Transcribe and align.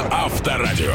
на 0.00 0.24
Авторадио. 0.24 0.94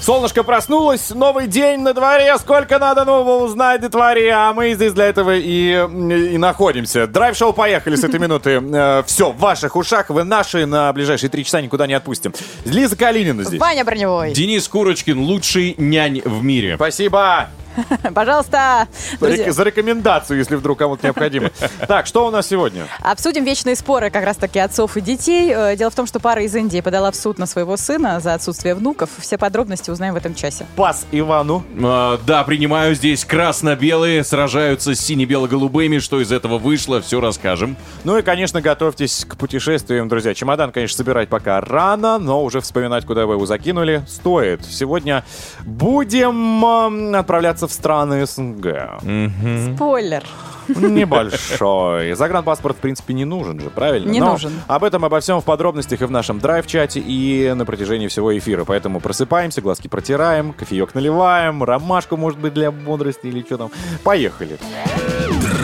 Солнышко 0.00 0.42
проснулось, 0.42 1.10
новый 1.10 1.48
день 1.48 1.80
на 1.80 1.92
дворе, 1.92 2.38
сколько 2.38 2.78
надо 2.78 3.04
нового 3.04 3.44
узнать 3.44 3.82
на 3.82 3.88
дворе, 3.88 4.32
а 4.32 4.52
мы 4.54 4.72
здесь 4.72 4.92
для 4.92 5.06
этого 5.06 5.36
и, 5.36 5.72
и 5.72 6.38
находимся. 6.38 7.06
Драйв-шоу 7.06 7.52
поехали 7.52 7.96
с 7.96 8.04
этой 8.04 8.18
минуты. 8.18 8.62
Э, 8.72 9.02
Все, 9.06 9.32
в 9.32 9.38
ваших 9.38 9.76
ушах, 9.76 10.08
вы 10.08 10.24
наши, 10.24 10.64
на 10.66 10.92
ближайшие 10.92 11.28
три 11.28 11.44
часа 11.44 11.60
никуда 11.60 11.86
не 11.86 11.94
отпустим. 11.94 12.32
Лиза 12.64 12.96
Калинина 12.96 13.42
здесь. 13.44 13.60
Ваня 13.60 13.84
Броневой. 13.84 14.32
Денис 14.32 14.66
Курочкин, 14.68 15.18
лучший 15.18 15.74
нянь 15.76 16.22
в 16.24 16.42
мире. 16.42 16.76
Спасибо 16.76 17.48
Пожалуйста. 18.14 18.88
друзья. 19.20 19.52
За 19.52 19.62
рекомендацию, 19.62 20.38
если 20.38 20.56
вдруг 20.56 20.78
кому-то 20.78 21.06
необходимо. 21.06 21.50
Так, 21.86 22.06
что 22.06 22.26
у 22.26 22.30
нас 22.30 22.46
сегодня? 22.48 22.86
Обсудим 23.02 23.44
вечные 23.44 23.76
споры 23.76 24.10
как 24.10 24.24
раз-таки 24.24 24.58
отцов 24.58 24.96
и 24.96 25.00
детей. 25.00 25.52
Э, 25.54 25.76
Дело 25.76 25.90
в 25.90 25.94
том, 25.94 26.06
что 26.06 26.20
пара 26.20 26.42
из 26.42 26.54
Индии 26.54 26.80
подала 26.80 27.10
в 27.10 27.16
суд 27.16 27.38
на 27.38 27.46
своего 27.46 27.76
сына 27.76 28.20
за 28.20 28.34
отсутствие 28.34 28.74
внуков. 28.74 29.10
Все 29.18 29.38
подробности 29.38 29.90
узнаем 29.90 30.14
в 30.14 30.16
этом 30.16 30.34
часе. 30.34 30.66
Пас 30.76 31.06
Ивану. 31.12 31.64
А, 31.82 32.18
да, 32.26 32.44
принимаю 32.44 32.94
здесь 32.94 33.24
красно-белые, 33.24 34.24
сражаются 34.24 34.94
с 34.94 35.00
сине-бело-голубыми. 35.00 35.98
Что 35.98 36.20
из 36.20 36.32
этого 36.32 36.58
вышло, 36.58 37.00
все 37.00 37.20
расскажем. 37.20 37.76
Ну 38.04 38.18
и, 38.18 38.22
конечно, 38.22 38.60
готовьтесь 38.60 39.24
к 39.24 39.36
путешествиям, 39.36 40.08
друзья. 40.08 40.34
Чемодан, 40.34 40.72
конечно, 40.72 40.96
собирать 40.96 41.28
пока 41.28 41.60
рано, 41.60 42.18
но 42.18 42.42
уже 42.44 42.60
вспоминать, 42.60 43.04
куда 43.06 43.26
вы 43.26 43.34
его 43.34 43.46
закинули, 43.46 44.02
стоит. 44.08 44.64
Сегодня 44.64 45.24
будем 45.60 46.64
м, 46.64 47.24
отправляться 47.58 47.66
в 47.66 47.72
страны 47.72 48.26
СНГ. 48.26 49.74
Спойлер. 49.74 50.24
Небольшой. 50.68 52.12
Загранпаспорт, 52.14 52.76
в 52.76 52.80
принципе, 52.80 53.14
не 53.14 53.24
нужен 53.24 53.58
же, 53.60 53.70
правильно? 53.70 54.10
Не 54.10 54.20
Но 54.20 54.32
нужен. 54.32 54.52
Об 54.66 54.84
этом, 54.84 55.04
обо 55.04 55.18
всем 55.20 55.40
в 55.40 55.44
подробностях 55.44 56.02
и 56.02 56.04
в 56.04 56.10
нашем 56.10 56.40
драйв-чате, 56.40 57.00
и 57.00 57.52
на 57.54 57.64
протяжении 57.64 58.06
всего 58.08 58.36
эфира. 58.36 58.64
Поэтому 58.64 59.00
просыпаемся, 59.00 59.62
глазки 59.62 59.88
протираем, 59.88 60.52
кофеек 60.52 60.94
наливаем, 60.94 61.64
ромашку, 61.64 62.16
может 62.16 62.38
быть, 62.38 62.52
для 62.52 62.70
бодрости 62.70 63.26
или 63.26 63.42
что 63.42 63.56
там. 63.56 63.70
Поехали. 64.04 64.58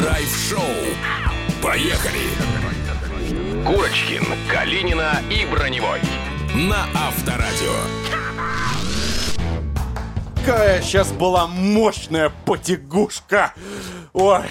Драйв-шоу. 0.03 0.61
Поехали. 1.63 2.25
Курочкин, 3.67 4.25
Калинина 4.51 5.21
и 5.31 5.47
Броневой. 5.51 6.01
На 6.55 6.87
Авторадио. 6.95 7.73
Какая 10.45 10.83
сейчас 10.83 11.11
была 11.11 11.47
мощная 11.47 12.31
потягушка. 12.45 13.55
Ой, 14.13 14.43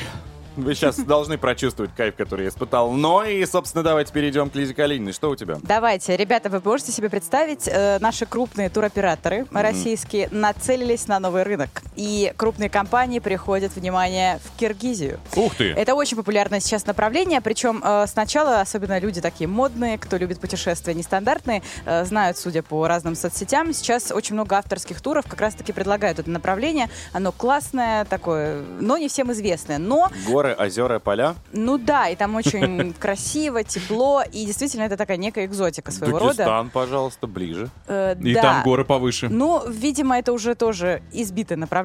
вы 0.56 0.74
сейчас 0.74 0.96
должны 1.06 1.38
прочувствовать 1.38 1.92
кайф, 1.96 2.16
который 2.16 2.46
я 2.46 2.50
испытал. 2.50 2.92
Но 2.94 3.24
и, 3.24 3.46
собственно, 3.46 3.84
давайте 3.84 4.12
перейдем 4.12 4.50
к 4.50 4.56
Лизе 4.56 4.74
Калининой. 4.74 5.14
Что 5.14 5.30
у 5.30 5.36
тебя? 5.36 5.60
Давайте, 5.62 6.18
ребята, 6.18 6.50
вы 6.50 6.62
можете 6.66 6.92
себе 6.92 7.12
представить, 7.12 7.68
э, 7.68 8.00
наши 8.00 8.26
крупные 8.26 8.70
туроператоры 8.70 9.46
российские 9.52 10.30
нацелились 10.32 11.08
на 11.08 11.20
новый 11.20 11.44
рынок. 11.44 11.83
И 11.96 12.34
крупные 12.38 12.70
компании 12.70 13.20
приходят, 13.20 13.76
внимание, 13.76 14.40
в 14.44 14.58
Киргизию. 14.60 15.20
Ух 15.36 15.56
ты! 15.56 15.72
Это 15.72 15.96
очень 15.96 16.18
популярное 16.18 16.60
сейчас 16.60 16.86
направление, 16.86 17.42
причем 17.42 17.82
э, 17.84 18.06
сначала, 18.08 18.62
особенно 18.62 19.00
люди 19.00 19.22
такие 19.22 19.48
модные, 19.48 19.98
кто 19.98 20.18
любит 20.18 20.40
путешествия 20.40 20.94
нестандартные, 20.94 21.62
э, 21.86 22.06
знают, 22.06 22.38
судя 22.38 22.64
по 22.64 22.88
разным 22.88 23.16
соцсетям, 23.16 23.74
сейчас 23.74 24.12
очень 24.12 24.34
много 24.36 24.58
авторских 24.58 25.02
туров 25.02 25.26
как 25.28 25.42
раз-таки 25.42 25.72
предлагают 25.74 26.20
это 26.20 26.30
направление. 26.30 26.90
Оно 27.12 27.32
классное 27.32 28.06
такое, 28.06 28.64
но 28.80 28.98
не 28.98 29.08
всем 29.08 29.32
известное. 29.32 29.78
Но 29.78 30.10
Горы, 30.28 30.56
озера, 30.58 31.00
поля. 31.00 31.36
ну 31.52 31.78
да, 31.78 32.10
и 32.10 32.16
там 32.16 32.36
очень 32.36 32.94
красиво, 33.00 33.64
тепло, 33.64 34.24
и 34.32 34.46
действительно 34.46 34.84
это 34.84 34.98
такая 34.98 35.18
некая 35.18 35.46
экзотика 35.46 35.92
своего 35.92 36.20
рода. 36.20 36.38
Дагестан, 36.38 36.70
пожалуйста, 36.70 37.28
ближе. 37.28 37.70
Э, 37.88 38.16
И 38.22 38.34
там 38.36 38.64
горы 38.64 38.86
повыше. 38.86 39.30
Ну, 39.30 39.62
видимо, 39.70 40.18
это 40.18 40.34
уже 40.34 40.56
тоже 40.56 41.02
избитое 41.12 41.58
направление, 41.58 41.83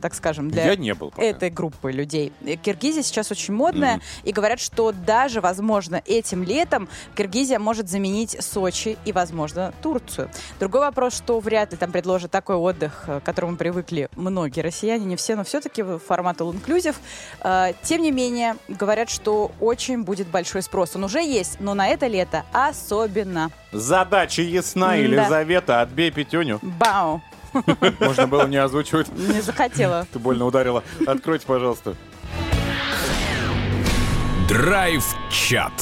так 0.00 0.14
скажем, 0.14 0.50
для 0.50 0.64
Я 0.64 0.76
не 0.76 0.94
был 0.94 1.10
пока. 1.10 1.22
этой 1.22 1.50
группы 1.50 1.92
людей. 1.92 2.32
Э, 2.44 2.56
Киргизия 2.56 3.02
сейчас 3.02 3.30
очень 3.30 3.54
модная, 3.54 4.00
и 4.24 4.32
говорят, 4.32 4.60
что 4.60 4.92
даже, 4.92 5.40
возможно, 5.40 6.02
этим 6.06 6.42
летом 6.42 6.88
Киргизия 7.16 7.58
может 7.58 7.88
заменить 7.88 8.36
Сочи 8.40 8.96
и, 9.04 9.12
возможно, 9.12 9.72
Турцию. 9.82 10.30
Другой 10.58 10.80
вопрос, 10.82 11.16
что 11.16 11.40
вряд 11.40 11.72
ли 11.72 11.78
там 11.78 11.92
предложат 11.92 12.30
такой 12.30 12.56
отдых, 12.56 13.04
э, 13.06 13.20
к 13.20 13.24
которому 13.24 13.56
привыкли 13.56 14.08
многие 14.16 14.60
россияне, 14.60 15.04
не 15.04 15.16
все, 15.16 15.36
но 15.36 15.44
все-таки 15.44 15.82
формат 16.06 16.40
all 16.40 16.52
inclusive. 16.52 16.96
Э, 17.42 17.72
Тем 17.82 18.02
не 18.02 18.10
менее, 18.12 18.56
говорят, 18.68 19.10
что 19.10 19.50
очень 19.60 20.02
будет 20.02 20.28
большой 20.28 20.62
спрос. 20.62 20.96
Он 20.96 21.04
уже 21.04 21.20
есть, 21.22 21.60
но 21.60 21.74
на 21.74 21.88
это 21.88 22.06
лето 22.06 22.44
особенно. 22.52 23.50
Задача 23.72 24.42
ясна. 24.42 24.94
Елизавета, 24.94 25.80
отбей 25.80 26.10
пятюню. 26.10 26.58
Бау! 26.62 27.20
Можно 28.00 28.26
было 28.26 28.46
не 28.46 28.56
озвучивать. 28.56 29.08
Не 29.16 29.40
захотела. 29.40 30.06
Ты 30.12 30.18
больно 30.18 30.46
ударила. 30.46 30.82
Откройте, 31.06 31.46
пожалуйста. 31.46 31.94
Драйв-чат. 34.48 35.72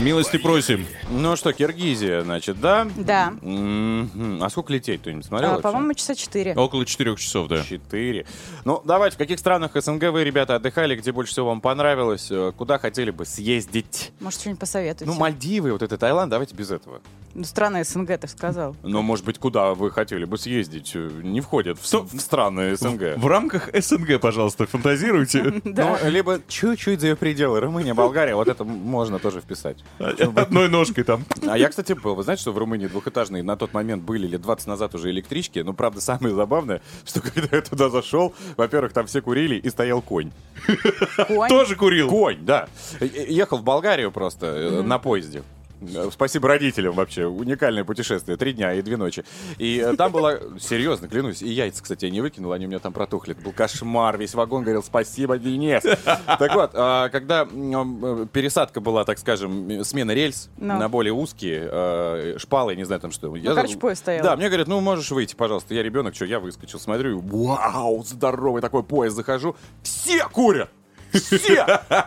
Милости 0.00 0.36
просим. 0.36 0.86
Ну 1.08 1.36
что, 1.36 1.52
Киргизия, 1.54 2.20
значит, 2.20 2.60
да? 2.60 2.86
Да. 2.96 3.32
А 3.42 4.50
сколько 4.50 4.72
лететь, 4.72 5.00
кто-нибудь 5.00 5.24
смотрел? 5.24 5.54
А? 5.54 5.60
По-моему, 5.60 5.94
часа 5.94 6.14
четыре. 6.14 6.52
Около 6.54 6.84
четырех 6.84 7.18
часов, 7.18 7.48
да. 7.48 7.64
Четыре. 7.64 8.26
Ну, 8.66 8.82
давайте, 8.84 9.14
в 9.14 9.18
каких 9.18 9.38
странах 9.38 9.70
СНГ 9.74 10.10
вы, 10.10 10.24
ребята, 10.24 10.56
отдыхали, 10.56 10.96
где 10.96 11.12
больше 11.12 11.32
всего 11.32 11.46
вам 11.46 11.62
понравилось, 11.62 12.28
э, 12.30 12.52
куда 12.56 12.78
хотели 12.78 13.10
бы 13.10 13.24
съездить? 13.24 14.12
Может, 14.20 14.40
что-нибудь 14.40 14.60
посоветуете? 14.60 15.10
Ну, 15.10 15.14
Мальдивы, 15.18 15.72
вот 15.72 15.80
это 15.82 15.96
Таиланд, 15.96 16.30
давайте 16.30 16.54
без 16.54 16.70
этого. 16.70 17.00
Ну, 17.36 17.44
страна 17.44 17.84
СНГ, 17.84 18.18
ты 18.18 18.28
сказал. 18.28 18.74
Но, 18.82 19.02
может 19.02 19.26
быть, 19.26 19.38
куда 19.38 19.74
вы 19.74 19.90
хотели 19.90 20.24
бы 20.24 20.38
съездить, 20.38 20.92
э, 20.94 21.10
не 21.22 21.42
входит 21.42 21.78
в, 21.78 21.86
с- 21.86 21.92
в 22.00 22.18
страны 22.18 22.74
СНГ. 22.76 23.18
В 23.18 23.26
рамках 23.26 23.68
СНГ, 23.74 24.18
пожалуйста, 24.20 24.66
фантазируйте. 24.66 25.52
Ну, 25.64 25.96
либо 26.08 26.40
чуть-чуть 26.48 27.00
за 27.00 27.08
ее 27.08 27.16
пределы. 27.16 27.60
Румыния, 27.60 27.92
Болгария, 27.92 28.34
вот 28.34 28.48
это 28.48 28.64
можно 28.64 29.18
тоже 29.18 29.40
вписать. 29.42 29.76
Одной 29.98 30.70
ножкой 30.70 31.04
там. 31.04 31.24
А 31.46 31.58
я, 31.58 31.68
кстати, 31.68 31.92
был. 31.92 32.14
Вы 32.14 32.22
знаете, 32.22 32.40
что 32.40 32.52
в 32.52 32.58
Румынии 32.58 32.86
двухэтажные 32.86 33.42
на 33.42 33.56
тот 33.56 33.74
момент 33.74 34.02
были 34.02 34.26
лет 34.26 34.40
20 34.40 34.66
назад 34.68 34.94
уже 34.94 35.10
электрички? 35.10 35.58
Ну, 35.58 35.74
правда, 35.74 36.00
самое 36.00 36.34
забавное, 36.34 36.80
что 37.04 37.20
когда 37.20 37.54
я 37.56 37.60
туда 37.62 37.90
зашел, 37.90 38.34
во-первых, 38.56 38.94
там 38.94 39.06
все 39.06 39.20
курили 39.20 39.56
и 39.56 39.68
стоял 39.68 40.00
конь. 40.00 40.30
Конь. 41.28 41.48
Тоже 41.50 41.76
курил. 41.76 42.08
Конь, 42.08 42.38
да. 42.44 42.68
Э, 43.00 43.06
э, 43.06 43.26
Ехал 43.28 43.58
в 43.58 43.62
Болгарию 43.62 44.10
просто 44.10 44.46
э, 44.46 44.82
на 44.82 44.98
поезде. 44.98 45.42
Э, 45.80 46.08
Спасибо 46.12 46.48
родителям 46.48 46.94
вообще. 46.94 47.26
Уникальное 47.26 47.84
путешествие. 47.84 48.36
Три 48.36 48.52
дня 48.52 48.72
и 48.74 48.82
две 48.82 48.96
ночи. 48.96 49.24
И 49.58 49.78
э, 49.78 49.94
там 49.96 50.12
было... 50.12 50.40
Серьезно, 50.58 51.08
клянусь. 51.08 51.42
И 51.42 51.48
яйца, 51.48 51.82
кстати, 51.82 52.06
я 52.06 52.10
не 52.10 52.20
выкинул. 52.20 52.52
Они 52.52 52.66
у 52.66 52.68
меня 52.68 52.78
там 52.78 52.92
протухли. 52.92 53.32
Это 53.34 53.42
был 53.42 53.52
кошмар. 53.52 54.16
Весь 54.18 54.34
вагон 54.34 54.62
говорил 54.62 54.82
спасибо, 54.82 55.38
Денис. 55.38 55.82
Так 55.82 56.54
вот, 56.54 56.70
а, 56.74 57.08
когда 57.10 57.42
э, 57.42 58.26
пересадка 58.32 58.80
была, 58.80 59.04
так 59.04 59.18
скажем, 59.18 59.84
смена 59.84 60.12
рельс 60.12 60.48
Ну. 60.58 60.78
на 60.78 60.88
более 60.88 61.12
узкие, 61.12 62.38
шпалы, 62.38 62.76
не 62.76 62.84
знаю 62.84 63.00
там 63.00 63.10
что. 63.10 63.34
Я- 63.36 63.54
короче, 63.54 63.76
поезд 63.76 64.00
стоял. 64.02 64.24
Да, 64.24 64.36
мне 64.36 64.48
говорят, 64.48 64.68
ну 64.68 64.80
можешь 64.80 65.10
выйти, 65.10 65.34
пожалуйста. 65.34 65.74
Я 65.74 65.82
ребенок, 65.82 66.14
что, 66.14 66.24
я 66.24 66.40
выскочил, 66.40 66.78
смотрю, 66.78 67.20
вау, 67.20 68.02
здоровый 68.02 68.62
такой 68.62 68.82
поезд, 68.82 69.16
захожу. 69.16 69.56
Все 69.82 70.26
курят! 70.28 70.70
Все! 71.20 71.64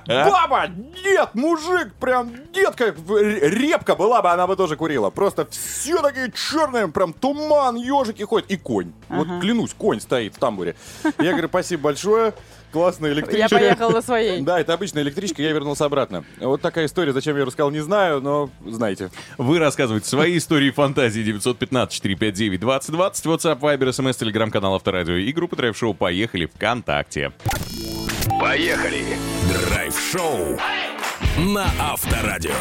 Баба, 0.07 0.67
дед, 0.67 1.29
мужик, 1.33 1.93
прям 1.99 2.31
р- 2.55 3.53
репка 3.53 3.95
была 3.95 4.21
бы, 4.21 4.29
она 4.31 4.47
бы 4.47 4.55
тоже 4.55 4.75
курила. 4.75 5.09
Просто 5.09 5.47
все 5.49 6.01
такие 6.01 6.31
черные, 6.31 6.87
прям 6.87 7.13
туман, 7.13 7.75
ежики 7.75 8.23
ходят. 8.23 8.49
И 8.49 8.57
конь. 8.57 8.91
Вот 9.09 9.27
клянусь, 9.41 9.73
конь 9.77 9.99
стоит 9.99 10.35
в 10.35 10.39
тамбуре. 10.39 10.75
Я 11.19 11.31
говорю, 11.31 11.47
спасибо 11.47 11.83
большое. 11.83 12.33
Классная 12.71 13.09
Я 13.09 13.15
электричка. 13.15 13.55
поехала 13.55 13.89
на 13.93 14.01
своей. 14.03 14.41
Да, 14.41 14.59
это 14.59 14.73
обычная 14.75 15.01
электричка, 15.01 15.41
я 15.41 15.51
вернулся 15.53 15.85
обратно. 15.85 16.23
Вот 16.39 16.61
такая 16.61 16.85
история, 16.85 17.13
зачем 17.13 17.33
я 17.33 17.39
ее 17.41 17.45
рассказал, 17.47 17.71
не 17.71 17.79
знаю, 17.79 18.21
но 18.21 18.51
знаете. 18.63 19.09
Вы 19.39 19.57
рассказываете 19.57 20.07
свои 20.07 20.37
истории 20.37 20.67
и 20.67 20.71
фантазии 20.71 21.23
915-459-2020, 21.35 22.59
WhatsApp, 23.25 23.59
Viber, 23.59 23.89
SMS, 23.89 24.19
телеграм-канал 24.19 24.75
Авторадио 24.75 25.15
и 25.15 25.31
группа 25.31 25.55
Драйв-шоу 25.55 25.95
«Поехали» 25.95 26.45
ВКонтакте. 26.45 27.31
Поехали. 28.37 29.17
Драйв-шоу 29.47 30.57
на 31.37 31.65
Авторадио. 31.79 32.53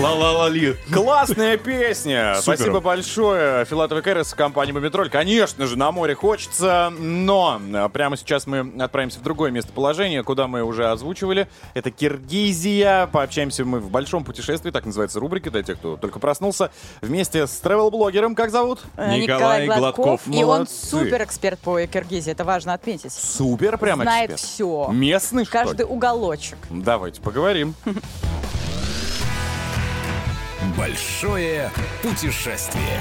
Ла-ла-ла-ли. 0.00 0.76
Классная 0.92 1.56
песня. 1.56 2.34
Супер. 2.36 2.56
Спасибо 2.56 2.80
большое. 2.80 3.64
Филатов 3.64 3.98
и 3.98 4.02
Кэрис, 4.02 4.34
компания 4.34 4.72
Мумитроль. 4.72 5.08
Конечно 5.08 5.66
же, 5.66 5.78
на 5.78 5.92
море 5.92 6.14
хочется, 6.14 6.92
но 6.98 7.60
прямо 7.92 8.16
сейчас 8.16 8.46
мы 8.46 8.72
отправимся 8.80 9.20
в 9.20 9.22
другое 9.22 9.50
местоположение, 9.50 10.22
куда 10.22 10.46
мы 10.46 10.62
уже 10.62 10.90
озвучивали. 10.90 11.48
Это 11.74 11.90
Киргизия. 11.90 13.06
Пообщаемся 13.06 13.64
мы 13.64 13.80
в 13.80 13.90
большом 13.90 14.24
путешествии, 14.24 14.70
так 14.70 14.84
называется 14.84 15.20
рубрика, 15.20 15.50
для 15.50 15.62
тех, 15.62 15.78
кто 15.78 15.96
только 15.96 16.18
проснулся, 16.18 16.70
вместе 17.00 17.46
с 17.46 17.62
travel-блогером. 17.62 18.34
Как 18.34 18.50
зовут? 18.50 18.80
Э, 18.96 19.16
Николай 19.16 19.66
Гладков. 19.66 20.22
И 20.26 20.42
он 20.44 20.58
Молодцы. 20.58 20.86
супер 20.86 21.22
эксперт 21.22 21.58
по 21.60 21.80
Киргизии, 21.86 22.32
это 22.32 22.44
важно 22.44 22.74
отметить. 22.74 23.12
Супер, 23.12 23.78
прям 23.78 24.02
Знает 24.02 24.38
все. 24.38 24.88
Местный, 24.92 25.44
что 25.44 25.58
ли? 25.58 25.64
Каждый 25.64 25.86
уголочек. 25.86 26.58
Давайте 26.84 27.22
поговорим. 27.22 27.74
Большое 30.76 31.70
путешествие. 32.02 33.00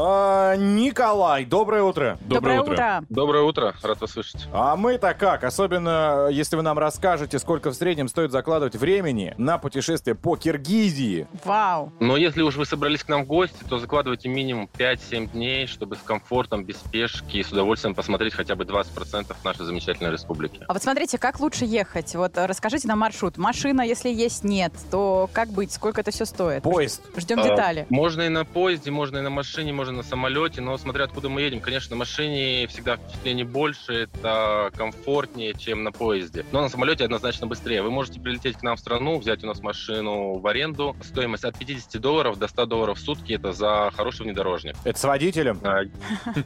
А, 0.00 0.54
Николай, 0.56 1.44
доброе 1.44 1.82
утро. 1.82 2.18
Доброе 2.20 2.60
утро. 2.60 3.04
Доброе 3.08 3.42
утро, 3.42 3.74
рад 3.82 4.00
вас 4.00 4.12
слышать. 4.12 4.46
А 4.52 4.76
мы-то 4.76 5.12
как? 5.12 5.42
Особенно, 5.42 6.28
э, 6.28 6.32
если 6.32 6.54
вы 6.54 6.62
нам 6.62 6.78
расскажете, 6.78 7.40
сколько 7.40 7.70
в 7.70 7.74
среднем 7.74 8.06
стоит 8.06 8.30
закладывать 8.30 8.76
времени 8.76 9.34
на 9.38 9.58
путешествие 9.58 10.14
по 10.14 10.36
Киргизии. 10.36 11.26
Вау. 11.44 11.92
Но 11.98 12.16
если 12.16 12.42
уж 12.42 12.54
вы 12.56 12.64
собрались 12.64 13.02
к 13.02 13.08
нам 13.08 13.24
в 13.24 13.26
гости, 13.26 13.56
то 13.68 13.78
закладывайте 13.78 14.28
минимум 14.28 14.70
5-7 14.72 15.32
дней, 15.32 15.66
чтобы 15.66 15.96
с 15.96 16.00
комфортом, 16.00 16.64
без 16.64 16.76
спешки 16.76 17.38
и 17.38 17.42
с 17.42 17.50
удовольствием 17.50 17.96
посмотреть 17.96 18.34
хотя 18.34 18.54
бы 18.54 18.64
20% 18.64 19.34
нашей 19.42 19.64
замечательной 19.64 20.12
республики. 20.12 20.60
А 20.68 20.72
вот 20.74 20.82
смотрите, 20.82 21.18
как 21.18 21.40
лучше 21.40 21.64
ехать? 21.64 22.14
Вот 22.14 22.36
э, 22.38 22.46
расскажите 22.46 22.86
нам 22.86 23.00
маршрут. 23.00 23.36
Машина, 23.36 23.82
если 23.82 24.10
есть, 24.10 24.44
нет, 24.44 24.72
то 24.92 25.28
как 25.32 25.48
быть? 25.48 25.72
Сколько 25.72 26.02
это 26.02 26.12
все 26.12 26.24
стоит? 26.24 26.62
Поезд. 26.62 27.02
Ждем 27.16 27.40
А, 27.40 27.42
детали. 27.42 27.86
Можно 27.90 28.22
и 28.22 28.28
на 28.28 28.44
поезде, 28.44 28.92
можно 28.92 29.18
и 29.18 29.22
на 29.22 29.30
машине, 29.30 29.72
можно 29.72 29.87
на 29.92 30.02
самолете, 30.02 30.60
но 30.60 30.76
смотря 30.78 31.04
откуда 31.04 31.28
мы 31.28 31.42
едем. 31.42 31.60
Конечно, 31.60 31.90
на 31.94 32.00
машине 32.00 32.66
всегда 32.68 32.96
впечатление 32.96 33.44
больше, 33.44 34.08
это 34.12 34.70
комфортнее, 34.76 35.54
чем 35.54 35.84
на 35.84 35.92
поезде. 35.92 36.44
Но 36.52 36.60
на 36.62 36.68
самолете 36.68 37.04
однозначно 37.04 37.46
быстрее. 37.46 37.82
Вы 37.82 37.90
можете 37.90 38.20
прилететь 38.20 38.56
к 38.56 38.62
нам 38.62 38.76
в 38.76 38.80
страну, 38.80 39.18
взять 39.18 39.42
у 39.44 39.46
нас 39.46 39.60
машину 39.60 40.38
в 40.38 40.46
аренду. 40.46 40.96
Стоимость 41.02 41.44
от 41.44 41.58
50 41.58 42.00
долларов 42.00 42.38
до 42.38 42.48
100 42.48 42.66
долларов 42.66 42.98
в 42.98 43.00
сутки. 43.00 43.32
Это 43.32 43.52
за 43.52 43.90
хороший 43.94 44.22
внедорожник. 44.22 44.74
Это 44.84 44.98
с 44.98 45.04
водителем. 45.04 45.60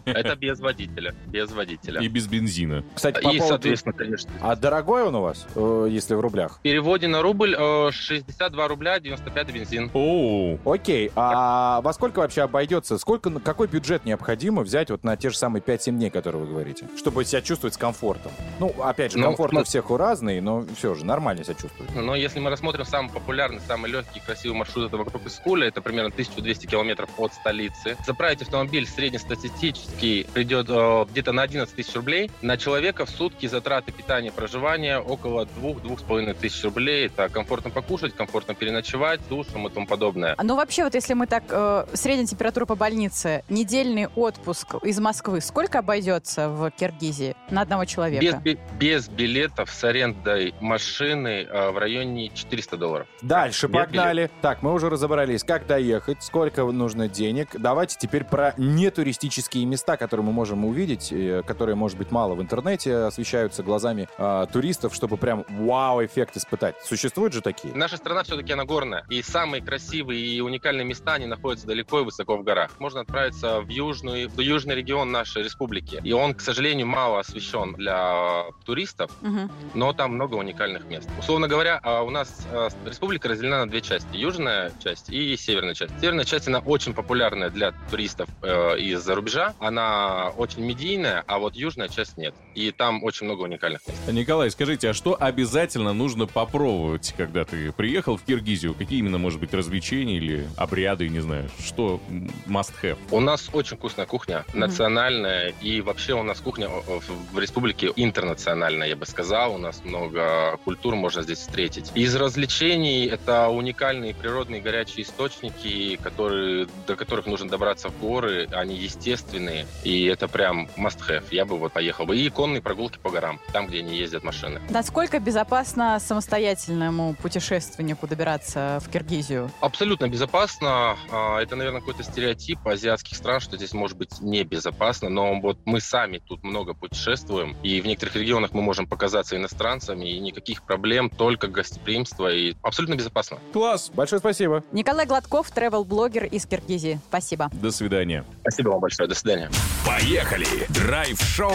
Это 0.04 0.36
без 0.36 0.60
водителя. 0.60 1.14
Без 1.26 1.50
водителя. 1.52 2.00
И 2.00 2.08
без 2.08 2.26
бензина. 2.26 2.84
Кстати, 2.94 3.22
по 3.22 3.28
И, 3.28 3.38
поводу... 3.38 3.48
соответственно, 3.48 3.92
конечно. 3.92 4.30
А 4.40 4.56
дорогой 4.56 5.02
он 5.02 5.14
у 5.14 5.22
вас, 5.22 5.46
э, 5.54 5.88
если 5.90 6.14
в 6.14 6.20
рублях? 6.20 6.58
В 6.58 6.62
переводе 6.62 7.08
на 7.08 7.22
рубль 7.22 7.54
э, 7.58 7.90
62 7.92 8.68
рубля 8.68 8.98
95 9.00 9.52
бензин. 9.52 9.90
Оу. 9.94 10.58
Окей, 10.64 11.10
а 11.16 11.80
во 11.80 11.92
сколько 11.92 12.20
вообще 12.20 12.42
обойдется? 12.42 12.98
Сколько, 12.98 13.30
какой 13.40 13.66
бюджет 13.68 14.04
необходимо 14.04 14.62
взять 14.62 14.90
вот 14.90 15.04
на 15.04 15.16
те 15.16 15.30
же 15.30 15.36
самые 15.36 15.62
5-7 15.62 15.92
дней, 15.92 16.10
которые 16.10 16.42
вы 16.42 16.48
говорите, 16.48 16.88
чтобы 16.96 17.24
себя 17.24 17.40
чувствовать 17.42 17.74
с 17.74 17.76
комфортом? 17.76 18.32
Ну, 18.58 18.74
опять 18.82 19.12
же, 19.12 19.18
Ну, 19.18 19.26
комфорт 19.26 19.52
у 19.54 19.56
смо- 19.58 19.64
всех 19.64 19.90
у 19.90 19.96
разный, 19.96 20.40
но 20.40 20.64
все 20.76 20.94
же 20.94 21.04
нормально 21.04 21.44
себя 21.44 21.54
чувствовать. 21.54 21.94
Но 21.94 22.14
если 22.14 22.40
мы 22.40 22.50
рассмотрим 22.50 22.84
самый 22.84 23.10
популярный, 23.10 23.60
самый 23.66 23.90
легкий 23.90 24.18
и 24.18 24.22
красивый 24.22 24.56
маршрут, 24.56 24.86
это 24.88 24.96
вокруг 24.96 25.26
Искуля, 25.26 25.68
это 25.68 25.80
примерно 25.82 26.10
1200 26.10 26.66
километров 26.66 27.10
от 27.18 27.32
столицы. 27.34 27.96
Заправить 28.06 28.42
автомобиль 28.42 28.86
среднестатистический 28.86 30.26
придет 30.32 30.66
э, 30.68 31.04
где-то 31.10 31.32
на 31.32 31.42
11 31.42 31.74
тысяч 31.74 31.94
рублей. 31.94 32.30
На 32.42 32.56
человека 32.56 33.06
в 33.06 33.10
сутки 33.10 33.46
затраты 33.46 33.92
питания 33.92 34.28
и 34.28 34.30
проживания 34.30 34.98
около 34.98 35.46
2-2,5 35.60 36.34
тысяч 36.34 36.62
рублей. 36.64 37.06
Это 37.06 37.28
комфортно 37.28 37.70
покушать, 37.70 38.14
комфортно 38.14 38.54
переночевать, 38.54 39.20
душем 39.28 39.66
и 39.66 39.70
тому 39.70 39.86
подобное. 39.86 40.34
А 40.36 40.42
Ну 40.42 40.56
вообще, 40.56 40.84
вот 40.84 40.94
если 40.94 41.14
мы 41.14 41.26
так, 41.26 41.44
э, 41.48 41.86
средняя 41.94 42.26
температура 42.26 42.66
по 42.66 42.74
больнице, 42.74 43.11
недельный 43.48 44.06
отпуск 44.08 44.74
из 44.82 44.98
Москвы, 45.00 45.40
сколько 45.40 45.80
обойдется 45.80 46.48
в 46.48 46.70
Киргизии 46.70 47.34
на 47.50 47.62
одного 47.62 47.82
Без, 47.82 47.90
человека? 47.90 48.36
би- 48.38 48.58
без 48.78 49.08
билетов 49.08 49.70
с 49.70 49.84
арендой 49.84 50.54
машины 50.60 51.46
э, 51.48 51.70
в 51.70 51.78
районе 51.78 52.30
400 52.30 52.76
долларов. 52.76 53.06
Дальше 53.22 53.68
Нет 53.68 53.72
погнали. 53.76 54.30
Так, 54.40 54.62
мы 54.62 54.72
уже 54.72 54.88
разобрались, 54.90 55.44
как 55.44 55.66
доехать, 55.66 56.22
сколько 56.22 56.64
нужно 56.64 57.08
денег. 57.08 57.48
Давайте 57.58 57.96
теперь 57.98 58.24
про 58.24 58.54
нетуристические 58.56 59.64
места, 59.66 59.96
которые 59.96 60.24
мы 60.26 60.32
можем 60.32 60.64
увидеть, 60.64 61.12
которые, 61.46 61.74
может 61.76 61.98
быть, 61.98 62.10
мало 62.10 62.34
в 62.34 62.42
интернете 62.42 62.96
освещаются 62.96 63.62
глазами 63.62 64.08
э, 64.18 64.46
туристов, 64.52 64.94
чтобы 64.94 65.16
прям 65.16 65.44
вау-эффект 65.48 66.36
испытать. 66.36 66.76
Существуют 66.84 67.32
же 67.32 67.40
такие? 67.40 67.74
Наша 67.74 67.96
страна 67.96 68.22
все-таки 68.22 68.52
она 68.52 68.64
горная, 68.64 69.04
и 69.08 69.22
самые 69.22 69.62
красивые 69.62 70.20
и 70.24 70.40
уникальные 70.40 70.84
места, 70.84 71.14
они 71.14 71.26
находятся 71.26 71.66
далеко 71.66 72.00
и 72.00 72.04
высоко 72.04 72.36
в 72.36 72.42
горах. 72.44 72.78
Можно 72.78 73.01
отправиться 73.02 73.60
в 73.60 73.68
южный, 73.68 74.26
в 74.26 74.40
южный 74.40 74.74
регион 74.74 75.12
нашей 75.12 75.42
республики, 75.42 76.00
и 76.02 76.12
он, 76.12 76.34
к 76.34 76.40
сожалению, 76.40 76.86
мало 76.86 77.20
освещен 77.20 77.74
для 77.74 78.46
туристов, 78.64 79.10
Мгм. 79.20 79.50
но 79.74 79.92
там 79.92 80.14
много 80.14 80.36
уникальных 80.36 80.86
мест. 80.86 81.08
Условно 81.18 81.48
говоря, 81.48 81.78
а, 81.82 82.02
у 82.02 82.10
нас 82.10 82.46
а, 82.50 82.68
республика 82.86 83.28
разделена 83.28 83.64
на 83.64 83.70
две 83.70 83.80
части. 83.80 84.08
Южная 84.16 84.72
часть 84.82 85.10
и 85.10 85.36
северная 85.36 85.74
часть. 85.74 85.92
Северная 86.00 86.24
часть, 86.24 86.48
она 86.48 86.58
очень 86.60 86.94
популярная 86.94 87.50
для 87.50 87.72
туристов 87.90 88.28
э, 88.42 88.78
из-за 88.78 89.14
рубежа. 89.14 89.54
Она 89.60 90.30
очень 90.36 90.64
медийная, 90.64 91.24
а 91.26 91.38
вот 91.38 91.54
южная 91.54 91.88
часть 91.88 92.16
нет. 92.16 92.34
И 92.54 92.70
там 92.70 93.02
очень 93.04 93.26
много 93.26 93.42
уникальных 93.42 93.80
мест. 93.86 94.00
Николай, 94.10 94.50
скажите, 94.50 94.90
а 94.90 94.94
что 94.94 95.16
обязательно 95.18 95.92
нужно 95.92 96.26
попробовать, 96.26 97.14
когда 97.16 97.44
ты 97.44 97.72
приехал 97.72 98.16
в 98.16 98.22
Киргизию? 98.22 98.74
Какие 98.74 98.98
именно, 99.00 99.18
может 99.18 99.40
быть, 99.40 99.52
развлечения 99.54 100.16
или 100.16 100.46
обряды, 100.56 101.08
не 101.08 101.20
знаю, 101.20 101.48
что 101.64 102.00
must 102.46 102.72
have? 102.82 102.91
У 103.10 103.20
нас 103.20 103.50
очень 103.52 103.76
вкусная 103.76 104.06
кухня, 104.06 104.44
национальная, 104.54 105.54
и 105.60 105.80
вообще 105.80 106.14
у 106.14 106.22
нас 106.22 106.40
кухня 106.40 106.68
э, 106.68 107.00
в 107.32 107.38
республике 107.38 107.92
интернациональная, 107.96 108.88
я 108.88 108.96
бы 108.96 109.06
сказал. 109.06 109.54
У 109.54 109.58
нас 109.58 109.82
много 109.84 110.58
культур 110.64 110.94
можно 110.94 111.22
здесь 111.22 111.38
встретить. 111.38 111.90
Из 111.94 112.14
развлечений 112.14 113.06
это 113.06 113.48
уникальные 113.48 114.14
природные 114.14 114.60
горячие 114.60 115.04
источники, 115.04 115.96
которые, 116.02 116.66
до 116.86 116.96
которых 116.96 117.26
нужно 117.26 117.48
добраться 117.48 117.88
в 117.88 117.98
горы. 118.00 118.48
Они 118.52 118.76
естественные, 118.76 119.66
и 119.84 120.04
это 120.04 120.28
прям 120.28 120.68
must 120.76 120.98
have. 121.08 121.24
Я 121.30 121.44
бы 121.44 121.58
вот 121.58 121.72
поехал 121.72 122.06
бы. 122.06 122.16
И 122.16 122.28
конные 122.30 122.62
прогулки 122.62 122.98
по 122.98 123.10
горам, 123.10 123.40
там, 123.52 123.66
где 123.66 123.82
не 123.82 123.96
ездят 123.96 124.24
машины. 124.24 124.60
Насколько 124.70 125.18
безопасно 125.18 125.98
самостоятельному 126.00 127.14
путешественнику 127.14 128.06
добираться 128.06 128.78
в 128.82 128.90
Киргизию? 128.90 129.50
Абсолютно 129.60 130.08
безопасно. 130.08 130.96
А, 131.10 131.40
Это, 131.40 131.56
наверное, 131.56 131.80
какой-то 131.80 132.02
стереотип 132.02 132.58
азиатских 132.82 133.16
стран, 133.16 133.40
что 133.40 133.56
здесь 133.56 133.72
может 133.72 133.96
быть 133.96 134.20
небезопасно. 134.20 135.08
Но 135.08 135.40
вот 135.40 135.58
мы 135.64 135.80
сами 135.80 136.18
тут 136.18 136.42
много 136.42 136.74
путешествуем, 136.74 137.56
и 137.62 137.80
в 137.80 137.86
некоторых 137.86 138.16
регионах 138.16 138.52
мы 138.52 138.62
можем 138.62 138.86
показаться 138.86 139.36
иностранцами, 139.36 140.10
и 140.10 140.18
никаких 140.18 140.62
проблем, 140.62 141.08
только 141.08 141.46
гостеприимство, 141.46 142.32
и 142.32 142.54
абсолютно 142.62 142.94
безопасно. 142.94 143.38
Класс! 143.52 143.90
Большое 143.94 144.18
спасибо. 144.18 144.64
Николай 144.72 145.06
Гладков, 145.06 145.52
travel-блогер 145.54 146.24
из 146.26 146.46
Киргизии. 146.46 146.98
Спасибо. 147.08 147.50
До 147.52 147.70
свидания. 147.70 148.24
Спасибо 148.40 148.70
вам 148.70 148.80
большое. 148.80 149.08
До 149.08 149.14
свидания. 149.14 149.50
Поехали! 149.86 150.66
Драйв-шоу 150.68 151.52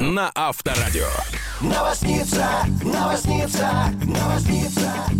на 0.00 0.30
Авторадио. 0.34 1.08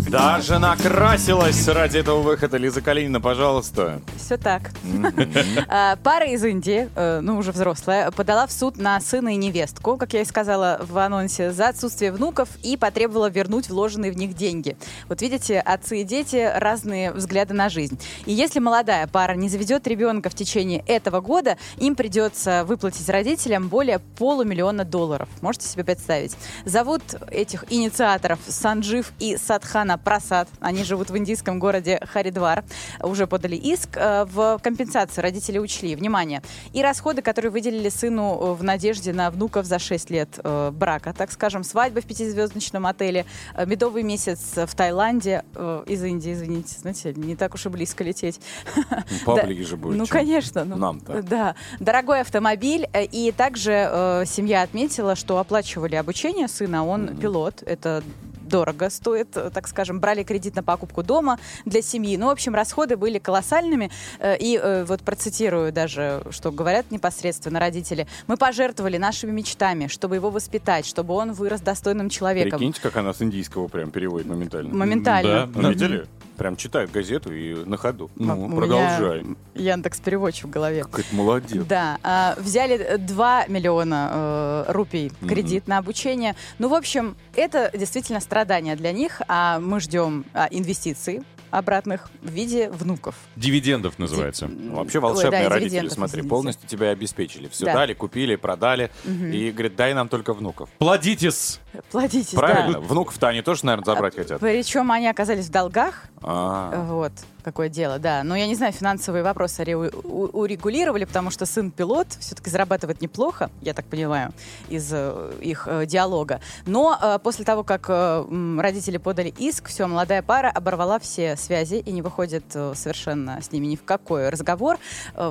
Даже 0.09 0.59
накрасилась 0.59 1.67
ради 1.67 1.97
этого 1.97 2.21
выхода. 2.21 2.57
Лиза 2.57 2.81
Калинина, 2.81 3.19
пожалуйста. 3.19 4.01
Все 4.17 4.37
так. 4.37 4.71
Пара 6.03 6.25
из 6.25 6.43
Индии, 6.43 6.89
э, 6.95 7.19
ну 7.21 7.37
уже 7.37 7.51
взрослая, 7.51 8.11
подала 8.11 8.47
в 8.47 8.51
суд 8.51 8.77
на 8.77 8.99
сына 8.99 9.29
и 9.33 9.35
невестку, 9.37 9.97
как 9.97 10.13
я 10.13 10.21
и 10.21 10.25
сказала 10.25 10.79
в 10.81 10.97
анонсе, 10.97 11.51
за 11.51 11.69
отсутствие 11.69 12.11
внуков 12.11 12.49
и 12.63 12.77
потребовала 12.77 13.29
вернуть 13.29 13.69
вложенные 13.69 14.11
в 14.11 14.17
них 14.17 14.33
деньги. 14.33 14.77
Вот 15.07 15.21
видите, 15.21 15.59
отцы 15.59 16.01
и 16.01 16.03
дети 16.03 16.51
разные 16.55 17.11
взгляды 17.11 17.53
на 17.53 17.69
жизнь. 17.69 17.99
И 18.25 18.33
если 18.33 18.59
молодая 18.59 19.07
пара 19.07 19.33
не 19.33 19.49
заведет 19.49 19.87
ребенка 19.87 20.29
в 20.29 20.35
течение 20.35 20.83
этого 20.87 21.21
года, 21.21 21.57
им 21.77 21.95
придется 21.95 22.63
выплатить 22.65 23.07
родителям 23.09 23.67
более 23.69 23.99
полумиллиона 23.99 24.83
долларов. 24.85 25.29
Можете 25.41 25.67
себе 25.67 25.83
представить? 25.83 26.35
Зовут 26.65 27.03
этих 27.31 27.65
инициаторов 27.69 28.39
Санджив 28.47 29.13
и 29.19 29.37
Садхана 29.37 29.97
Прасад. 29.97 30.49
Они 30.59 30.83
живут 30.83 31.09
в 31.09 31.17
индийском 31.17 31.59
городе 31.59 31.99
Харидвар. 32.11 32.63
Уже 33.01 33.27
подали 33.27 33.55
иск. 33.55 33.89
Э, 33.95 34.25
В 34.25 34.59
компенсацию 34.61 35.04
родители 35.17 35.57
учли, 35.59 35.95
внимание, 35.95 36.41
и 36.73 36.81
расходы, 36.81 37.21
которые 37.21 37.51
выделили 37.51 37.89
сыну 37.89 38.37
э, 38.39 38.53
в 38.53 38.63
надежде 38.63 39.13
на 39.13 39.29
внуков 39.31 39.65
за 39.65 39.79
6 39.79 40.09
лет 40.09 40.39
э, 40.43 40.71
брака. 40.71 41.13
Так 41.13 41.31
скажем, 41.31 41.63
свадьба 41.63 42.01
в 42.01 42.05
пятизвездочном 42.05 42.85
отеле, 42.85 43.25
э, 43.55 43.65
медовый 43.65 44.03
месяц 44.03 44.53
в 44.55 44.75
Таиланде, 44.75 45.43
э, 45.55 45.83
из 45.87 46.03
Индии, 46.03 46.33
извините, 46.33 46.75
знаете, 46.79 47.13
не 47.15 47.35
так 47.35 47.53
уж 47.53 47.65
и 47.65 47.69
близко 47.69 48.03
лететь. 48.03 48.39
Поближе 49.25 49.65
же 49.69 49.77
будет. 49.77 49.97
Ну, 49.97 50.05
чем 50.05 50.17
конечно. 50.17 50.63
ну, 50.65 50.75
нам-то. 50.77 51.21
Да. 51.23 51.55
Дорогой 51.79 52.21
автомобиль. 52.21 52.87
э, 52.93 53.05
И 53.05 53.31
также 53.31 53.89
э, 53.91 54.23
семья 54.25 54.61
отметила, 54.63 55.15
что 55.15 55.37
оплачивали 55.39 55.95
обучение 55.95 56.47
сына. 56.47 56.85
Он 56.85 57.15
пилот. 57.17 57.63
Это 57.65 58.03
дорого 58.45 58.89
стоит, 58.89 59.35
э, 59.35 59.49
так 59.53 59.67
скажем, 59.67 59.99
брали 59.99 60.23
кредит 60.23 60.55
на 60.55 60.63
покупку 60.63 61.03
дома 61.03 61.39
для 61.65 61.81
семьи. 61.81 62.17
Ну, 62.17 62.27
в 62.27 62.29
общем, 62.29 62.55
расходы 62.55 62.97
были 62.97 63.19
колоссальными. 63.19 63.91
Э, 64.19 64.37
И 64.37 64.59
э, 64.61 64.85
вот 64.85 65.01
процитирую 65.01 65.71
даже, 65.71 66.23
что 66.31 66.51
говорят 66.51 66.91
непосредственно 66.91 67.59
родители. 67.59 68.07
Мы 68.27 68.37
пожертвовали 68.37 68.97
нашими 68.97 69.31
мечтами, 69.31 69.87
чтобы 69.87 70.15
его 70.15 70.29
воспитать, 70.29 70.85
чтобы 70.85 71.13
он 71.13 71.33
вырос 71.33 71.61
достойным 71.61 72.09
человеком. 72.09 72.59
Прикиньте, 72.59 72.81
как 72.81 72.95
она 72.97 73.13
с 73.13 73.21
индийского 73.21 73.67
прям 73.67 73.91
переводит 73.91 74.27
моментально. 74.27 74.73
Моментально. 74.73 75.47
Да. 75.47 75.69
Видели? 75.69 76.05
Прям 76.37 76.55
читает 76.55 76.91
газету 76.91 77.33
и 77.33 77.53
на 77.65 77.77
ходу. 77.77 78.09
У 78.17 78.23
Ну, 78.23 78.35
меня 78.35 78.55
продолжай. 78.55 79.25
Яндекс 79.55 79.99
переводчик 79.99 80.45
в 80.45 80.49
голове. 80.49 80.83
Какой 80.83 81.03
ты 81.03 81.15
молодец. 81.15 81.65
Да, 81.65 81.97
а, 82.03 82.35
взяли 82.37 82.75
э, 82.75 82.97
2 82.97 83.45
миллиона 83.47 84.09
э, 84.11 84.71
рупий 84.71 85.11
кредит 85.27 85.67
на 85.67 85.77
обучение. 85.77 86.35
Ну, 86.59 86.67
в 86.69 86.73
общем, 86.73 87.15
это 87.35 87.71
действительно 87.73 88.19
страдание 88.19 88.75
для 88.75 88.91
них, 88.91 89.21
а 89.27 89.59
мы 89.59 89.79
ждем 89.79 90.25
а, 90.33 90.47
инвестиций 90.51 91.23
обратных 91.51 92.09
в 92.21 92.29
виде 92.31 92.69
внуков. 92.69 93.15
Дивидендов 93.35 93.97
называется. 93.99 94.47
Ну, 94.47 94.75
Вообще 94.75 94.99
Ой, 94.99 95.03
волшебные 95.03 95.43
да, 95.43 95.49
родители, 95.49 95.87
смотри, 95.89 96.19
извините. 96.19 96.29
полностью 96.29 96.69
тебя 96.69 96.89
обеспечили. 96.89 97.47
Все 97.47 97.65
Да. 97.65 97.73
дали, 97.73 97.93
купили, 97.93 98.35
продали. 98.35 98.91
И 99.05 99.51
говорит, 99.51 99.75
дай 99.75 99.93
нам 99.93 100.09
только 100.09 100.33
внуков. 100.33 100.69
Плодитесь! 100.77 101.59
Платитесь, 101.91 102.33
Правильно? 102.33 102.73
да. 102.73 102.79
Внуков-то 102.79 103.27
они 103.27 103.41
тоже, 103.41 103.65
наверное, 103.65 103.85
забрать 103.85 104.15
хотят. 104.15 104.39
Причем 104.39 104.91
они 104.91 105.07
оказались 105.07 105.47
в 105.47 105.51
долгах, 105.51 106.05
А, 106.21 106.85
Вот, 106.87 107.11
какое 107.45 107.69
дело, 107.69 107.99
да. 107.99 108.23
Но 108.23 108.35
я 108.35 108.47
не 108.47 108.55
знаю, 108.55 108.73
финансовые 108.73 109.23
вопросы 109.23 109.63
урегулировали, 109.63 111.05
потому 111.05 111.29
что 111.29 111.45
сын 111.45 111.69
пилот 111.69 112.07
все-таки 112.19 112.49
зарабатывает 112.49 113.01
неплохо, 113.01 113.51
я 113.61 113.75
так 113.75 113.85
понимаю, 113.85 114.33
из 114.67 114.89
э, 114.91 115.31
их 115.41 115.67
э, 115.69 115.85
диалога. 115.85 116.41
Но 116.65 116.97
э, 116.99 117.19
после 117.23 117.45
того, 117.45 117.63
как 117.63 117.87
родители 117.87 118.97
подали 118.97 119.31
иск, 119.37 119.67
все, 119.67 119.85
молодая 119.85 120.23
пара 120.23 120.49
оборвала 120.49 120.97
все 120.97 121.35
связи 121.35 121.75
и 121.75 121.91
не 121.91 122.01
выходит 122.01 122.45
совершенно 122.73 123.39
с 123.41 123.51
ними 123.51 123.67
ни 123.67 123.75
в 123.75 123.83
какой 123.83 124.29
разговор. 124.29 124.79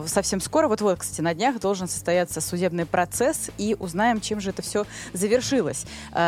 Совсем 0.06 0.40
скоро, 0.40 0.68
вот-вот, 0.68 1.00
кстати, 1.00 1.20
на 1.20 1.34
днях 1.34 1.58
должен 1.58 1.88
состояться 1.88 2.40
судебный 2.40 2.86
процесс, 2.86 3.50
и 3.58 3.76
узнаем, 3.78 4.20
чем 4.20 4.40
же 4.40 4.50
это 4.50 4.62
все 4.62 4.86
завершилось. 5.12 5.84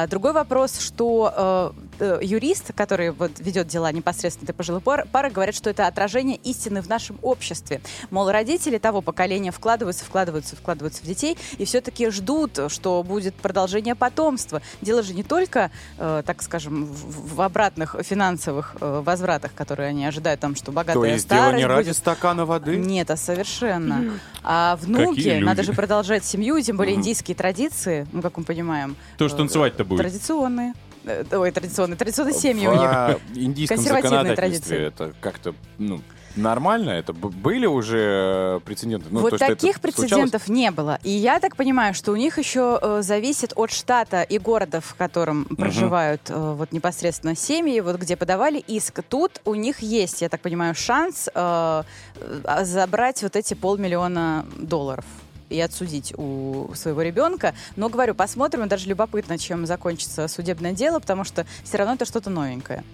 Другой 0.09 0.33
вопрос, 0.33 0.81
что 0.81 1.73
юрист, 2.00 2.73
который 2.75 3.11
вот 3.11 3.33
ведет 3.38 3.67
дела 3.69 3.91
непосредственно 3.93 4.47
этой 4.47 4.57
пожилой 4.57 4.81
пар- 4.81 5.07
пары, 5.11 5.31
говорят, 5.31 5.55
что 5.55 5.71
это 5.71 5.87
отражение 5.87 6.37
истины 6.37 6.83
в 6.83 6.88
нашем 6.88 7.19
обществе. 7.23 7.81
Мол, 8.11 8.31
родители 8.31 8.79
того 8.79 9.00
поколения 9.03 9.50
вкладываются, 9.50 10.05
вкладываются, 10.05 10.57
вкладываются 10.57 11.03
в 11.03 11.07
детей 11.07 11.37
и 11.59 11.65
все-таки 11.65 12.11
ждут, 12.11 12.59
что 12.69 13.03
будет 13.03 13.35
продолжение 13.35 13.95
потомства. 13.95 14.62
Дело 14.81 15.03
же 15.03 15.15
не 15.15 15.23
только, 15.23 15.71
э, 15.99 16.23
так 16.25 16.43
скажем, 16.43 16.87
в, 16.87 17.37
в 17.37 17.41
обратных 17.41 17.97
финансовых 18.03 18.76
э, 18.81 19.03
возвратах, 19.05 19.55
которые 19.55 19.88
они 19.91 20.07
ожидают, 20.07 20.41
там, 20.41 20.55
что 20.55 20.73
богатая 20.73 20.95
То 21.00 21.05
есть 21.05 21.29
дело 21.29 21.53
не 21.53 21.67
ради 21.67 21.88
будет. 21.88 21.97
стакана 21.97 22.45
воды? 22.45 22.76
Нет, 22.76 23.11
а 23.11 23.17
совершенно. 23.17 24.19
А 24.43 24.76
внуки, 24.76 25.41
надо 25.43 25.62
же 25.62 25.73
продолжать 25.73 26.25
семью, 26.25 26.61
тем 26.61 26.76
более 26.76 26.95
индийские 26.95 27.35
традиции, 27.35 28.07
ну, 28.12 28.23
как 28.23 28.37
мы 28.37 28.45
понимаем. 28.45 28.97
То, 29.19 29.29
что 29.29 29.37
э, 29.37 29.38
танцевать-то 29.41 29.85
будет. 29.85 30.00
Традиционные. 30.00 30.73
Э, 31.07 31.25
Ой, 31.33 31.51
традиционные. 31.53 31.97
Традиционные 31.97 32.35
семьи 32.35 32.67
у 32.67 32.71
В 32.71 32.75
них. 32.75 32.83
а, 32.83 33.19
индийском 33.35 33.77
Консервативные 33.77 34.21
законодательстве 34.35 34.77
традиции. 34.77 35.05
это 35.07 35.15
как-то, 35.21 35.55
ну, 35.79 36.01
нормально? 36.35 36.91
Это 36.91 37.13
были 37.13 37.67
уже 37.67 38.59
э, 38.59 38.61
прецеденты? 38.65 39.07
Ну, 39.11 39.21
вот 39.21 39.31
то, 39.31 39.39
таких 39.39 39.77
случалось? 39.77 39.97
прецедентов 39.97 40.49
не 40.49 40.71
было. 40.71 40.99
И 41.05 41.11
я 41.11 41.39
так 41.39 41.57
понимаю, 41.57 41.95
что 41.95 42.13
у 42.13 42.17
них 42.17 42.39
еще 42.39 42.79
э, 42.83 43.03
зависит 43.03 43.53
от 43.55 43.71
штата 43.71 44.23
и 44.23 44.39
города, 44.39 44.81
в 44.81 44.95
котором 44.97 45.45
проживают 45.45 46.23
э, 46.29 46.55
вот 46.59 46.73
непосредственно 46.73 47.37
семьи, 47.37 47.81
вот 47.81 47.97
где 47.97 48.17
подавали 48.17 48.59
иск. 48.59 49.03
Тут 49.09 49.41
у 49.45 49.55
них 49.55 49.81
есть, 49.81 50.23
я 50.23 50.29
так 50.29 50.41
понимаю, 50.41 50.75
шанс 50.75 51.29
э, 51.33 51.83
э, 52.17 52.65
забрать 52.65 53.23
вот 53.23 53.37
эти 53.37 53.55
полмиллиона 53.55 54.45
долларов 54.59 55.05
и 55.49 55.61
отсудить 55.61 56.12
у 56.17 56.71
своего 56.75 57.03
ребенка. 57.03 57.55
Но, 57.76 57.88
говорю, 57.88 58.15
посмотрим, 58.15 58.67
даже 58.69 58.88
любопытно, 58.88 59.38
чем 59.38 59.67
закончится 59.67 60.29
судебное 60.29 60.73
дело, 60.73 60.99
потому 60.99 61.25
что 61.25 61.47
все 61.65 61.76
равно 61.79 61.95
это 61.95 62.05
что-то 62.05 62.31
новенькое. 62.31 62.85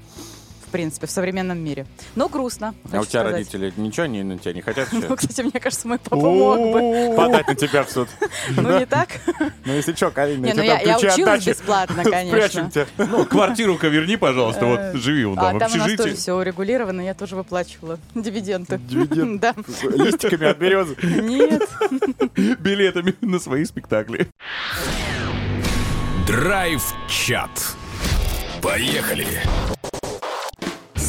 В 0.72 0.74
принципе, 0.74 1.06
в 1.06 1.10
современном 1.10 1.58
мире. 1.58 1.84
Но 2.16 2.30
грустно. 2.30 2.74
А 2.84 3.00
у 3.00 3.04
тебя 3.04 3.20
сказать. 3.20 3.32
родители 3.32 3.74
ничего 3.76 4.06
не, 4.06 4.22
на 4.22 4.38
тебя 4.38 4.54
не 4.54 4.62
хотят 4.62 4.88
Ну, 4.92 5.16
кстати, 5.16 5.42
мне 5.42 5.60
кажется, 5.60 5.86
мой 5.86 5.98
папа 5.98 6.16
мог 6.16 6.58
бы. 6.58 7.14
Подать 7.14 7.46
на 7.46 7.54
тебя 7.54 7.84
в 7.84 7.90
суд. 7.90 8.08
Ну, 8.56 8.78
не 8.78 8.86
так? 8.86 9.08
Ну, 9.66 9.74
если 9.74 9.92
что, 9.94 10.10
Карина, 10.10 10.46
Не, 10.46 10.54
ну 10.54 10.62
тебе 10.62 10.66
я, 10.68 10.80
я 10.80 10.94
ключи 10.94 11.06
от 11.08 11.12
училась 11.12 11.44
дачи 11.44 11.48
бесплатно, 11.50 12.04
конечно. 12.04 12.70
тебя. 12.70 12.86
Ну, 12.96 13.26
квартиру-ка 13.26 13.88
верни, 13.88 14.16
пожалуйста, 14.16 14.64
вот 14.64 14.80
живи 14.94 15.26
вон 15.26 15.38
А 15.38 15.42
там 15.42 15.56
в 15.56 15.60
там 15.60 15.72
у 15.74 15.76
нас 15.76 15.92
тоже 15.92 16.14
все 16.14 16.32
урегулировано, 16.32 17.02
я 17.02 17.12
тоже 17.12 17.36
выплачивала 17.36 17.98
дивиденды. 18.14 18.78
Дивиденды? 18.78 19.40
Да. 19.40 19.54
Листиками 19.82 20.46
от 20.46 20.56
березы. 20.56 20.96
Нет. 21.02 21.68
Билетами 22.60 23.14
на 23.20 23.38
свои 23.38 23.66
спектакли. 23.66 24.26
Драйв-чат. 26.26 27.76
Поехали. 28.62 29.26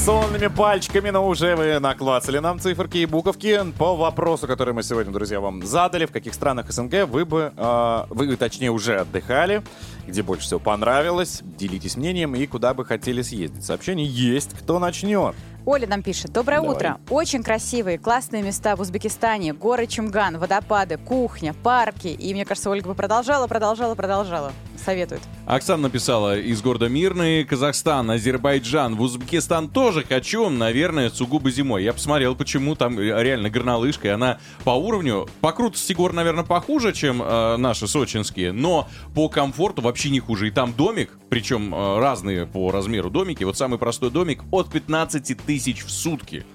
Сонными 0.04 0.48
пальчиками, 0.48 1.12
но 1.12 1.26
уже 1.26 1.56
вы 1.56 1.80
наклацали 1.80 2.40
нам 2.40 2.60
циферки 2.60 2.98
и 2.98 3.06
буковки 3.06 3.62
по 3.78 3.96
вопросу, 3.96 4.48
который 4.48 4.74
мы 4.74 4.84
сегодня, 4.84 5.14
друзья, 5.14 5.40
вам 5.40 5.66
задали. 5.66 6.06
В 6.06 6.12
каких 6.12 6.34
странах 6.34 6.70
СНГ 6.70 7.06
вы 7.08 7.24
бы, 7.24 7.54
э, 7.56 8.04
вы, 8.10 8.36
точнее, 8.36 8.72
уже 8.72 9.00
отдыхали, 9.00 9.64
где 10.08 10.22
больше 10.22 10.46
всего 10.46 10.60
понравилось, 10.60 11.42
делитесь 11.44 11.96
мнением 11.96 12.36
и 12.36 12.46
куда 12.46 12.74
бы 12.74 12.86
хотели 12.86 13.22
съездить. 13.22 13.64
Сообщение 13.64 14.08
есть, 14.08 14.52
кто 14.58 14.80
начнет. 14.80 15.36
Оля 15.66 15.88
нам 15.88 16.04
пишет. 16.04 16.32
Доброе 16.34 16.60
Давай. 16.60 16.76
утро. 16.76 16.98
Очень 17.10 17.42
красивые, 17.42 17.98
классные 17.98 18.44
места 18.44 18.76
в 18.76 18.82
Узбекистане. 18.82 19.54
Горы 19.54 19.88
Чумган, 19.88 20.38
водопады, 20.38 20.98
кухня, 20.98 21.54
парки. 21.54 22.08
И 22.08 22.34
мне 22.34 22.44
кажется, 22.44 22.70
Ольга 22.70 22.90
бы 22.90 22.96
продолжала, 22.96 23.48
продолжала, 23.48 23.96
продолжала. 23.96 24.52
Советует. 24.84 25.22
Оксана 25.46 25.84
написала 25.84 26.38
из 26.38 26.62
города 26.62 26.90
Мирный, 26.90 27.46
Казахстан, 27.46 28.12
Азербайджан, 28.12 28.96
в 28.96 29.02
Узбекистан 29.02 29.70
тоже 29.70 30.04
хочу, 30.04 30.50
наверное, 30.50 31.10
сугубо 31.10 31.52
зимой. 31.52 31.84
Я 31.84 31.94
посмотрел, 31.94 32.36
почему 32.36 32.76
там 32.76 33.00
э, 33.00 33.24
реально 33.24 33.50
горнолыжка, 33.50 34.10
и 34.10 34.12
она 34.12 34.40
по 34.66 34.72
уровню, 34.72 35.30
по 35.40 35.54
крутости 35.54 35.94
гор, 35.94 36.12
наверное, 36.12 36.44
похуже, 36.44 36.92
чем 36.92 37.22
э, 37.22 37.58
наши 37.58 37.88
сочинские, 37.88 38.52
но 38.52 38.90
по 39.16 39.30
комфорту 39.30 39.82
вообще 39.94 40.10
не 40.10 40.20
хуже. 40.20 40.48
И 40.48 40.52
там 40.52 40.74
домик, 40.74 41.12
причем 41.30 41.74
э, 41.74 42.00
разные 42.00 42.48
по 42.48 42.72
размеру 42.72 43.12
домики, 43.12 43.44
вот 43.44 43.56
самый 43.58 43.78
простой 43.78 44.10
домик 44.10 44.42
от 44.50 44.72
15 44.72 45.38
тысяч 45.46 45.84
в 45.86 45.92
сутки. 45.92 46.46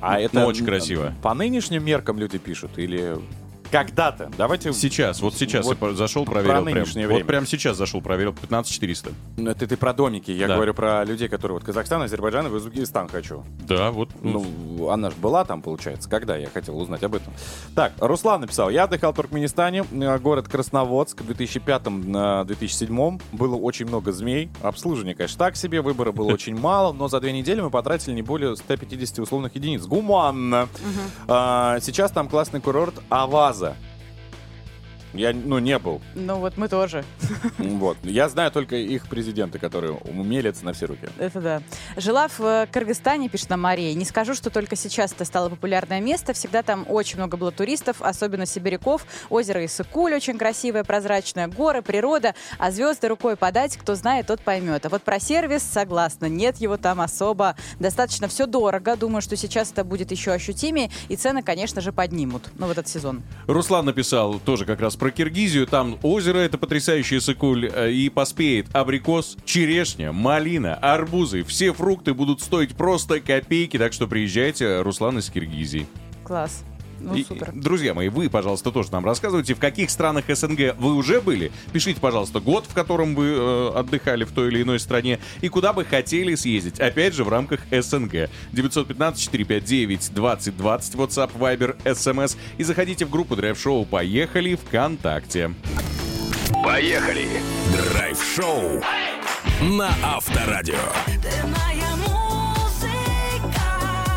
А 0.00 0.18
это 0.18 0.40
Ну, 0.40 0.46
очень 0.46 0.62
м, 0.62 0.66
красиво. 0.66 1.14
По 1.22 1.34
нынешним 1.34 1.84
меркам 1.84 2.18
люди 2.18 2.38
пишут 2.38 2.78
или 2.78 3.18
когда-то? 3.70 4.30
Давайте... 4.36 4.72
Сейчас, 4.72 5.20
вот 5.20 5.34
сейчас 5.34 5.64
Вот 5.66 5.78
я 5.80 5.92
зашел, 5.94 6.24
про 6.24 6.32
проверил. 6.34 6.64
прям. 6.64 6.74
нынешнее 6.76 7.06
Вот 7.06 7.14
время. 7.14 7.26
прям 7.26 7.46
сейчас 7.46 7.76
зашел, 7.76 8.00
проверил, 8.00 8.32
15 8.34 8.72
400. 8.72 9.10
Ну, 9.36 9.50
Это 9.50 9.66
ты 9.66 9.76
про 9.76 9.92
домики. 9.92 10.30
Я 10.30 10.48
Да. 10.48 10.54
говорю 10.56 10.74
про 10.74 11.04
людей, 11.04 11.28
которые 11.28 11.56
вот 11.58 11.64
Казахстан, 11.64 12.02
Азербайджан 12.02 12.46
и 12.46 12.50
Узбекистан 12.50 13.08
хочу. 13.08 13.44
Да, 13.66 13.90
вот. 13.90 14.10
ну, 14.22 14.88
она 14.90 15.10
же 15.10 15.16
была 15.16 15.44
там, 15.44 15.62
получается. 15.62 16.08
Когда? 16.08 16.36
Я 16.36 16.48
хотел 16.48 16.78
узнать 16.78 17.02
об 17.02 17.14
этом. 17.14 17.32
Так, 17.74 17.92
Руслан 17.98 18.40
написал. 18.42 18.70
Я 18.70 18.84
отдыхал 18.84 19.12
в 19.12 19.16
Туркменистане, 19.16 19.84
э, 19.90 20.18
город 20.18 20.48
Красноводск. 20.48 21.22
В 21.22 21.30
2005-2007 21.30 23.20
было 23.32 23.56
очень 23.56 23.86
много 23.86 24.12
змей. 24.12 24.50
Обслуживание, 24.62 25.14
конечно, 25.14 25.38
так 25.38 25.56
себе. 25.56 25.80
Выбора 25.80 26.12
было 26.12 26.32
очень 26.32 26.56
мало, 26.60 26.92
но 26.92 27.08
за 27.08 27.20
две 27.20 27.32
недели 27.32 27.60
мы 27.60 27.70
потратили 27.70 28.14
не 28.14 28.22
более 28.22 28.56
150 28.56 29.18
условных 29.20 29.54
единиц. 29.54 29.86
Гуманно. 29.86 30.68
А, 31.28 31.78
Сейчас 31.80 32.10
там 32.10 32.28
классный 32.28 32.60
курорт 32.60 32.94
Аваза. 33.60 33.76
Я, 35.12 35.32
ну, 35.32 35.58
не 35.58 35.78
был. 35.78 36.00
Ну 36.14 36.36
вот 36.36 36.56
мы 36.56 36.68
тоже. 36.68 37.04
Вот. 37.58 37.96
Я 38.02 38.28
знаю 38.28 38.50
только 38.50 38.76
их 38.76 39.08
президенты, 39.08 39.58
которые 39.58 39.92
умелятся 39.92 40.64
на 40.64 40.72
все 40.72 40.86
руки. 40.86 41.08
Это 41.18 41.40
да. 41.40 41.62
Жила 41.96 42.28
в 42.28 42.40
э, 42.40 42.66
Кыргызстане, 42.70 43.28
пишет 43.28 43.50
нам 43.50 43.60
Мария. 43.60 43.94
Не 43.94 44.04
скажу, 44.04 44.34
что 44.34 44.50
только 44.50 44.76
сейчас 44.76 45.12
это 45.12 45.24
стало 45.24 45.48
популярное 45.48 46.00
место. 46.00 46.32
Всегда 46.32 46.62
там 46.62 46.84
очень 46.88 47.16
много 47.16 47.36
было 47.36 47.52
туристов, 47.52 47.96
особенно 48.00 48.46
сибиряков. 48.46 49.06
Озеро 49.30 49.64
Иссыкуль 49.64 50.14
очень 50.14 50.38
красивое, 50.38 50.84
прозрачное. 50.84 51.48
Горы, 51.48 51.82
природа. 51.82 52.34
А 52.58 52.70
звезды 52.70 53.08
рукой 53.08 53.36
подать, 53.36 53.76
кто 53.76 53.94
знает, 53.94 54.26
тот 54.26 54.40
поймет. 54.40 54.86
А 54.86 54.88
вот 54.88 55.02
про 55.02 55.18
сервис, 55.20 55.62
согласна, 55.62 56.26
нет 56.26 56.58
его 56.58 56.76
там 56.76 57.00
особо. 57.00 57.56
Достаточно 57.78 58.28
все 58.28 58.46
дорого. 58.46 58.96
Думаю, 58.96 59.22
что 59.22 59.36
сейчас 59.36 59.72
это 59.72 59.84
будет 59.84 60.10
еще 60.10 60.32
ощутимее. 60.32 60.90
И 61.08 61.16
цены, 61.16 61.42
конечно 61.42 61.80
же, 61.80 61.92
поднимут. 61.92 62.50
Ну, 62.58 62.66
в 62.66 62.70
этот 62.70 62.88
сезон. 62.88 63.22
Руслан 63.46 63.86
написал 63.86 64.38
тоже 64.38 64.64
как 64.64 64.80
раз 64.80 64.96
про 65.00 65.10
Киргизию. 65.10 65.66
Там 65.66 65.98
озеро, 66.02 66.38
это 66.38 66.58
потрясающий 66.58 67.18
сыкуль, 67.18 67.68
э, 67.72 67.90
и 67.90 68.08
поспеет 68.08 68.66
абрикос, 68.72 69.36
черешня, 69.44 70.12
малина, 70.12 70.76
арбузы. 70.76 71.42
Все 71.42 71.72
фрукты 71.72 72.14
будут 72.14 72.40
стоить 72.40 72.76
просто 72.76 73.18
копейки, 73.20 73.78
так 73.78 73.92
что 73.92 74.06
приезжайте, 74.06 74.82
Руслан 74.82 75.18
из 75.18 75.30
Киргизии. 75.30 75.86
Класс. 76.22 76.62
Ну, 77.00 77.14
И, 77.14 77.24
супер. 77.24 77.50
друзья 77.54 77.94
мои, 77.94 78.08
вы, 78.08 78.28
пожалуйста, 78.28 78.70
тоже 78.70 78.90
нам 78.92 79.04
рассказывайте, 79.04 79.54
в 79.54 79.58
каких 79.58 79.90
странах 79.90 80.24
СНГ 80.28 80.76
вы 80.78 80.94
уже 80.94 81.20
были. 81.20 81.50
Пишите, 81.72 82.00
пожалуйста, 82.00 82.40
год, 82.40 82.66
в 82.68 82.74
котором 82.74 83.14
вы 83.14 83.26
э, 83.28 83.68
отдыхали 83.74 84.24
в 84.24 84.32
той 84.32 84.48
или 84.48 84.62
иной 84.62 84.78
стране, 84.78 85.18
и 85.40 85.48
куда 85.48 85.72
бы 85.72 85.84
хотели 85.84 86.34
съездить. 86.34 86.80
Опять 86.80 87.14
же, 87.14 87.24
в 87.24 87.28
рамках 87.28 87.60
СНГ. 87.70 88.28
915-459-2020, 88.52 90.54
WhatsApp, 90.94 91.30
Viber, 91.38 91.76
SMS. 91.84 92.36
И 92.58 92.64
заходите 92.64 93.04
в 93.06 93.10
группу 93.10 93.36
Драйв 93.36 93.58
Шоу 93.58 93.84
«Поехали» 93.84 94.56
ВКонтакте. 94.56 95.52
Поехали! 96.64 97.26
Драйв-шоу 97.92 98.82
на 99.62 99.90
Авторадио. 100.02 100.74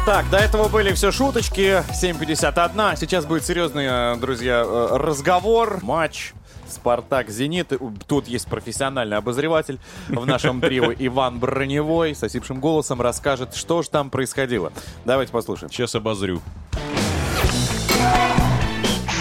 Так, 0.06 0.30
до 0.30 0.38
этого 0.38 0.68
были 0.68 0.92
все 0.92 1.14
шуточки. 1.14 1.82
7.51. 1.94 2.98
Сейчас 2.98 3.26
будет 3.26 3.46
серьезный, 3.46 3.86
э, 3.88 4.16
друзья, 4.18 4.64
э, 4.66 4.98
разговор. 4.98 5.80
Матч. 5.82 6.34
Спартак 6.68 7.30
Зенит. 7.30 7.72
Тут 8.06 8.28
есть 8.28 8.48
профессиональный 8.48 9.16
обозреватель 9.16 9.80
в 10.10 10.26
нашем 10.26 10.60
трио 10.60 10.92
Иван 11.00 11.40
Броневой 11.40 12.16
с 12.16 12.24
осипшим 12.24 12.60
голосом 12.60 13.02
расскажет, 13.02 13.56
что 13.56 13.82
же 13.82 13.90
там 13.90 14.10
происходило. 14.10 14.74
Давайте 15.06 15.32
послушаем. 15.32 15.72
Сейчас 15.72 15.96
обозрю. 15.96 16.42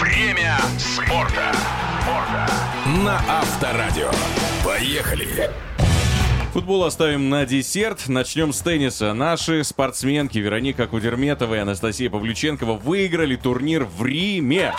Время 0.01 0.57
спорта. 0.77 1.53
На 3.05 3.21
Авторадио. 3.29 4.11
Поехали! 4.65 5.49
Футбол 6.53 6.83
оставим 6.83 7.29
на 7.29 7.47
десерт. 7.47 8.07
Начнем 8.07 8.53
с 8.53 8.61
тенниса. 8.61 9.15
Наши 9.15 9.63
спортсменки 9.63 10.37
Вероника 10.37 10.85
Кудерметова 10.85 11.55
и 11.55 11.57
Анастасия 11.57 12.11
Павлюченкова 12.11 12.73
выиграли 12.73 13.35
турнир 13.35 13.85
в 13.85 14.05
Риме. 14.05 14.71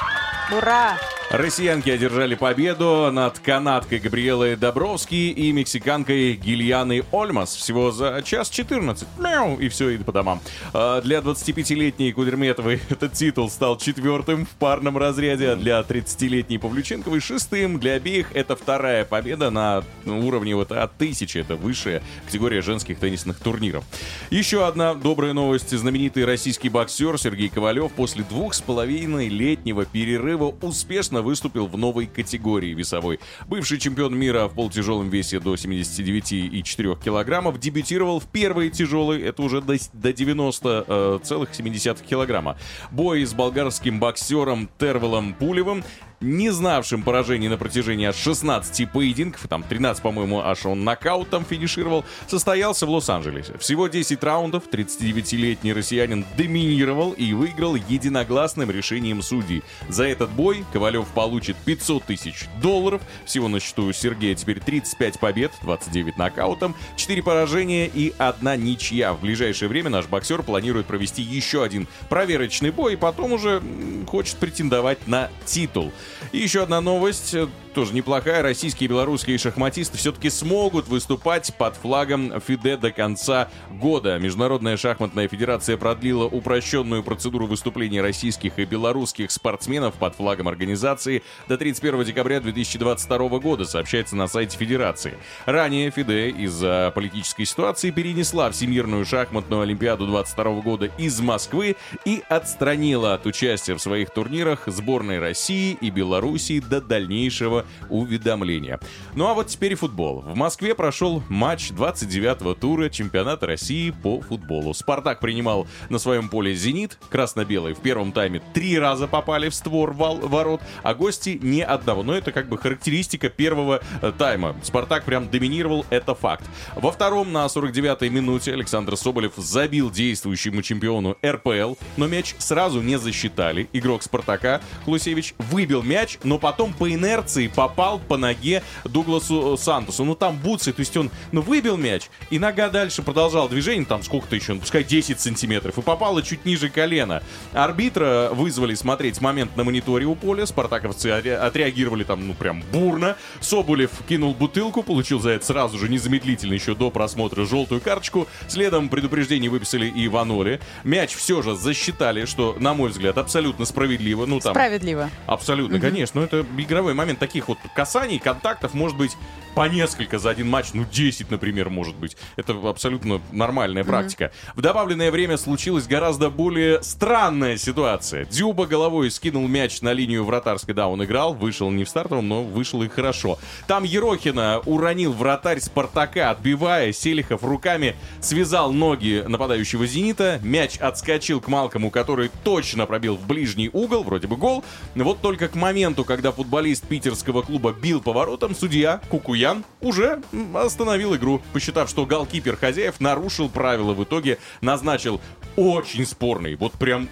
Ура! 0.56 0.96
Россиянки 1.30 1.90
одержали 1.90 2.34
победу 2.34 3.10
над 3.10 3.38
канадкой 3.38 3.98
Габриэлой 3.98 4.56
Добровски 4.56 5.14
и 5.14 5.50
мексиканкой 5.52 6.34
Гильяной 6.34 7.04
Ольмас 7.10 7.56
всего 7.56 7.90
за 7.90 8.22
час 8.22 8.50
14. 8.50 9.08
Мяу, 9.18 9.58
и 9.58 9.68
все, 9.68 9.90
и 9.90 9.98
по 9.98 10.12
домам. 10.12 10.40
А 10.72 11.00
Для 11.00 11.18
25-летней 11.18 12.12
Кудерметовой 12.12 12.80
этот 12.88 13.14
титул 13.14 13.50
стал 13.50 13.78
четвертым 13.78 14.46
в 14.46 14.50
парном 14.50 14.96
разряде, 14.96 15.50
а 15.50 15.56
для 15.56 15.80
30-летней 15.80 16.58
Павлюченковой 16.58 17.20
шестым. 17.20 17.80
Для 17.80 17.94
обеих 17.94 18.28
это 18.34 18.54
вторая 18.54 19.04
победа 19.04 19.50
на 19.50 19.82
уровне 20.06 20.54
вот 20.54 20.70
от 20.70 20.96
тысячи. 20.96 21.38
Это 21.38 21.56
высшая 21.56 22.02
категория 22.26 22.62
женских 22.62 22.98
теннисных 22.98 23.40
турниров. 23.40 23.82
Еще 24.30 24.66
одна 24.66 24.94
добрая 24.94 25.32
новость. 25.32 25.76
Знаменитый 25.76 26.26
российский 26.26 26.68
боксер 26.68 27.18
Сергей 27.18 27.48
Ковалев 27.48 27.92
после 27.92 28.22
двух 28.22 28.54
с 28.54 28.60
половиной 28.60 29.28
летнего 29.28 29.84
перерыва 29.84 30.54
успешно 30.60 31.23
выступил 31.24 31.66
в 31.66 31.76
новой 31.76 32.06
категории 32.06 32.74
весовой. 32.74 33.18
Бывший 33.48 33.78
чемпион 33.78 34.16
мира 34.16 34.46
в 34.46 34.54
полутяжелом 34.54 35.08
весе 35.08 35.40
до 35.40 35.54
79,4 35.54 37.02
килограммов 37.02 37.58
дебютировал 37.58 38.20
в 38.20 38.26
первой 38.26 38.70
тяжелой, 38.70 39.22
это 39.22 39.42
уже 39.42 39.60
до, 39.60 39.76
до 39.92 40.10
90,7 40.10 42.06
килограмма. 42.06 42.56
Бой 42.92 43.24
с 43.24 43.34
болгарским 43.34 43.98
боксером 43.98 44.68
Тервелом 44.78 45.34
Пулевым 45.34 45.82
не 46.20 46.50
знавшим 46.50 47.02
поражений 47.02 47.48
на 47.48 47.56
протяжении 47.56 48.06
аж 48.06 48.16
16 48.16 48.90
поединков, 48.90 49.46
там 49.48 49.62
13, 49.62 50.02
по-моему, 50.02 50.40
аж 50.40 50.66
он 50.66 50.84
нокаутом 50.84 51.44
финишировал, 51.44 52.04
состоялся 52.26 52.86
в 52.86 52.90
Лос-Анджелесе. 52.90 53.58
Всего 53.58 53.88
10 53.88 54.22
раундов, 54.22 54.64
39-летний 54.70 55.72
россиянин 55.72 56.24
доминировал 56.36 57.12
и 57.12 57.32
выиграл 57.32 57.74
единогласным 57.74 58.70
решением 58.70 59.22
судей. 59.22 59.62
За 59.88 60.04
этот 60.04 60.30
бой 60.30 60.64
Ковалев 60.72 61.06
получит 61.08 61.56
500 61.64 62.04
тысяч 62.04 62.46
долларов, 62.62 63.02
всего 63.24 63.48
на 63.48 63.60
счету 63.60 63.92
Сергея 63.92 64.34
теперь 64.34 64.60
35 64.60 65.20
побед, 65.20 65.52
29 65.62 66.16
нокаутом, 66.16 66.74
4 66.96 67.22
поражения 67.22 67.86
и 67.86 68.14
одна 68.18 68.56
ничья. 68.56 69.12
В 69.12 69.20
ближайшее 69.20 69.68
время 69.68 69.90
наш 69.90 70.06
боксер 70.06 70.42
планирует 70.42 70.86
провести 70.86 71.22
еще 71.22 71.62
один 71.62 71.86
проверочный 72.08 72.70
бой 72.70 72.94
и 72.94 72.96
потом 72.96 73.32
уже 73.32 73.62
хочет 74.06 74.36
претендовать 74.36 75.06
на 75.06 75.30
титул. 75.44 75.92
И 76.32 76.38
еще 76.38 76.62
одна 76.62 76.80
новость, 76.80 77.34
тоже 77.74 77.92
неплохая. 77.92 78.40
Российские 78.42 78.86
и 78.86 78.88
белорусские 78.88 79.36
шахматисты 79.36 79.98
все-таки 79.98 80.30
смогут 80.30 80.86
выступать 80.86 81.52
под 81.58 81.74
флагом 81.76 82.40
ФИДЕ 82.40 82.76
до 82.76 82.92
конца 82.92 83.48
года. 83.68 84.18
Международная 84.18 84.76
шахматная 84.76 85.26
федерация 85.28 85.76
продлила 85.76 86.24
упрощенную 86.24 87.02
процедуру 87.02 87.46
выступления 87.46 88.00
российских 88.00 88.58
и 88.58 88.64
белорусских 88.64 89.32
спортсменов 89.32 89.94
под 89.94 90.14
флагом 90.14 90.46
организации 90.48 91.22
до 91.48 91.58
31 91.58 92.04
декабря 92.04 92.40
2022 92.40 93.28
года, 93.40 93.64
сообщается 93.64 94.14
на 94.14 94.28
сайте 94.28 94.56
федерации. 94.56 95.18
Ранее 95.44 95.90
ФИДЕ 95.90 96.30
из-за 96.30 96.92
политической 96.94 97.44
ситуации 97.44 97.90
перенесла 97.90 98.50
Всемирную 98.52 99.04
шахматную 99.04 99.62
олимпиаду 99.62 100.06
22 100.06 100.60
года 100.60 100.86
из 100.96 101.18
Москвы 101.20 101.76
и 102.04 102.22
отстранила 102.28 103.14
от 103.14 103.26
участия 103.26 103.74
в 103.74 103.82
своих 103.82 104.10
турнирах 104.10 104.62
сборной 104.66 105.18
России 105.18 105.76
и 105.80 105.90
Белоруссии 105.90 106.60
до 106.60 106.80
дальнейшего 106.80 107.63
уведомления. 107.88 108.80
Ну 109.14 109.26
а 109.26 109.34
вот 109.34 109.48
теперь 109.48 109.72
и 109.72 109.74
футбол. 109.74 110.20
В 110.20 110.36
Москве 110.36 110.74
прошел 110.74 111.22
матч 111.28 111.70
29-го 111.70 112.54
тура 112.54 112.88
чемпионата 112.88 113.46
России 113.46 113.90
по 113.90 114.20
футболу. 114.20 114.74
«Спартак» 114.74 115.20
принимал 115.20 115.66
на 115.88 115.98
своем 115.98 116.28
поле 116.28 116.54
«Зенит». 116.54 116.98
Красно-белые 117.10 117.74
в 117.74 117.80
первом 117.80 118.12
тайме 118.12 118.40
три 118.52 118.78
раза 118.78 119.06
попали 119.06 119.48
в 119.48 119.54
створ 119.54 119.92
ворот, 119.92 120.60
а 120.82 120.94
гости 120.94 121.38
ни 121.42 121.60
одного. 121.60 122.02
Но 122.02 122.14
это 122.14 122.32
как 122.32 122.48
бы 122.48 122.58
характеристика 122.58 123.28
первого 123.28 123.80
э, 124.02 124.12
тайма. 124.16 124.56
«Спартак» 124.62 125.04
прям 125.04 125.28
доминировал, 125.28 125.84
это 125.90 126.14
факт. 126.14 126.44
Во 126.74 126.90
втором 126.90 127.32
на 127.32 127.46
49-й 127.46 128.08
минуте 128.08 128.52
Александр 128.52 128.96
Соболев 128.96 129.32
забил 129.36 129.90
действующему 129.90 130.62
чемпиону 130.62 131.16
РПЛ, 131.24 131.74
но 131.96 132.06
мяч 132.06 132.34
сразу 132.38 132.80
не 132.80 132.98
засчитали. 132.98 133.68
Игрок 133.72 134.02
«Спартака» 134.02 134.60
Хлусевич 134.84 135.34
выбил 135.38 135.82
мяч, 135.82 136.18
но 136.22 136.38
потом 136.38 136.72
по 136.72 136.92
инерции 136.92 137.48
попал 137.54 137.98
по 137.98 138.16
ноге 138.16 138.62
Дугласу 138.84 139.54
э, 139.54 139.56
Сантосу. 139.56 140.04
Ну 140.04 140.14
там 140.14 140.36
бутсы, 140.36 140.72
то 140.72 140.80
есть 140.80 140.96
он 140.96 141.10
ну, 141.32 141.40
выбил 141.42 141.76
мяч, 141.76 142.04
и 142.30 142.38
нога 142.38 142.68
дальше 142.68 143.02
продолжала 143.02 143.48
движение, 143.48 143.86
там 143.86 144.02
сколько-то 144.02 144.36
еще, 144.36 144.54
ну, 144.54 144.60
пускай 144.60 144.84
10 144.84 145.20
сантиметров, 145.20 145.78
и 145.78 145.82
попала 145.82 146.22
чуть 146.22 146.44
ниже 146.44 146.68
колена. 146.68 147.22
Арбитра 147.52 148.30
вызвали 148.32 148.74
смотреть 148.74 149.20
момент 149.20 149.56
на 149.56 149.64
мониторе 149.64 150.06
у 150.06 150.14
поля, 150.14 150.46
спартаковцы 150.46 151.08
отреагировали 151.08 152.04
там, 152.04 152.26
ну 152.26 152.34
прям 152.34 152.62
бурно. 152.72 153.16
Соболев 153.40 153.90
кинул 154.08 154.34
бутылку, 154.34 154.82
получил 154.82 155.20
за 155.20 155.30
это 155.30 155.46
сразу 155.46 155.78
же 155.78 155.88
незамедлительно 155.88 156.54
еще 156.54 156.74
до 156.74 156.90
просмотра 156.90 157.44
желтую 157.44 157.80
карточку. 157.80 158.26
Следом 158.48 158.88
предупреждение 158.88 159.50
выписали 159.50 159.86
и 159.86 160.06
Иваноли. 160.06 160.60
Мяч 160.84 161.14
все 161.14 161.42
же 161.42 161.56
засчитали, 161.56 162.24
что, 162.24 162.56
на 162.58 162.74
мой 162.74 162.90
взгляд, 162.90 163.18
абсолютно 163.18 163.64
справедливо. 163.64 164.26
Ну 164.26 164.40
там 164.40 164.52
Справедливо. 164.52 165.10
Абсолютно, 165.26 165.80
конечно. 165.80 166.20
Но 166.20 166.26
это 166.26 166.44
игровой 166.58 166.94
момент. 166.94 167.18
Таких 167.18 167.43
вот 167.48 167.58
касаний, 167.74 168.18
контактов 168.18 168.74
может 168.74 168.96
быть 168.96 169.16
по 169.54 169.68
несколько 169.68 170.18
за 170.18 170.30
один 170.30 170.48
матч. 170.48 170.70
Ну, 170.74 170.84
10, 170.84 171.30
например, 171.30 171.70
может 171.70 171.94
быть. 171.94 172.16
Это 172.36 172.54
абсолютно 172.68 173.20
нормальная 173.30 173.84
практика. 173.84 174.32
В 174.56 174.60
добавленное 174.60 175.10
время 175.10 175.36
случилась 175.36 175.86
гораздо 175.86 176.28
более 176.28 176.82
странная 176.82 177.56
ситуация. 177.56 178.24
Дюба 178.24 178.66
головой 178.66 179.10
скинул 179.10 179.46
мяч 179.46 179.80
на 179.80 179.92
линию 179.92 180.24
вратарской. 180.24 180.74
Да, 180.74 180.88
он 180.88 181.04
играл, 181.04 181.34
вышел 181.34 181.70
не 181.70 181.84
в 181.84 181.88
стартовом, 181.88 182.28
но 182.28 182.42
вышел 182.42 182.82
и 182.82 182.88
хорошо. 182.88 183.38
Там 183.66 183.84
Ерохина 183.84 184.60
уронил 184.66 185.12
вратарь 185.12 185.60
Спартака, 185.60 186.30
отбивая. 186.30 186.92
Селихов 186.92 187.44
руками 187.44 187.94
связал 188.20 188.72
ноги 188.72 189.24
нападающего 189.26 189.86
«Зенита». 189.86 190.40
Мяч 190.42 190.78
отскочил 190.78 191.40
к 191.40 191.48
Малкому, 191.48 191.90
который 191.90 192.30
точно 192.42 192.86
пробил 192.86 193.16
в 193.16 193.26
ближний 193.26 193.70
угол, 193.72 194.02
вроде 194.02 194.26
бы 194.26 194.36
гол. 194.36 194.64
Вот 194.96 195.20
только 195.20 195.48
к 195.48 195.54
моменту, 195.54 196.04
когда 196.04 196.32
футболист 196.32 196.86
питерского 196.88 197.33
клуба 197.42 197.72
бил 197.72 198.00
поворотом, 198.00 198.54
судья 198.54 199.00
Кукуян 199.10 199.64
уже 199.80 200.22
остановил 200.54 201.14
игру, 201.16 201.40
посчитав, 201.52 201.88
что 201.88 202.06
голкипер 202.06 202.56
хозяев 202.56 203.00
нарушил 203.00 203.48
правила. 203.48 203.92
В 203.94 204.04
итоге 204.04 204.38
назначил 204.60 205.20
очень 205.56 206.06
спорный, 206.06 206.56
вот 206.56 206.72
прям 206.72 207.08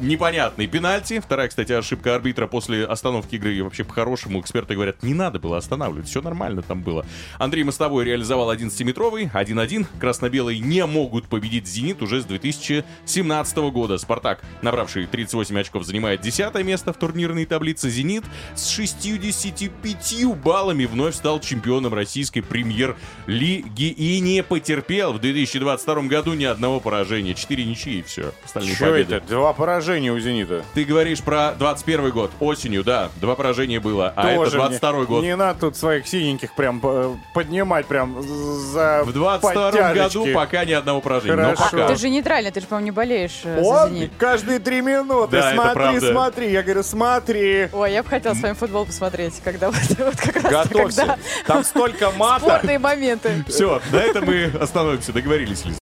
непонятный 0.00 0.66
пенальти. 0.66 1.20
Вторая, 1.20 1.48
кстати, 1.48 1.72
ошибка 1.72 2.14
арбитра 2.14 2.46
после 2.46 2.84
остановки 2.84 3.36
игры. 3.36 3.54
И 3.54 3.60
вообще, 3.62 3.84
по-хорошему, 3.84 4.40
эксперты 4.40 4.74
говорят, 4.74 5.02
не 5.02 5.14
надо 5.14 5.38
было 5.38 5.56
останавливать. 5.56 6.08
Все 6.08 6.20
нормально 6.20 6.62
там 6.62 6.82
было. 6.82 7.06
Андрей 7.38 7.64
Мостовой 7.64 8.04
реализовал 8.04 8.52
11-метровый. 8.52 9.30
1-1. 9.32 9.86
Красно-белые 10.00 10.58
не 10.58 10.84
могут 10.86 11.28
победить 11.28 11.66
«Зенит» 11.66 12.02
уже 12.02 12.20
с 12.22 12.24
2017 12.24 13.56
года. 13.70 13.98
«Спартак», 13.98 14.42
набравший 14.62 15.06
38 15.06 15.60
очков, 15.60 15.84
занимает 15.84 16.20
10 16.20 16.54
место 16.64 16.92
в 16.92 16.96
турнирной 16.96 17.46
таблице. 17.46 17.88
«Зенит» 17.88 18.24
с 18.54 18.68
65 18.68 20.24
баллами 20.42 20.84
вновь 20.86 21.14
стал 21.14 21.40
чемпионом 21.40 21.94
российской 21.94 22.40
премьер-лиги 22.40 23.90
и 23.90 24.20
не 24.20 24.42
потерпел 24.42 25.12
в 25.12 25.20
2022 25.20 26.02
году 26.02 26.34
ни 26.34 26.44
одного 26.44 26.80
поражения. 26.80 27.34
4 27.34 27.64
ничьи 27.64 28.00
и 28.00 28.02
все. 28.02 28.32
Остальные 28.44 28.74
Что 28.74 28.86
победы. 28.86 29.14
это? 29.16 29.26
Два 29.28 29.52
поражения 29.52 29.83
поражения 29.84 30.12
у 30.12 30.18
«Зенита». 30.18 30.64
Ты 30.72 30.84
говоришь 30.84 31.20
про 31.20 31.52
21 31.58 32.10
год. 32.10 32.30
Осенью, 32.40 32.82
да, 32.84 33.10
два 33.16 33.34
поражения 33.34 33.80
было. 33.80 34.12
А 34.16 34.30
это 34.30 34.44
Тоже 34.44 34.56
22 34.56 34.92
не, 35.00 35.04
год. 35.04 35.22
Не 35.22 35.36
надо 35.36 35.60
тут 35.60 35.76
своих 35.76 36.06
синеньких 36.06 36.54
прям 36.54 36.80
э, 36.82 37.14
поднимать 37.34 37.84
прям 37.86 38.22
за 38.22 39.02
В 39.04 39.12
22 39.12 39.70
подтяжечки. 39.70 39.98
году 39.98 40.26
пока 40.32 40.64
ни 40.64 40.72
одного 40.72 41.00
поражения. 41.02 41.36
Но 41.36 41.54
Хорошо. 41.54 41.64
пока. 41.76 41.88
Ты 41.88 41.96
же 41.96 42.08
нейтральный, 42.08 42.50
ты 42.50 42.60
же, 42.60 42.66
по-моему, 42.66 42.86
не 42.86 42.90
болеешь 42.92 43.40
э, 43.44 43.62
за 43.62 43.68
Он 43.68 43.88
«Зенит». 43.90 44.12
каждые 44.16 44.58
три 44.58 44.80
минуты. 44.80 45.32
Да, 45.32 45.52
это 45.52 45.54
смотри, 45.62 45.74
правда. 45.74 46.12
смотри. 46.12 46.50
Я 46.52 46.62
говорю, 46.62 46.82
смотри. 46.82 47.68
Ой, 47.72 47.92
я 47.92 48.02
бы 48.02 48.08
хотела 48.08 48.32
с 48.34 48.40
вами 48.40 48.54
футбол 48.54 48.86
посмотреть, 48.86 49.34
когда 49.44 49.70
вот, 49.70 49.76
вот 49.98 50.16
как 50.16 50.36
раз 50.36 50.68
Готовься. 50.68 51.00
когда 51.02 51.18
Там 51.46 51.64
столько 51.64 52.10
мата. 52.12 52.46
спорные 52.46 52.78
моменты. 52.78 53.44
Все, 53.48 53.82
на 53.92 53.98
этом 53.98 54.24
мы 54.24 54.50
остановимся. 54.58 55.12
Договорились, 55.12 55.64
Лиз. 55.66 55.76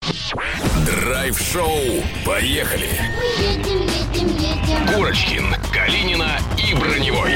Драйв-шоу. 0.86 1.68
Поехали. 2.24 2.88
Мы 3.16 3.44
едем. 3.44 3.91
Курочкин, 4.88 5.54
Калинина 5.72 6.38
и 6.58 6.74
Броневой. 6.74 7.32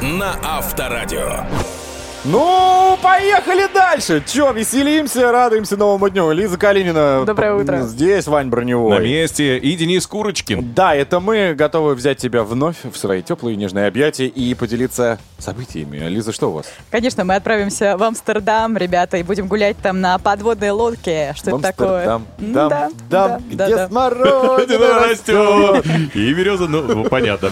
На 0.00 0.36
Авторадио. 0.42 1.81
Ну, 2.24 2.96
поехали 3.02 3.66
дальше. 3.74 4.22
Че, 4.24 4.52
веселимся, 4.52 5.32
радуемся 5.32 5.76
новому 5.76 6.08
дню. 6.08 6.30
Лиза 6.30 6.56
Калинина. 6.56 7.24
Доброе 7.26 7.54
утро. 7.54 7.82
Здесь 7.82 8.28
Вань 8.28 8.46
Броневой. 8.48 8.96
На 8.96 9.02
месте 9.02 9.58
и 9.58 9.74
Денис 9.74 10.06
Курочкин. 10.06 10.72
Да, 10.72 10.94
это 10.94 11.18
мы 11.18 11.54
готовы 11.54 11.96
взять 11.96 12.18
тебя 12.18 12.44
вновь 12.44 12.76
в 12.84 12.96
свои 12.96 13.22
теплые 13.22 13.56
нежные 13.56 13.88
объятия 13.88 14.28
и 14.28 14.54
поделиться 14.54 15.18
событиями. 15.38 15.96
Лиза, 15.96 16.30
что 16.32 16.50
у 16.50 16.52
вас? 16.52 16.66
Конечно, 16.92 17.24
мы 17.24 17.34
отправимся 17.34 17.96
в 17.96 18.02
Амстердам, 18.04 18.76
ребята, 18.76 19.16
и 19.16 19.24
будем 19.24 19.48
гулять 19.48 19.76
там 19.82 20.00
на 20.00 20.16
подводной 20.18 20.70
лодке. 20.70 21.34
Что 21.36 21.56
В 21.56 21.58
это 21.58 21.72
такое? 21.72 22.14
Амстердам, 22.14 22.26
М, 22.38 22.52
дам, 22.52 22.68
да, 22.68 22.90
дам, 23.10 23.42
да, 23.50 23.64
где 23.66 23.76
да, 23.76 23.88
смородина 23.88 25.08
растет. 25.08 25.86
И 26.14 26.32
береза, 26.34 26.68
ну, 26.68 26.82
ну, 26.82 27.02
понятно. 27.02 27.50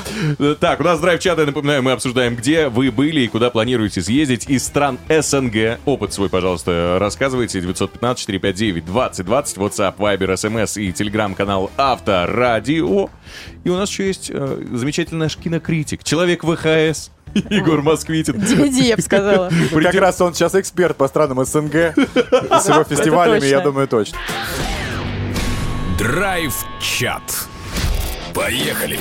Так, 0.60 0.78
у 0.78 0.84
нас 0.84 1.00
драйв-чат, 1.00 1.40
я 1.40 1.44
напоминаю, 1.46 1.82
мы 1.82 1.90
обсуждаем, 1.90 2.36
где 2.36 2.68
вы 2.68 2.92
были 2.92 3.22
и 3.22 3.26
куда 3.26 3.50
планируете 3.50 4.00
съездить 4.00 4.48
из 4.60 4.66
стран 4.66 4.98
СНГ. 5.08 5.80
Опыт 5.86 6.12
свой, 6.12 6.28
пожалуйста, 6.28 6.98
рассказывайте. 7.00 7.60
915-459-2020, 7.60 8.84
WhatsApp, 9.56 9.96
Viber, 9.96 10.34
SMS 10.34 10.80
и 10.80 10.92
телеграм-канал 10.92 11.70
Авторадио. 11.76 13.08
И 13.64 13.70
у 13.70 13.76
нас 13.76 13.90
еще 13.90 14.06
есть 14.06 14.30
э, 14.32 14.64
замечательный 14.72 15.20
наш 15.20 15.36
кинокритик, 15.36 16.04
человек 16.04 16.44
ВХС, 16.44 17.10
Егор 17.50 17.82
Москвитин. 17.82 18.36
DVD, 18.36 18.82
я 18.82 18.96
бы 18.96 19.02
сказала. 19.02 19.50
Как 19.82 19.94
раз 19.94 20.20
он 20.20 20.34
сейчас 20.34 20.54
эксперт 20.54 20.96
по 20.96 21.08
странам 21.08 21.44
СНГ. 21.44 21.94
С 21.94 22.68
его 22.68 22.84
фестивалями, 22.84 23.46
я 23.46 23.60
думаю, 23.60 23.88
точно. 23.88 24.18
Драйв-чат. 25.98 27.48
Поехали. 28.34 28.98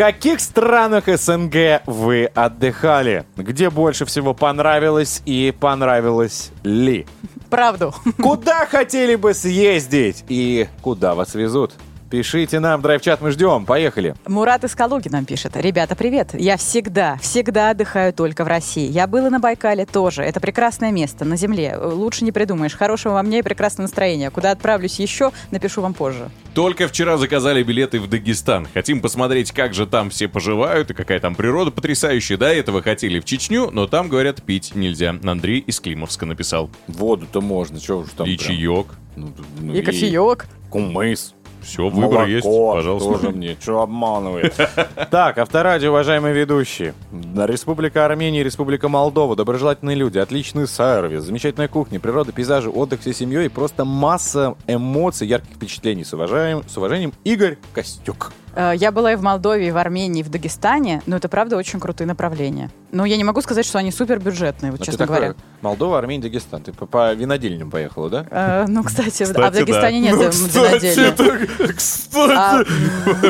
В 0.00 0.02
каких 0.02 0.40
странах 0.40 1.08
СНГ 1.08 1.82
вы 1.84 2.24
отдыхали? 2.34 3.26
Где 3.36 3.68
больше 3.68 4.06
всего 4.06 4.32
понравилось 4.32 5.20
и 5.26 5.54
понравилось 5.60 6.52
ли? 6.62 7.06
Правду. 7.50 7.94
Куда 8.16 8.64
хотели 8.64 9.14
бы 9.14 9.34
съездить 9.34 10.24
и 10.26 10.68
куда 10.80 11.14
вас 11.14 11.34
везут? 11.34 11.74
Пишите 12.10 12.58
нам, 12.58 12.82
драйв-чат 12.82 13.20
мы 13.20 13.30
ждем. 13.30 13.64
Поехали. 13.64 14.16
Мурат 14.26 14.64
из 14.64 14.74
Калуги 14.74 15.08
нам 15.08 15.24
пишет. 15.24 15.52
Ребята, 15.54 15.94
привет. 15.94 16.30
Я 16.34 16.56
всегда, 16.56 17.16
всегда 17.22 17.70
отдыхаю 17.70 18.12
только 18.12 18.44
в 18.44 18.48
России. 18.48 18.90
Я 18.90 19.06
был 19.06 19.28
и 19.28 19.30
на 19.30 19.38
Байкале 19.38 19.86
тоже. 19.86 20.22
Это 20.24 20.40
прекрасное 20.40 20.90
место 20.90 21.24
на 21.24 21.36
земле. 21.36 21.78
Лучше 21.80 22.24
не 22.24 22.32
придумаешь. 22.32 22.74
Хорошего 22.74 23.12
вам 23.12 23.26
дня 23.26 23.38
и 23.38 23.42
прекрасного 23.42 23.86
настроения. 23.86 24.30
Куда 24.30 24.50
отправлюсь 24.50 24.98
еще, 24.98 25.30
напишу 25.52 25.82
вам 25.82 25.94
позже. 25.94 26.30
Только 26.52 26.88
вчера 26.88 27.16
заказали 27.16 27.62
билеты 27.62 28.00
в 28.00 28.08
Дагестан. 28.08 28.66
Хотим 28.74 29.00
посмотреть, 29.00 29.52
как 29.52 29.72
же 29.72 29.86
там 29.86 30.10
все 30.10 30.26
поживают 30.26 30.90
и 30.90 30.94
какая 30.94 31.20
там 31.20 31.36
природа 31.36 31.70
потрясающая. 31.70 32.36
До 32.36 32.52
этого 32.52 32.82
хотели 32.82 33.20
в 33.20 33.24
Чечню, 33.24 33.70
но 33.70 33.86
там, 33.86 34.08
говорят, 34.08 34.42
пить 34.42 34.74
нельзя. 34.74 35.14
Андрей 35.22 35.60
из 35.60 35.78
Климовска 35.78 36.26
написал. 36.26 36.70
Воду-то 36.88 37.40
можно, 37.40 37.78
что 37.78 38.00
уж 38.00 38.08
там. 38.16 38.26
и 38.26 38.36
прям. 38.36 38.48
чаек. 38.48 38.86
Ну, 39.14 39.32
ну, 39.60 39.74
И 39.74 39.82
кофеек. 39.82 40.46
Кумыс. 40.70 41.34
Все, 41.62 41.88
выбор 41.88 42.26
есть, 42.26 42.46
Молоко 42.46 42.74
пожалуйста. 42.74 43.10
Тоже 43.10 43.30
мне, 43.30 43.56
что 43.60 43.80
обманывает. 43.80 44.54
Так, 45.10 45.38
авторадио, 45.38 45.90
уважаемые 45.90 46.34
ведущие. 46.34 46.94
Республика 47.12 48.04
Армения, 48.04 48.42
Республика 48.42 48.88
Молдова, 48.88 49.34
доброжелательные 49.34 49.96
люди, 49.96 50.18
отличный 50.18 50.68
сервис, 50.68 51.24
замечательная 51.24 51.68
кухня, 51.68 51.98
природа, 51.98 52.32
пейзажи, 52.32 52.70
отдых 52.70 53.00
всей 53.00 53.14
семьей 53.14 53.46
и 53.46 53.48
просто 53.48 53.84
масса 53.84 54.54
эмоций, 54.66 55.26
ярких 55.26 55.56
впечатлений. 55.56 56.04
С 56.04 56.12
уважением, 56.12 56.62
с 56.68 56.76
уважением 56.76 57.12
Игорь 57.24 57.58
Костюк. 57.72 58.32
Э, 58.60 58.72
Я 58.76 58.92
была 58.92 59.12
и 59.12 59.16
в 59.16 59.22
Молдове, 59.22 59.68
и 59.68 59.70
в 59.70 59.76
Армении, 59.78 60.20
и 60.20 60.22
в 60.22 60.28
Дагестане, 60.28 61.02
но 61.06 61.16
это 61.16 61.28
правда 61.28 61.56
очень 61.56 61.80
крутые 61.80 62.06
направления. 62.06 62.70
Но 62.92 63.04
я 63.06 63.16
не 63.16 63.24
могу 63.24 63.40
сказать, 63.40 63.64
что 63.64 63.78
они 63.78 63.90
супер 63.90 64.18
бюджетные, 64.18 64.70
вот 64.72 64.80
Ну, 64.80 64.86
честно 64.86 65.06
говоря. 65.06 65.34
Молдова, 65.62 65.98
Армения, 65.98 66.22
Дагестан. 66.24 66.62
Ты 66.62 66.72
по, 66.72 66.86
по 66.86 67.12
винодельням 67.14 67.70
поехала, 67.70 68.10
да? 68.10 68.26
Э, 68.30 68.64
ну, 68.68 68.82
кстати, 68.84 69.24
в- 69.24 69.30
а 69.30 69.32
в 69.32 69.50
Кстати, 69.50 69.58
Дагестане 69.60 70.00
да. 70.00 70.06
нет 70.06 70.34
Ну, 70.54 70.60
винодельни. 70.62 71.10
так, 71.16 71.76
кстати. 71.76 72.32
А 72.36 72.64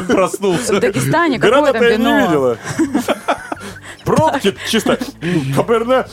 Проснулся. 0.08 0.74
в 0.74 0.80
Дагестане 0.80 1.38
какое 1.38 1.72
там 1.72 1.82
я 1.82 1.90
не 1.90 1.96
вино? 1.96 2.20
видела. 2.26 2.56
Пробки 4.16 4.54
чисто. 4.68 4.98
Каберне, 5.54 6.04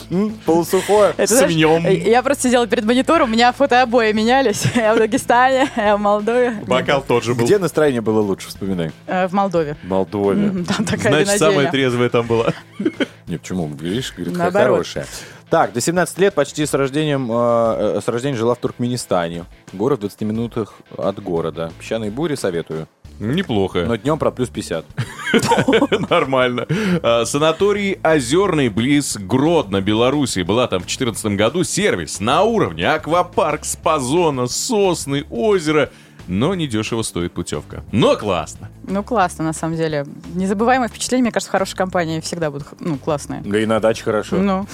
полусухое. 0.44 1.14
Знаешь, 1.14 1.46
Свиньем. 1.46 1.84
э, 1.86 1.94
Я 2.10 2.22
просто 2.22 2.44
сидела 2.48 2.66
перед 2.66 2.84
монитором, 2.84 3.30
у 3.30 3.32
меня 3.32 3.52
фотообои 3.52 4.12
менялись. 4.12 4.64
Я 4.74 4.94
в 4.94 4.98
Дагестане, 4.98 5.68
я 5.76 5.96
в 5.96 6.00
Молдове. 6.00 6.52
Бокал 6.66 7.02
тот 7.06 7.24
же 7.24 7.34
был. 7.34 7.44
Где 7.44 7.58
настроение 7.58 8.00
было 8.00 8.20
лучше, 8.20 8.48
вспоминай? 8.48 8.92
Э, 9.06 9.26
В 9.28 9.32
Молдове. 9.32 9.76
В 9.82 9.88
Молдове. 9.88 10.64
Там 10.64 10.84
такая 10.86 11.24
Значит, 11.24 11.38
самая 11.38 11.70
трезвая 11.70 12.08
там 12.08 12.26
была. 12.26 12.52
Не, 13.26 13.38
почему? 13.38 13.68
Видишь, 13.80 14.12
говорит, 14.16 14.36
хорошая. 14.52 15.06
Так, 15.50 15.72
до 15.72 15.80
17 15.80 16.18
лет 16.18 16.34
почти 16.34 16.66
с 16.66 16.74
рождением, 16.74 17.28
э, 17.32 17.96
э, 17.96 18.00
с 18.04 18.08
рождения 18.08 18.36
жила 18.36 18.54
в 18.54 18.58
Туркменистане. 18.58 19.44
Город 19.72 19.98
в 19.98 20.00
20 20.02 20.20
минутах 20.22 20.74
от 20.96 21.22
города. 21.22 21.72
Песчаные 21.78 22.10
бури 22.10 22.34
советую. 22.34 22.86
Неплохо. 23.18 23.84
Но 23.86 23.96
днем 23.96 24.18
про 24.18 24.30
плюс 24.30 24.48
50. 24.50 24.84
Нормально. 26.10 26.66
А, 27.02 27.24
Санаторий 27.24 27.98
Озерный 28.02 28.68
близ 28.68 29.16
Гродно, 29.16 29.80
Белоруссии. 29.80 30.42
Была 30.42 30.66
там 30.66 30.80
в 30.80 30.86
2014 30.86 31.36
году 31.36 31.64
сервис 31.64 32.20
на 32.20 32.42
уровне. 32.42 32.88
Аквапарк, 32.88 33.64
спа-зона, 33.64 34.46
сосны, 34.46 35.24
озеро. 35.30 35.90
Но 36.26 36.54
недешево 36.54 37.02
стоит 37.02 37.32
путевка. 37.32 37.82
Но 37.90 38.14
классно. 38.16 38.70
Ну, 38.84 39.02
классно, 39.02 39.44
на 39.44 39.54
самом 39.54 39.76
деле. 39.76 40.06
Незабываемое 40.34 40.88
впечатление, 40.88 41.22
мне 41.22 41.32
кажется, 41.32 41.48
в 41.48 41.52
хорошей 41.52 41.76
компании 41.76 42.20
всегда 42.20 42.50
будут 42.50 42.68
ну, 42.80 42.98
классные. 42.98 43.40
Да 43.42 43.58
и 43.58 43.64
на 43.64 43.80
даче 43.80 44.04
хорошо. 44.04 44.36
Ну, 44.36 44.66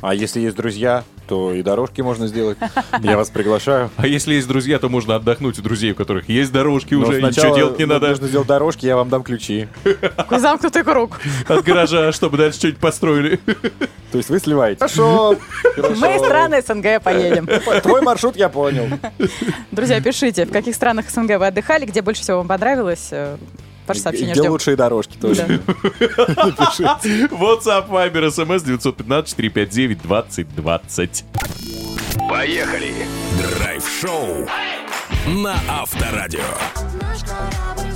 А 0.00 0.12
если 0.12 0.40
есть 0.40 0.56
друзья, 0.56 1.04
то 1.28 1.52
и 1.52 1.62
дорожки 1.62 2.00
можно 2.00 2.26
сделать. 2.26 2.56
Я 3.02 3.16
вас 3.16 3.28
приглашаю. 3.30 3.90
А 3.96 4.06
если 4.06 4.34
есть 4.34 4.48
друзья, 4.48 4.78
то 4.78 4.88
можно 4.88 5.14
отдохнуть 5.14 5.58
у 5.58 5.62
друзей, 5.62 5.92
у 5.92 5.94
которых 5.94 6.28
есть 6.28 6.50
дорожки 6.50 6.94
Но 6.94 7.06
уже, 7.06 7.22
ничего 7.22 7.54
делать 7.54 7.78
не 7.78 7.84
надо 7.84 8.08
Нужно 8.08 8.28
сделать 8.28 8.48
дорожки, 8.48 8.86
я 8.86 8.96
вам 8.96 9.10
дам 9.10 9.22
ключи. 9.22 9.68
такой 10.16 10.38
замкнутый 10.40 10.82
круг. 10.82 11.20
от 11.46 11.64
гаража, 11.64 12.12
чтобы 12.12 12.38
дальше 12.38 12.58
что-нибудь 12.58 12.80
построили. 12.80 13.36
То 14.10 14.18
есть 14.18 14.30
вы 14.30 14.38
сливаете. 14.40 14.78
Хорошо. 14.78 15.36
Мы 15.76 16.16
из 16.16 16.20
страны 16.20 16.62
СНГ 16.62 17.02
поедем. 17.02 17.46
Твой 17.82 18.00
маршрут 18.00 18.36
я 18.36 18.48
понял. 18.48 18.88
Друзья, 19.70 20.00
пишите, 20.00 20.46
в 20.46 20.50
каких 20.50 20.74
странах 20.74 21.10
СНГ 21.10 21.38
вы 21.38 21.46
отдыхали, 21.48 21.84
где 21.84 22.00
больше 22.00 22.22
всего 22.22 22.38
вам 22.38 22.48
понравилось. 22.48 23.12
Ваше 23.88 24.00
сообщение 24.00 24.32
Где 24.32 24.42
ждем. 24.42 24.52
лучшие 24.52 24.76
дорожки 24.76 25.16
тоже. 25.16 25.42
WhatsApp, 27.38 27.88
Viber, 27.88 28.28
SMS 28.28 28.64
915-459-2020. 30.06 31.24
Поехали. 32.28 32.92
Драйв-шоу 33.58 34.46
на 35.28 35.54
Авторадио. 35.68 36.40
Наш 37.00 37.20
корабль 37.20 37.92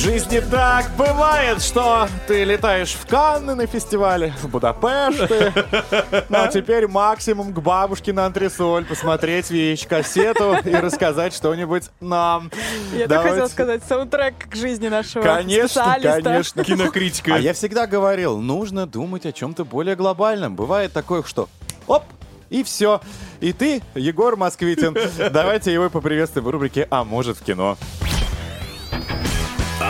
жизни 0.00 0.40
так 0.40 0.90
бывает, 0.96 1.60
что 1.62 2.08
ты 2.26 2.44
летаешь 2.44 2.92
в 2.94 3.06
Канны 3.06 3.54
на 3.54 3.66
фестивале, 3.66 4.32
в 4.42 4.48
Будапешты. 4.48 5.52
Ну 6.30 6.38
а 6.38 6.48
теперь 6.48 6.88
максимум 6.88 7.52
к 7.52 7.58
бабушке 7.58 8.14
на 8.14 8.24
антресоль, 8.24 8.86
посмотреть 8.86 9.50
вещь-кассету 9.50 10.56
и 10.64 10.74
рассказать 10.74 11.34
что-нибудь 11.34 11.90
нам. 12.00 12.50
Я 12.94 13.08
так 13.08 13.22
хотела 13.22 13.46
сказать, 13.48 13.82
саундтрек 13.86 14.48
к 14.48 14.56
жизни 14.56 14.88
нашего 14.88 15.22
Конечно, 15.22 15.98
конечно. 16.00 16.64
Кинокритика. 16.64 17.34
А 17.34 17.38
я 17.38 17.52
всегда 17.52 17.86
говорил, 17.86 18.38
нужно 18.38 18.86
думать 18.86 19.26
о 19.26 19.32
чем-то 19.32 19.66
более 19.66 19.96
глобальном. 19.96 20.56
Бывает 20.56 20.94
такое, 20.94 21.22
что 21.24 21.50
оп, 21.86 22.04
и 22.48 22.62
все. 22.62 23.02
И 23.40 23.52
ты, 23.52 23.82
Егор 23.94 24.36
Москвитин. 24.36 24.96
Давайте 25.30 25.72
его 25.74 25.90
поприветствуем 25.90 26.46
в 26.46 26.50
рубрике 26.50 26.88
«А 26.90 27.04
может 27.04 27.36
в 27.36 27.44
кино». 27.44 27.76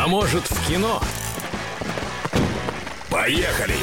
А 0.03 0.07
может 0.07 0.45
в 0.45 0.67
кино? 0.67 0.99
Поехали! 3.11 3.75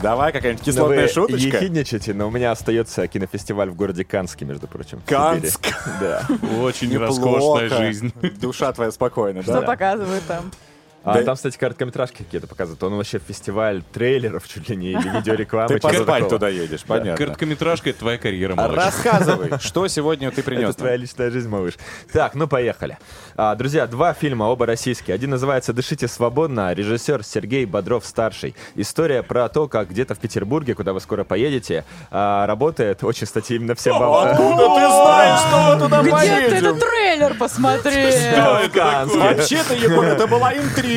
Давай 0.00 0.32
какая-нибудь 0.32 0.66
Ну, 0.66 0.72
кислотная 0.72 1.02
вы 1.02 1.12
шуточка. 1.12 1.58
ехидничаете, 1.58 2.14
но 2.14 2.28
у 2.28 2.30
меня 2.30 2.52
остается 2.52 3.06
кинофестиваль 3.06 3.68
в 3.68 3.74
городе 3.76 4.02
Канске, 4.06 4.46
между 4.46 4.66
прочим. 4.66 5.02
Канск. 5.06 5.60
Да. 6.00 6.22
Очень 6.62 6.96
роскошная 6.96 7.68
жизнь. 7.68 8.14
Душа 8.40 8.72
твоя 8.72 8.90
спокойна, 8.90 9.42
Что 9.42 9.60
да? 9.60 9.62
показывают 9.62 10.24
там? 10.26 10.50
А 11.06 11.14
Да. 11.14 11.22
там, 11.22 11.36
кстати, 11.36 11.56
короткометражки 11.56 12.18
какие-то 12.24 12.48
показывают. 12.48 12.82
Он 12.82 12.96
вообще 12.96 13.20
фестиваль 13.20 13.82
трейлеров 13.92 14.46
чуть 14.48 14.68
ли 14.68 14.74
не, 14.76 14.90
или 14.90 15.08
видеорекламы. 15.16 15.68
Ты 15.68 15.78
поспать 15.78 16.04
такого. 16.06 16.30
туда 16.30 16.48
едешь, 16.48 16.82
понятно. 16.84 17.16
Короткометражка— 17.16 17.90
это 17.90 18.00
твоя 18.00 18.18
карьера, 18.18 18.54
А 18.54 18.56
малыш. 18.56 18.76
Рассказывай, 18.76 19.50
что 19.60 19.86
сегодня 19.86 20.32
ты 20.32 20.42
принес 20.42 20.70
Это 20.70 20.78
твоя 20.78 20.96
личная 20.96 21.30
жизнь, 21.30 21.48
малыш. 21.48 21.74
Так, 22.12 22.34
ну 22.34 22.48
поехали. 22.48 22.98
А, 23.36 23.54
друзья, 23.54 23.86
два 23.86 24.14
фильма, 24.14 24.44
оба 24.44 24.66
российские. 24.66 25.14
Один 25.14 25.30
называется 25.30 25.72
«Дышите 25.72 26.08
свободно», 26.08 26.72
режиссер 26.72 27.22
Сергей 27.22 27.66
Бодров-старший. 27.66 28.56
История 28.74 29.22
про 29.22 29.48
то, 29.48 29.68
как 29.68 29.90
где-то 29.90 30.16
в 30.16 30.18
Петербурге, 30.18 30.74
куда 30.74 30.92
вы 30.92 31.00
скоро 31.00 31.22
поедете, 31.22 31.84
а, 32.10 32.46
работает, 32.46 33.04
очень, 33.04 33.26
кстати, 33.26 33.52
именно 33.52 33.76
всем 33.76 33.96
вам... 33.98 34.26
Откуда 34.28 34.56
ты 34.56 34.86
знаешь, 34.88 35.40
что 35.40 35.74
мы 35.74 35.80
туда 35.80 36.00
Где 36.00 36.10
ты 36.10 36.16
поедем? 36.16 36.56
этот 36.56 36.80
трейлер 36.80 37.34
посмотрел? 37.34 39.16
Вообще-то, 39.16 39.74
Егор, 39.74 40.04
это 40.04 40.26
была 40.26 40.52
интрига. 40.52 40.95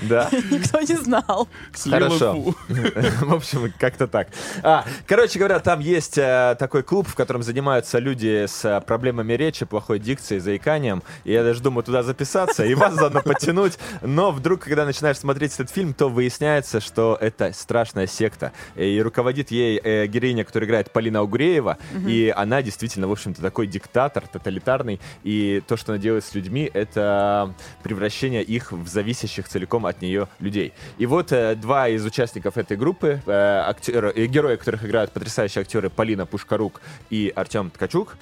Да. 0.00 0.28
Никто 0.50 0.80
не 0.80 0.94
знал. 0.96 1.48
Хорошо. 1.84 2.54
В 2.68 3.34
общем, 3.34 3.72
как-то 3.78 4.06
так. 4.06 4.28
А, 4.62 4.84
короче 5.06 5.38
говоря, 5.38 5.58
там 5.58 5.80
есть 5.80 6.18
э, 6.18 6.56
такой 6.58 6.82
клуб, 6.82 7.08
в 7.08 7.14
котором 7.14 7.42
занимаются 7.42 7.98
люди 7.98 8.46
с 8.46 8.64
э, 8.64 8.80
проблемами 8.82 9.32
речи, 9.32 9.64
плохой 9.64 9.98
дикцией, 9.98 10.40
заиканием. 10.40 11.02
И 11.24 11.32
я 11.32 11.42
даже 11.42 11.62
думаю 11.62 11.82
туда 11.84 12.02
записаться 12.02 12.64
и 12.64 12.74
вас 12.74 12.94
заодно 12.94 13.22
подтянуть. 13.22 13.78
Но 14.02 14.32
вдруг, 14.32 14.60
когда 14.60 14.84
начинаешь 14.84 15.18
смотреть 15.18 15.54
этот 15.54 15.70
фильм, 15.70 15.94
то 15.94 16.08
выясняется, 16.08 16.80
что 16.80 17.16
это 17.20 17.52
страшная 17.52 18.06
секта. 18.06 18.52
И 18.74 19.00
руководит 19.00 19.50
ей 19.50 19.80
э, 19.82 20.06
героиня, 20.06 20.44
которая 20.44 20.68
играет 20.68 20.92
Полина 20.92 21.22
Угреева. 21.22 21.78
И 22.06 22.32
она 22.36 22.62
действительно, 22.62 23.08
в 23.08 23.12
общем-то, 23.12 23.40
такой 23.40 23.66
диктатор, 23.66 24.26
тоталитарный. 24.26 25.00
И 25.24 25.62
то, 25.66 25.76
что 25.76 25.92
она 25.92 26.00
делает 26.00 26.24
с 26.24 26.34
людьми, 26.34 26.70
это 26.72 27.54
превращение 27.82 28.42
их 28.42 28.72
в 28.72 28.86
зависящих 29.16 29.48
целиком 29.48 29.86
от 29.86 30.02
нее 30.02 30.28
людей. 30.40 30.72
И 30.98 31.06
вот 31.06 31.32
э, 31.32 31.54
два 31.56 31.88
из 31.88 32.04
участников 32.04 32.56
этой 32.58 32.76
группы, 32.76 33.20
э, 33.26 33.30
актер- 33.30 34.12
э, 34.14 34.26
герои, 34.26 34.56
которых 34.56 34.84
играют 34.84 35.12
потрясающие 35.12 35.62
актеры 35.62 35.90
Полина 35.90 36.26
Пушкарук 36.26 36.80
и 37.10 37.32
Артем 37.34 37.70
Ткачук, 37.70 38.16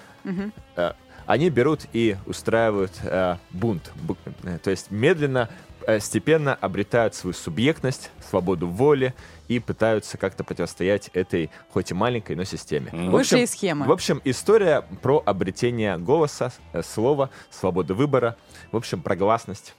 э, 0.77 0.93
они 1.27 1.51
берут 1.51 1.81
и 1.93 2.17
устраивают 2.27 2.93
э, 3.03 3.37
бунт. 3.51 3.91
Бу- 4.07 4.17
э, 4.45 4.59
то 4.63 4.71
есть 4.71 4.91
медленно, 4.91 5.49
э, 5.87 5.99
степенно 6.01 6.55
обретают 6.55 7.15
свою 7.15 7.35
субъектность, 7.35 8.11
свободу 8.31 8.69
воли 8.69 9.15
и 9.49 9.59
пытаются 9.59 10.17
как-то 10.17 10.45
противостоять 10.45 11.11
этой, 11.13 11.51
хоть 11.73 11.91
и 11.91 11.95
маленькой, 11.95 12.37
но 12.37 12.45
системе. 12.45 12.91
В 12.93 13.11
Вышли 13.11 13.43
общем- 13.43 13.47
схемы. 13.47 13.87
В 13.87 13.93
общем, 13.93 14.21
история 14.25 14.83
про 15.03 15.23
обретение 15.27 15.99
голоса, 15.99 16.53
э, 16.73 16.83
слова, 16.83 17.31
свободы 17.51 17.95
выбора, 17.95 18.37
в 18.73 18.77
общем, 18.77 19.01
про 19.03 19.17
гласность. 19.17 19.75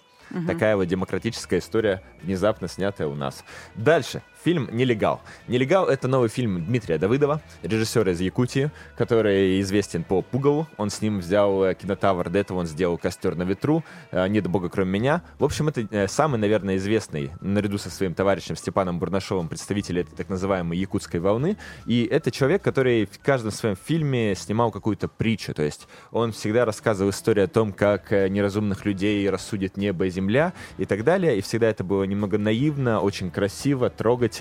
Такая 0.47 0.75
вот 0.75 0.85
демократическая 0.85 1.59
история, 1.59 2.01
внезапно 2.21 2.67
снятая 2.67 3.07
у 3.07 3.15
нас. 3.15 3.43
Дальше. 3.75 4.21
Фильм 4.45 4.69
«Нелегал». 4.71 5.21
«Нелегал»— 5.47 5.87
это 5.89 6.07
новый 6.07 6.29
фильм 6.29 6.63
Дмитрия 6.63 6.99
Давыдова, 6.99 7.41
режиссера 7.63 8.11
из 8.11 8.21
Якутии, 8.21 8.69
который 8.95 9.59
известен 9.61 10.03
по 10.03 10.21
«Пугалу». 10.21 10.67
Он 10.77 10.91
с 10.91 11.01
ним 11.01 11.17
взял 11.17 11.63
э, 11.63 11.73
кинотавр, 11.73 12.29
до 12.29 12.37
этого 12.37 12.59
он 12.59 12.67
сделал 12.67 12.99
«Костер 12.99 13.33
на 13.33 13.41
ветру», 13.41 13.83
э, 14.11 14.27
«Нет 14.27 14.45
бога, 14.45 14.69
кроме 14.69 14.91
меня». 14.91 15.23
В 15.39 15.45
общем, 15.45 15.69
это 15.69 15.87
э, 15.89 16.07
самый, 16.07 16.37
наверное, 16.37 16.75
известный, 16.75 17.31
наряду 17.41 17.79
со 17.79 17.89
своим 17.89 18.13
товарищем 18.13 18.55
Степаном 18.55 18.99
Бурнашовым, 18.99 19.47
представитель 19.47 20.01
этой 20.01 20.15
так 20.15 20.29
называемой 20.29 20.77
якутской 20.77 21.19
волны. 21.19 21.57
И 21.87 22.03
это 22.05 22.29
человек, 22.29 22.61
который 22.61 23.07
в 23.07 23.17
каждом 23.17 23.49
своем 23.49 23.75
фильме 23.75 24.35
снимал 24.35 24.69
какую-то 24.69 25.07
притчу. 25.07 25.55
То 25.55 25.63
есть 25.63 25.87
он 26.11 26.33
всегда 26.33 26.65
рассказывал 26.65 27.09
историю 27.09 27.45
о 27.45 27.47
том, 27.47 27.73
как 27.73 28.11
неразумных 28.11 28.85
людей 28.85 29.27
рассудит 29.27 29.75
небо 29.75 30.05
и 30.05 30.11
земля 30.11 30.53
и 30.77 30.85
так 30.85 31.03
далее. 31.03 31.35
И 31.35 31.41
всегда 31.41 31.67
это 31.67 31.83
было 31.83 32.03
немного 32.03 32.37
наивно, 32.37 32.99
очень 32.99 33.31
красиво, 33.31 33.89
трогательно, 33.89 34.34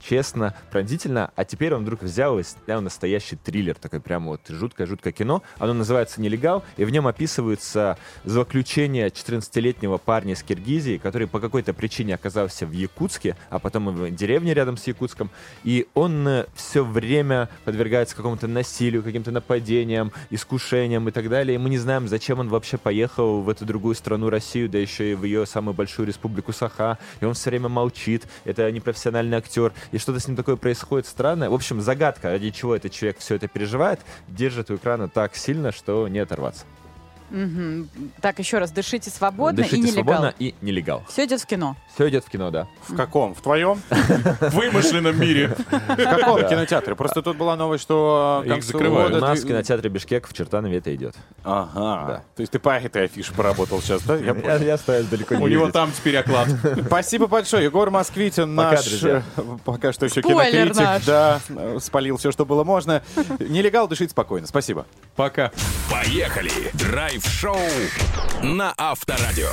честно, 0.00 0.54
пронзительно. 0.70 1.30
А 1.36 1.44
теперь 1.44 1.74
он 1.74 1.82
вдруг 1.82 2.02
взял 2.02 2.38
и 2.38 2.42
снял 2.42 2.80
настоящий 2.80 3.36
триллер. 3.36 3.74
Такой 3.76 4.00
прямо 4.00 4.28
вот 4.28 4.40
жуткое-жуткое 4.48 5.12
кино. 5.12 5.42
Оно 5.58 5.74
называется 5.74 6.20
«Нелегал», 6.20 6.64
и 6.76 6.84
в 6.84 6.90
нем 6.90 7.06
описываются 7.06 7.98
злоключения 8.24 9.08
14-летнего 9.08 9.98
парня 9.98 10.34
из 10.34 10.42
Киргизии, 10.42 10.98
который 10.98 11.26
по 11.28 11.40
какой-то 11.40 11.72
причине 11.74 12.14
оказался 12.14 12.66
в 12.66 12.72
Якутске, 12.72 13.36
а 13.50 13.58
потом 13.58 13.88
в 13.88 14.10
деревне 14.10 14.54
рядом 14.54 14.76
с 14.76 14.86
Якутском. 14.86 15.30
И 15.64 15.86
он 15.94 16.44
все 16.54 16.84
время 16.84 17.48
подвергается 17.64 18.16
какому-то 18.16 18.46
насилию, 18.46 19.02
каким-то 19.02 19.30
нападениям, 19.30 20.12
искушениям 20.30 21.08
и 21.08 21.12
так 21.12 21.28
далее. 21.28 21.54
И 21.54 21.58
мы 21.58 21.70
не 21.70 21.78
знаем, 21.78 22.08
зачем 22.08 22.38
он 22.38 22.48
вообще 22.48 22.78
поехал 22.78 23.42
в 23.42 23.48
эту 23.48 23.64
другую 23.64 23.94
страну, 23.94 24.30
Россию, 24.30 24.68
да 24.68 24.78
еще 24.78 25.12
и 25.12 25.14
в 25.14 25.24
ее 25.24 25.46
самую 25.46 25.74
большую 25.74 26.06
республику 26.06 26.52
Саха. 26.52 26.98
И 27.20 27.24
он 27.24 27.34
все 27.34 27.50
время 27.50 27.68
молчит. 27.68 28.26
Это 28.44 28.70
непрофессиональный 29.22 29.38
актер. 29.38 29.72
И 29.92 29.98
что-то 29.98 30.20
с 30.20 30.26
ним 30.26 30.36
такое 30.36 30.56
происходит 30.56 31.06
странное. 31.06 31.50
В 31.50 31.54
общем, 31.54 31.80
загадка, 31.80 32.30
ради 32.30 32.50
чего 32.50 32.76
этот 32.76 32.92
человек 32.92 33.18
все 33.18 33.36
это 33.36 33.48
переживает, 33.48 34.00
держит 34.28 34.70
у 34.70 34.76
экрана 34.76 35.08
так 35.08 35.36
сильно, 35.36 35.72
что 35.72 36.08
не 36.08 36.18
оторваться. 36.18 36.64
Мгм. 37.32 37.88
Так, 38.20 38.38
еще 38.38 38.58
раз, 38.58 38.70
дышите 38.70 39.10
свободно 39.10 39.62
Дышите 39.62 39.76
и 39.76 39.80
нелегал. 39.80 40.04
свободно 40.04 40.34
и 40.38 40.54
нелегал. 40.60 41.02
Все 41.08 41.24
идет 41.24 41.40
в 41.40 41.46
кино. 41.46 41.76
Все 41.94 42.08
идет 42.08 42.24
в 42.24 42.28
кино, 42.30 42.50
да. 42.50 42.66
В 42.86 42.94
каком? 42.94 43.34
В 43.34 43.40
твоем? 43.40 43.80
В 43.88 44.50
вымышленном 44.54 45.18
мире. 45.18 45.48
В 45.70 45.96
каком 45.96 46.46
кинотеатре? 46.46 46.94
Просто 46.94 47.22
тут 47.22 47.36
была 47.36 47.56
новость, 47.56 47.82
что... 47.82 48.42
Их 48.44 48.52
концу 48.52 48.72
закрывают. 48.72 49.14
У 49.16 49.18
нас 49.20 49.40
в 49.42 49.46
кинотеатре 49.46 49.88
Бишкек 49.88 50.28
в 50.28 50.34
Чертанове 50.34 50.78
это 50.78 50.94
идет. 50.94 51.14
Ага. 51.42 52.22
То 52.36 52.40
есть 52.40 52.52
ты 52.52 52.58
по 52.58 52.70
этой 52.70 53.04
афише 53.04 53.32
поработал 53.32 53.80
сейчас, 53.80 54.02
да? 54.02 54.16
Я 54.16 54.76
стараюсь 54.78 55.06
далеко 55.06 55.34
не 55.36 55.42
У 55.44 55.48
него 55.48 55.70
там 55.70 55.90
теперь 55.92 56.18
оклад. 56.18 56.48
Спасибо 56.86 57.26
большое. 57.26 57.64
Егор 57.64 57.90
Москвитин, 57.90 58.54
наш 58.54 59.02
э, 59.02 59.22
пока 59.64 59.92
что 59.92 60.06
еще 60.06 60.20
кинокритик, 60.22 60.76
наш. 60.76 61.04
да, 61.04 61.40
э, 61.48 61.78
спалил 61.80 62.16
все, 62.18 62.30
что 62.30 62.44
было 62.44 62.62
можно. 62.64 63.02
Нелегал 63.38 63.88
дышит 63.88 64.10
спокойно. 64.10 64.46
Спасибо. 64.46 64.86
Пока. 65.16 65.50
Поехали! 65.90 66.50
Драйв-шоу 67.22 67.56
на 68.42 68.74
Авторадио. 68.76 69.50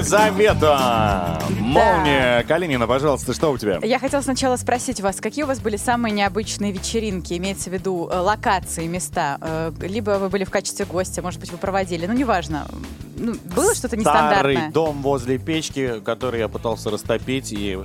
Елизавета! 0.00 1.42
Молния! 1.58 2.42
Калинина, 2.44 2.86
пожалуйста, 2.86 3.34
что 3.34 3.50
у 3.52 3.58
тебя? 3.58 3.78
Я 3.82 3.98
хотела 3.98 4.22
сначала 4.22 4.56
спросить 4.56 5.00
вас, 5.00 5.16
какие 5.20 5.44
у 5.44 5.46
вас 5.46 5.60
были 5.60 5.76
самые 5.76 6.12
необычные 6.12 6.72
вечеринки, 6.72 7.34
имеется 7.34 7.68
в 7.68 7.74
виду 7.74 8.08
э, 8.10 8.18
локации, 8.18 8.86
места? 8.86 9.36
Э, 9.40 9.72
либо 9.80 10.12
вы 10.12 10.30
были 10.30 10.44
в 10.44 10.50
качестве 10.50 10.86
гостя, 10.86 11.20
может 11.20 11.38
быть, 11.40 11.52
вы 11.52 11.58
проводили, 11.58 12.06
ну, 12.06 12.14
неважно. 12.14 12.66
Ну, 13.16 13.34
было 13.54 13.74
что-то 13.74 13.98
нестандартное? 13.98 14.54
Старый 14.54 14.72
дом 14.72 15.02
возле 15.02 15.36
печки, 15.36 16.00
который 16.00 16.40
я 16.40 16.48
пытался 16.48 16.88
растопить, 16.90 17.52
и 17.52 17.78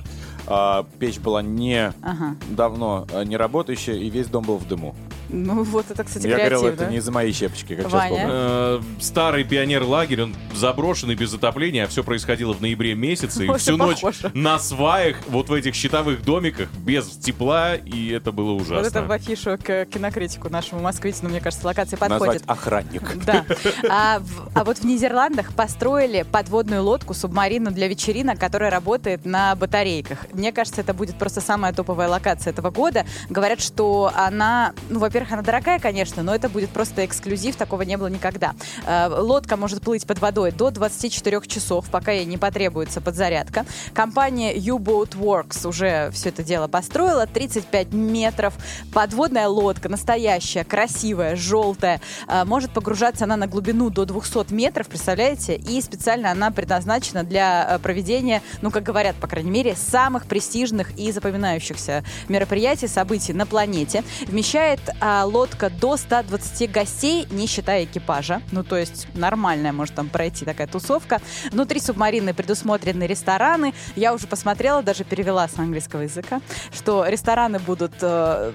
а, 0.46 0.86
печь 0.98 1.18
была 1.18 1.42
не 1.42 1.92
Ага. 2.02 2.36
давно 2.48 3.06
а, 3.12 3.24
не 3.24 3.36
работающая, 3.36 3.96
и 3.96 4.08
весь 4.08 4.28
дом 4.28 4.44
был 4.44 4.56
в 4.56 4.66
дыму. 4.66 4.94
Ну, 5.28 5.62
вот 5.64 5.86
это, 5.90 6.04
кстати, 6.04 6.26
я 6.26 6.36
говорил, 6.36 6.66
это 6.66 6.86
не 6.86 6.96
из-за 6.98 7.10
моей 7.12 7.32
щепочки, 7.32 7.74
как 7.76 7.90
Ваня? 7.90 8.08
сейчас 8.08 8.20
помню. 8.20 8.34
Э, 8.34 8.80
Старый 9.00 9.44
пионер-лагерь, 9.44 10.22
он 10.22 10.34
заброшенный 10.54 11.14
без 11.14 11.34
отопления, 11.34 11.84
а 11.84 11.86
все 11.88 12.04
происходило 12.04 12.52
в 12.52 12.60
ноябре 12.60 12.94
месяце. 12.94 13.44
И 13.46 13.52
всю 13.58 13.76
ночь 13.76 14.00
похоже. 14.00 14.30
на 14.34 14.58
сваях, 14.58 15.16
вот 15.28 15.48
в 15.48 15.52
этих 15.52 15.74
щитовых 15.74 16.22
домиках, 16.22 16.68
без 16.72 17.06
тепла, 17.08 17.74
и 17.74 18.10
это 18.10 18.32
было 18.32 18.52
ужасно. 18.52 18.76
Вот 18.76 18.86
это 18.86 19.02
в 19.02 19.10
афишу 19.12 19.58
к 19.62 19.86
кинокритику 19.86 20.48
нашему 20.48 20.80
москвитину, 20.82 21.30
мне 21.30 21.40
кажется, 21.40 21.66
Назвать 21.66 21.98
подходит. 21.98 22.42
охранник. 22.46 23.24
Да. 23.24 23.44
А, 23.88 24.18
в- 24.20 24.50
а 24.54 24.64
вот 24.64 24.78
в 24.78 24.84
Нидерландах 24.84 25.52
построили 25.54 26.24
подводную 26.30 26.82
лодку, 26.82 27.14
субмарину 27.14 27.70
для 27.70 27.88
вечеринок, 27.88 28.38
которая 28.38 28.70
работает 28.70 29.24
на 29.24 29.54
батарейках. 29.54 30.18
Мне 30.32 30.52
кажется, 30.52 30.80
это 30.80 30.92
будет 30.94 31.18
просто 31.18 31.40
самая 31.40 31.72
топовая 31.72 32.08
локация 32.08 32.52
этого 32.52 32.70
года. 32.70 33.04
Говорят, 33.30 33.60
что 33.60 34.10
она, 34.14 34.72
ну, 34.88 34.98
во-первых, 35.16 35.32
она 35.32 35.42
дорогая, 35.42 35.78
конечно, 35.78 36.22
но 36.22 36.34
это 36.34 36.50
будет 36.50 36.68
просто 36.68 37.06
эксклюзив, 37.06 37.56
такого 37.56 37.80
не 37.82 37.96
было 37.96 38.08
никогда. 38.08 38.54
Э, 38.84 39.08
Лодка 39.08 39.56
может 39.56 39.80
плыть 39.80 40.06
под 40.06 40.18
водой 40.18 40.52
до 40.52 40.70
24 40.70 41.40
часов, 41.46 41.86
пока 41.90 42.12
ей 42.12 42.26
не 42.26 42.36
потребуется 42.36 43.00
подзарядка. 43.00 43.64
Компания 43.94 44.54
U-Boat 44.54 45.16
Works 45.16 45.66
уже 45.66 46.10
все 46.12 46.28
это 46.28 46.42
дело 46.42 46.68
построила. 46.68 47.26
35 47.26 47.94
метров. 47.94 48.52
Подводная 48.92 49.48
лодка, 49.48 49.88
настоящая, 49.88 50.64
красивая, 50.64 51.34
желтая. 51.34 52.02
Э, 52.28 52.44
Может 52.44 52.72
погружаться 52.72 53.24
она 53.24 53.38
на 53.38 53.46
глубину 53.46 53.88
до 53.88 54.04
200 54.04 54.52
метров, 54.52 54.86
представляете? 54.86 55.56
И 55.56 55.80
специально 55.80 56.30
она 56.30 56.50
предназначена 56.50 57.24
для 57.24 57.66
э, 57.70 57.78
проведения, 57.78 58.42
ну, 58.60 58.70
как 58.70 58.82
говорят, 58.82 59.16
по 59.16 59.28
крайней 59.28 59.50
мере, 59.50 59.76
самых 59.76 60.26
престижных 60.26 60.94
и 60.98 61.10
запоминающихся 61.10 62.04
мероприятий, 62.28 62.86
событий 62.86 63.32
на 63.32 63.46
планете. 63.46 64.04
Вмещает 64.26 64.80
а, 65.08 65.24
лодка 65.24 65.70
до 65.70 65.96
120 65.96 66.68
гостей, 66.72 67.28
не 67.30 67.46
считая 67.46 67.84
экипажа. 67.84 68.42
Ну, 68.50 68.64
то 68.64 68.76
есть 68.76 69.06
нормальная 69.14 69.70
может 69.70 69.94
там 69.94 70.08
пройти 70.08 70.44
такая 70.44 70.66
тусовка. 70.66 71.20
Внутри 71.52 71.78
субмарины 71.78 72.34
предусмотрены 72.34 73.04
рестораны. 73.04 73.72
Я 73.94 74.12
уже 74.12 74.26
посмотрела, 74.26 74.82
даже 74.82 75.04
перевела 75.04 75.46
с 75.46 75.56
английского 75.60 76.00
языка, 76.00 76.40
что 76.72 77.06
рестораны 77.06 77.60
будут 77.60 77.92
э, 78.00 78.52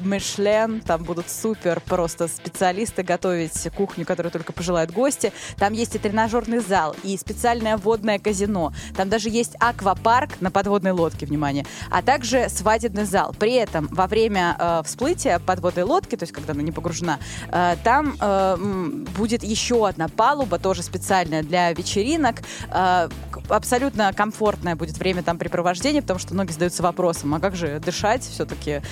Мишлен, 0.00 0.80
там 0.80 1.02
будут 1.04 1.30
супер 1.30 1.80
просто 1.80 2.28
специалисты 2.28 3.02
готовить 3.02 3.68
кухню, 3.76 4.04
которую 4.04 4.32
только 4.32 4.52
пожелают 4.52 4.90
гости. 4.90 5.32
Там 5.56 5.72
есть 5.72 5.94
и 5.94 5.98
тренажерный 5.98 6.60
зал, 6.60 6.94
и 7.02 7.16
специальное 7.16 7.76
водное 7.76 8.18
казино. 8.18 8.72
Там 8.96 9.08
даже 9.08 9.28
есть 9.28 9.54
аквапарк 9.60 10.40
на 10.40 10.50
подводной 10.50 10.92
лодке, 10.92 11.26
внимание, 11.26 11.66
а 11.90 12.02
также 12.02 12.48
свадебный 12.48 13.04
зал. 13.04 13.34
При 13.38 13.54
этом 13.54 13.88
во 13.90 14.06
время 14.06 14.56
э, 14.58 14.82
всплытия 14.84 15.38
подводной 15.38 15.84
лодки, 15.84 16.16
то 16.16 16.24
есть 16.24 16.32
когда 16.32 16.52
она 16.52 16.62
не 16.62 16.72
погружена, 16.72 17.18
э, 17.50 17.76
там 17.84 18.16
э, 18.20 18.56
будет 19.16 19.42
еще 19.42 19.86
одна 19.86 20.08
палуба, 20.08 20.58
тоже 20.58 20.82
специальная 20.82 21.42
для 21.42 21.72
вечеринок. 21.72 22.36
Э, 22.70 23.08
абсолютно 23.48 24.12
комфортное 24.12 24.76
будет 24.76 24.98
время 24.98 25.22
там 25.22 25.38
препровождения, 25.38 26.02
потому 26.02 26.18
что 26.18 26.34
многие 26.34 26.52
задаются 26.52 26.82
вопросом, 26.82 27.34
а 27.34 27.40
как 27.40 27.56
же 27.56 27.80
дышать 27.80 28.22
все-таки 28.22 28.82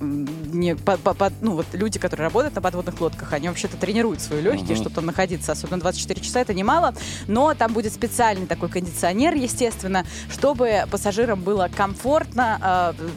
не, 0.00 0.76
по- 0.76 0.96
по- 0.96 1.14
по- 1.14 1.32
ну, 1.40 1.52
вот 1.56 1.66
люди, 1.72 1.98
которые 1.98 2.24
работают 2.24 2.54
на 2.54 2.60
подводных 2.62 3.00
лодках, 3.00 3.32
они 3.32 3.48
вообще-то 3.48 3.76
тренируют 3.76 4.20
свои 4.20 4.40
легкие, 4.40 4.76
чтобы 4.76 4.94
там 4.94 5.06
находиться, 5.06 5.52
особенно 5.52 5.80
24 5.80 6.20
часа, 6.20 6.40
это 6.40 6.54
немало, 6.54 6.94
но 7.26 7.54
там 7.54 7.72
будет 7.72 7.92
специальный 7.92 8.46
такой 8.46 8.68
кондиционер, 8.68 9.34
естественно, 9.34 10.04
чтобы 10.30 10.84
пассажирам 10.90 11.40
было 11.40 11.68
комфортно, 11.74 12.94
э, 12.98 13.08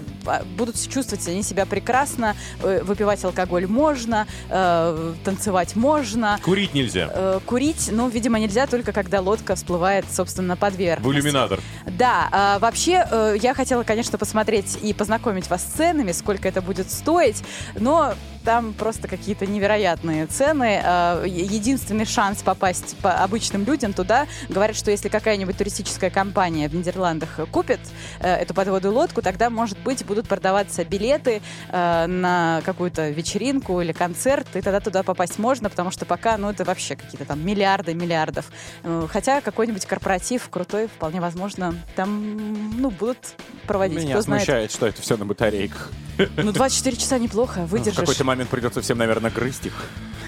будут 0.58 0.76
чувствовать 0.90 1.28
они 1.28 1.44
себя 1.44 1.66
прекрасно, 1.66 2.36
э, 2.62 2.82
выпивать 2.84 3.24
алкоголь 3.24 3.68
можно, 3.68 4.28
э, 4.50 5.14
танцевать 5.24 5.76
можно, 5.76 6.40
Курить 6.44 6.74
нельзя. 6.74 7.10
Э, 7.14 7.40
Курить, 7.46 7.90
ну, 7.92 8.10
видимо, 8.10 8.40
нельзя 8.40 8.68
только 8.68 8.92
когда 8.92 9.22
лодка 9.22 9.56
всплывает, 9.56 10.06
собственно, 10.12 10.50
на 10.50 10.56
В 10.56 10.60
поверхность. 10.60 11.16
иллюминатор. 11.18 11.60
Да, 11.86 12.30
а, 12.32 12.60
вообще 12.60 13.06
я 13.42 13.54
хотела, 13.54 13.84
конечно, 13.84 14.18
посмотреть 14.18 14.78
и 14.82 14.94
познакомить 14.94 15.50
вас 15.50 15.62
с 15.62 15.78
ценами, 15.78 16.12
сколько 16.12 16.48
это 16.48 16.62
будет 16.62 16.92
стоить, 16.92 17.44
но 17.76 18.14
там 18.44 18.74
просто 18.74 19.08
какие-то 19.08 19.46
невероятные 19.46 20.26
цены. 20.28 20.82
А, 20.84 21.24
Единственный 21.26 22.06
шанс 22.06 22.42
попасть 22.42 22.96
по 22.98 23.12
обычным 23.14 23.66
людям 23.66 23.94
туда, 23.94 24.28
говорят, 24.50 24.76
что 24.76 24.92
если 24.92 25.10
какая-нибудь 25.10 25.58
туристическая 25.58 26.10
компания 26.10 26.68
в 26.68 26.76
Нидерландах 26.76 27.40
купит 27.52 27.80
э, 28.20 28.34
эту 28.36 28.54
подводную 28.54 28.94
лодку, 28.94 29.22
тогда, 29.22 29.50
может 29.50 29.78
быть, 29.80 30.06
будут 30.06 30.28
продаваться 30.28 30.84
билеты 30.86 31.42
э, 31.70 32.06
на 32.08 32.62
какую-то 32.66 33.10
вечеринку 33.10 33.80
или 33.82 33.92
концерт, 33.92 34.48
и 34.56 34.62
тогда 34.62 34.80
туда 34.80 35.04
попасть 35.04 35.40
можно, 35.40 35.70
потому 35.70 35.92
что 35.92 36.06
пока, 36.06 36.38
ну, 36.38 36.50
это 36.50 36.64
вообще 36.64 36.96
какие-то 36.96 37.26
там 37.26 37.46
миллиарды 37.46 37.94
миллиардов. 37.94 38.46
Э, 38.84 39.08
Хотя 39.12 39.42
какой-нибудь 39.42 39.86
корпоратив 39.86 40.50
крутой, 40.50 40.88
вполне 40.88 41.22
возможно, 41.22 41.76
там, 41.96 42.72
ну, 42.80 42.90
будут 42.90 43.36
проводить. 43.68 44.04
Меня 44.04 44.22
смущает, 44.22 44.72
что 44.72 44.88
это 44.88 45.02
все 45.02 45.18
на 45.18 45.26
батарейках. 45.26 45.92
Ну, 46.38 46.52
24 46.52 46.96
часа 46.98 47.18
неплохо, 47.18 47.62
В 47.62 47.70
выдержишь. 47.70 48.00
какой-то 48.00 48.24
момент 48.36 48.50
придется 48.50 48.82
всем, 48.82 48.98
наверное, 48.98 49.32
грызть 49.32 49.66
их. 49.68 49.74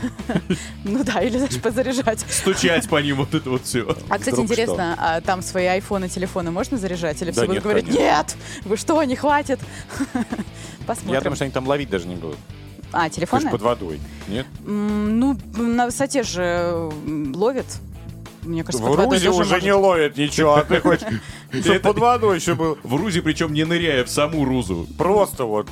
Ну 0.84 1.04
да, 1.04 1.22
или, 1.22 1.38
знаешь, 1.38 1.60
позаряжать. 1.60 2.20
Стучать 2.30 2.88
по 2.88 3.02
ним 3.02 3.18
вот 3.18 3.34
это 3.34 3.50
вот 3.50 3.64
все. 3.64 3.96
А, 4.10 4.20
кстати, 4.20 4.40
интересно, 4.40 4.96
а 5.00 5.22
там 5.22 5.42
свои 5.42 5.66
айфоны, 5.66 6.10
телефоны 6.10 6.52
можно 6.52 6.78
заряжать? 6.78 7.22
Или 7.22 7.32
все 7.32 7.46
будут 7.46 7.64
говорить, 7.64 7.88
нет, 7.88 8.36
вы 8.66 8.78
что, 8.78 9.02
не 9.04 9.16
хватит? 9.16 9.60
Посмотрим. 10.86 11.14
Я 11.14 11.22
думаю, 11.22 11.36
что 11.36 11.46
они 11.46 11.54
там 11.54 11.68
ловить 11.68 11.90
даже 11.90 12.08
не 12.08 12.16
будут. 12.16 12.38
А, 12.92 13.06
Ты 13.06 13.10
же 13.10 13.16
телефоны? 13.16 13.50
под 13.50 13.62
водой. 13.62 14.00
Нет? 14.28 14.46
Ну, 14.64 15.38
на 15.56 15.86
высоте 15.86 16.24
же 16.24 16.42
м, 16.42 17.34
ловит. 17.36 17.66
Мне 18.44 18.64
кажется, 18.64 18.84
В 18.86 18.88
под 18.88 18.98
водой 18.98 19.18
Рузе 19.18 19.30
уже 19.30 19.50
может. 19.50 19.64
не 19.64 19.74
ловит 19.74 20.18
ничего, 20.18 20.56
а 20.56 20.64
ты 20.64 20.80
хочешь, 20.82 21.08
чтобы 21.52 21.80
под 21.80 21.98
водой 21.98 22.38
еще 22.38 22.54
был. 22.54 22.78
В 22.84 22.96
Рузе, 22.96 23.22
причем 23.22 23.54
не 23.54 23.64
ныряя 23.66 24.04
в 24.06 24.10
саму 24.10 24.46
Рузу. 24.46 24.88
Просто 24.98 25.46
вот 25.46 25.68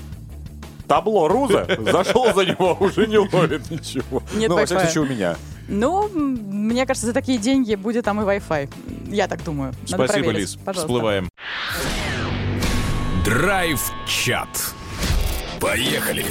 табло 0.93 1.27
Руза, 1.27 1.65
зашел 1.79 2.33
за 2.33 2.45
него, 2.45 2.77
уже 2.79 3.07
не 3.07 3.17
ловит 3.17 3.71
ничего. 3.71 4.21
Нет 4.33 4.49
Ну, 4.49 4.55
во 4.55 4.65
всяком 4.65 4.85
случае, 4.85 5.03
у 5.03 5.07
меня. 5.07 5.35
Ну, 5.67 6.07
мне 6.09 6.85
кажется, 6.85 7.07
за 7.07 7.13
такие 7.13 7.37
деньги 7.39 7.75
будет 7.75 8.05
там 8.05 8.21
и 8.21 8.23
Wi-Fi. 8.23 8.69
Я 9.07 9.27
так 9.27 9.43
думаю. 9.43 9.73
Надо 9.89 10.05
Спасибо, 10.05 10.23
проверить. 10.25 10.39
Лиз. 10.39 10.55
Пожалуйста. 10.57 10.81
Всплываем. 10.81 11.29
Драйв-чат. 13.25 14.49
Поехали. 15.59 16.25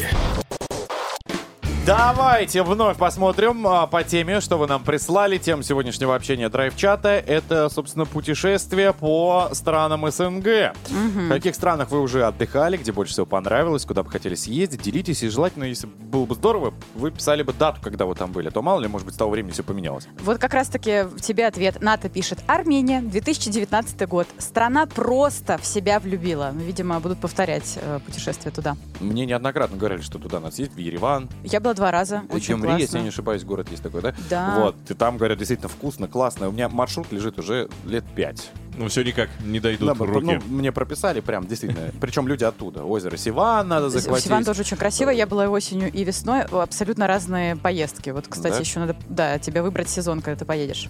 Давайте 1.84 2.62
вновь 2.62 2.96
посмотрим 2.96 3.66
а, 3.66 3.88
по 3.88 4.04
теме, 4.04 4.40
что 4.40 4.56
вы 4.56 4.68
нам 4.68 4.84
прислали. 4.84 5.36
Тема 5.36 5.64
сегодняшнего 5.64 6.14
общения 6.14 6.48
драйв-чата— 6.48 7.08
это, 7.26 7.68
собственно, 7.70 8.06
путешествие 8.06 8.92
по 8.92 9.48
странам 9.50 10.08
СНГ. 10.08 10.76
В 10.88 11.28
каких 11.28 11.56
странах 11.56 11.90
вы 11.90 12.00
уже 12.00 12.24
отдыхали, 12.24 12.76
где 12.76 12.92
больше 12.92 13.14
всего 13.14 13.26
понравилось, 13.26 13.84
куда 13.84 14.04
бы 14.04 14.10
хотели 14.10 14.36
съездить, 14.36 14.82
делитесь. 14.82 15.24
И 15.24 15.28
желательно, 15.28 15.64
если 15.64 15.88
было 15.88 16.24
бы 16.24 16.36
здорово, 16.36 16.72
вы 16.94 17.10
писали 17.10 17.42
бы 17.42 17.52
дату, 17.52 17.80
когда 17.82 18.06
вы 18.06 18.14
там 18.14 18.30
были. 18.30 18.46
А 18.46 18.50
то 18.52 18.62
мало 18.62 18.78
ли, 18.78 18.86
может 18.86 19.04
быть, 19.04 19.16
с 19.16 19.18
того 19.18 19.32
времени 19.32 19.50
все 19.50 19.64
поменялось. 19.64 20.06
Вот 20.20 20.38
как 20.38 20.54
раз-таки 20.54 21.06
тебе 21.20 21.48
ответ. 21.48 21.82
Ната 21.82 22.08
пишет. 22.08 22.38
Армения, 22.46 23.00
2019 23.00 24.08
год. 24.08 24.28
Страна 24.38 24.86
просто 24.86 25.58
в 25.58 25.66
себя 25.66 25.98
влюбила. 25.98 26.52
Видимо, 26.54 27.00
будут 27.00 27.18
повторять 27.18 27.76
э, 27.82 27.98
путешествие 28.06 28.52
туда. 28.52 28.76
Мне 29.00 29.26
неоднократно 29.26 29.76
говорили, 29.76 30.00
что 30.00 30.20
туда 30.20 30.38
надо 30.38 30.54
съездить, 30.54 30.76
в 30.76 30.78
Ереван. 30.78 31.28
Я 31.42 31.58
была 31.58 31.71
два 31.74 31.90
раза. 31.90 32.22
Очень 32.30 32.56
если 32.56 32.66
классно. 32.66 32.96
я 32.96 33.02
не 33.02 33.08
ошибаюсь, 33.08 33.44
город 33.44 33.68
есть 33.70 33.82
такой, 33.82 34.02
да? 34.02 34.14
Да. 34.30 34.54
Вот, 34.58 34.76
и 34.88 34.94
там, 34.94 35.16
говорят, 35.16 35.38
действительно 35.38 35.68
вкусно, 35.68 36.08
классно. 36.08 36.48
У 36.48 36.52
меня 36.52 36.68
маршрут 36.68 37.12
лежит 37.12 37.38
уже 37.38 37.68
лет 37.84 38.04
пять. 38.14 38.50
Ну, 38.76 38.88
все 38.88 39.02
никак 39.02 39.28
не 39.44 39.60
дойдут 39.60 39.88
Да, 39.88 39.94
в 39.94 40.02
руки. 40.02 40.40
ну, 40.48 40.56
мне 40.56 40.72
прописали 40.72 41.20
прям, 41.20 41.46
действительно. 41.46 41.90
Причем 42.00 42.26
люди 42.26 42.44
оттуда. 42.44 42.84
Озеро 42.84 43.16
Сиван 43.16 43.68
надо 43.68 43.90
захватить. 43.90 44.24
Сиван 44.26 44.44
тоже 44.44 44.62
очень 44.62 44.76
красиво. 44.76 45.10
Я 45.10 45.26
была 45.26 45.44
и 45.44 45.48
осенью 45.48 45.92
и 45.92 46.04
весной. 46.04 46.42
Абсолютно 46.42 47.06
разные 47.06 47.56
поездки. 47.56 48.10
Вот, 48.10 48.26
кстати, 48.28 48.54
Да? 48.54 48.60
еще 48.60 48.80
надо 48.80 48.96
да, 49.08 49.38
тебе 49.38 49.62
выбрать 49.62 49.88
сезон, 49.90 50.22
когда 50.22 50.38
ты 50.38 50.44
поедешь. 50.44 50.88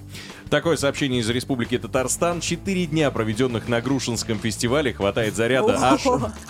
Такое 0.48 0.76
сообщение 0.76 1.20
из 1.20 1.28
Республики 1.30 1.76
Татарстан. 1.78 2.40
Четыре 2.40 2.86
дня, 2.86 3.10
проведенных 3.10 3.68
на 3.68 3.80
Грушинском 3.80 4.38
фестивале, 4.38 4.92
хватает 4.92 5.34
заряда 5.34 5.76
аж, 5.80 6.02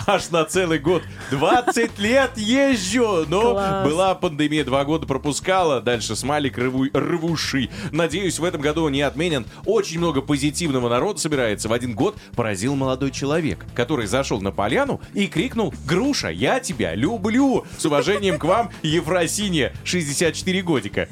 аж 0.07 0.31
на 0.31 0.45
целый 0.45 0.79
год. 0.81 1.03
20 1.31 1.99
лет 1.99 2.33
езжу! 2.37 3.25
Но 3.29 3.53
Класс. 3.53 3.89
была 3.89 4.15
пандемия, 4.15 4.65
два 4.65 4.85
года 4.85 5.07
пропускала. 5.07 5.81
Дальше 5.81 6.15
смайлик 6.17 6.59
рву- 6.59 6.91
рвущий. 6.93 7.71
Надеюсь, 7.91 8.39
в 8.39 8.45
этом 8.45 8.61
году 8.61 8.85
он 8.85 8.93
не 8.93 9.03
отменен. 9.03 9.47
Очень 9.65 9.99
много 9.99 10.21
позитивного 10.21 10.89
народа 10.89 11.21
собирается. 11.23 11.69
В 11.69 11.73
один 11.73 11.95
год 11.95 12.17
поразил 12.37 12.75
молодой 12.75 13.11
человек, 13.11 13.65
который 13.75 14.07
зашел 14.07 14.41
на 14.41 14.53
поляну 14.53 15.01
и 15.15 15.27
крикнул 15.27 15.73
«Груша, 15.87 16.29
я 16.29 16.61
тебя 16.61 16.95
люблю!» 16.95 17.65
С 17.79 17.87
уважением 17.87 18.39
к 18.39 18.45
вам, 18.45 18.71
Ефросинья, 18.83 19.73
64 19.85 20.63
годика. 20.63 21.09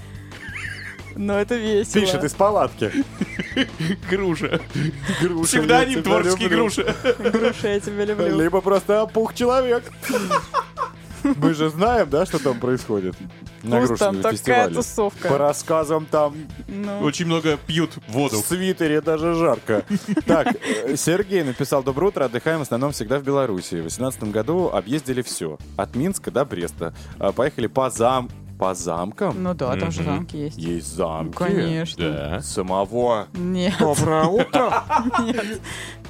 Ну, 1.17 1.35
это 1.35 1.57
весело. 1.57 2.01
Пишет 2.01 2.25
из 2.25 2.35
палатки. 2.35 2.93
Груша. 4.09 4.61
Груша, 5.21 5.45
Псевдоним 5.45 6.03
творческий 6.03 6.45
люблю. 6.45 6.59
Груша. 6.59 6.97
Груша, 7.19 7.69
я 7.69 7.81
тебя 7.81 8.05
люблю. 8.05 8.41
Либо 8.41 8.61
просто 8.61 9.03
опух 9.03 9.35
человек. 9.35 9.85
Мы 11.23 11.55
же 11.55 11.69
знаем, 11.71 12.09
да, 12.11 12.27
что 12.27 12.43
там 12.43 12.59
происходит 12.61 13.15
на 13.63 13.87
такая 13.87 14.33
фестивале. 14.33 14.75
тусовка. 14.75 15.29
По 15.29 15.39
рассказам 15.39 16.07
там 16.07 16.35
Ну, 16.69 17.01
Очень 17.01 17.27
много 17.27 17.57
пьют 17.57 17.93
в 18.09 18.13
воду. 18.13 18.37
свитере 18.37 19.01
даже 19.01 19.35
жарко. 19.35 19.85
Так, 20.27 20.57
Сергей 20.97 21.43
написал 21.43 21.83
«Доброе 21.83 22.07
утро, 22.09 22.25
отдыхаем 22.25 22.61
в 22.61 22.63
основном 22.63 22.93
всегда 22.93 23.19
в 23.19 23.23
Беларуси. 23.23 23.75
В 23.75 23.83
2018 23.83 24.25
году 24.25 24.69
объездили 24.73 25.23
все. 25.23 25.59
От 25.77 25.95
Минска 25.95 26.31
до 26.31 26.45
Бреста. 26.45 26.95
А, 27.19 27.33
Поехали 27.33 27.67
по 27.67 27.91
зам... 27.91 28.29
По 28.59 28.75
замкам? 28.75 29.43
ну 29.43 29.55
да, 29.55 29.75
там 29.75 29.91
же 29.91 30.03
замки 30.03 30.37
есть. 30.37 30.59
Есть 30.59 30.95
замки. 30.95 31.35
Конечно. 31.35 32.11
Да. 32.13 32.41
Самого. 32.43 33.27
Нет, 33.33 33.73
Доброе 33.79 34.25
утро. 34.27 34.85
нет, 35.21 35.61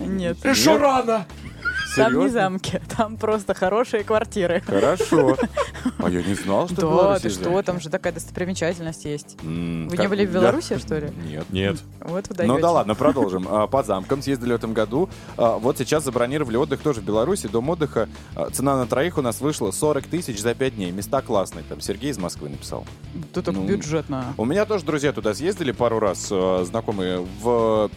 нет. 0.01 0.44
Еще 0.44 0.77
рано. 0.77 1.27
Там 1.96 2.18
не 2.18 2.29
замки, 2.29 2.81
там 2.96 3.16
просто 3.16 3.55
хорошие 3.55 4.05
квартиры. 4.05 4.61
Хорошо. 4.66 5.37
А 5.98 6.09
я 6.11 6.22
не 6.22 6.35
знал, 6.35 6.68
что 6.68 6.81
Да, 7.03 7.18
ты 7.18 7.29
есть 7.29 7.37
что, 7.40 7.50
замки. 7.50 7.66
там 7.66 7.81
же 7.81 7.88
такая 7.90 8.12
достопримечательность 8.12 9.05
есть. 9.05 9.37
М, 9.42 9.85
Вы 9.88 9.96
как- 9.96 10.00
не 10.00 10.09
были 10.09 10.26
в 10.26 10.33
Беларуси, 10.33 10.79
что 10.79 10.98
ли? 10.98 11.11
Нет. 11.26 11.44
Нет. 11.50 11.76
Вот 12.00 12.26
вы 12.29 12.44
Ну 12.44 12.59
да 12.59 12.70
ладно, 12.70 12.94
продолжим. 12.94 13.46
А, 13.48 13.66
По 13.66 13.83
замкам 13.83 14.22
съездили 14.22 14.53
в 14.53 14.57
этом 14.57 14.72
году. 14.74 15.09
А, 15.36 15.59
Вот 15.59 15.78
сейчас 15.78 16.05
забронировали 16.05 16.57
отдых 16.57 16.80
тоже 16.80 17.01
в 17.01 17.05
Беларуси. 17.05 17.47
Дом 17.49 17.68
отдыха. 17.70 18.09
а, 18.34 18.51
Цена 18.51 18.76
на 18.76 18.86
троих 18.86 19.18
у 19.18 19.22
нас 19.22 19.41
вышла 19.41 19.70
40 19.70 20.07
тысяч 20.07 20.41
за 20.41 20.55
5 20.55 20.76
дней. 20.76 20.91
Места 20.93 21.22
классные. 21.22 21.64
Там 21.68 21.80
Сергей 21.80 22.11
из 22.11 22.18
Москвы 22.18 22.49
написал. 22.51 22.84
Тут 23.32 23.45
так 23.45 23.55
ну, 23.55 23.64
бюджетно. 23.66 24.34
У 24.36 24.45
меня 24.45 24.64
тоже 24.66 24.84
друзья 24.84 25.12
туда 25.12 25.34
съездили 25.34 25.72
пару 25.72 25.99
раз, 25.99 26.28
э, 26.30 26.64
знакомые 26.64 27.26
в 27.43 27.91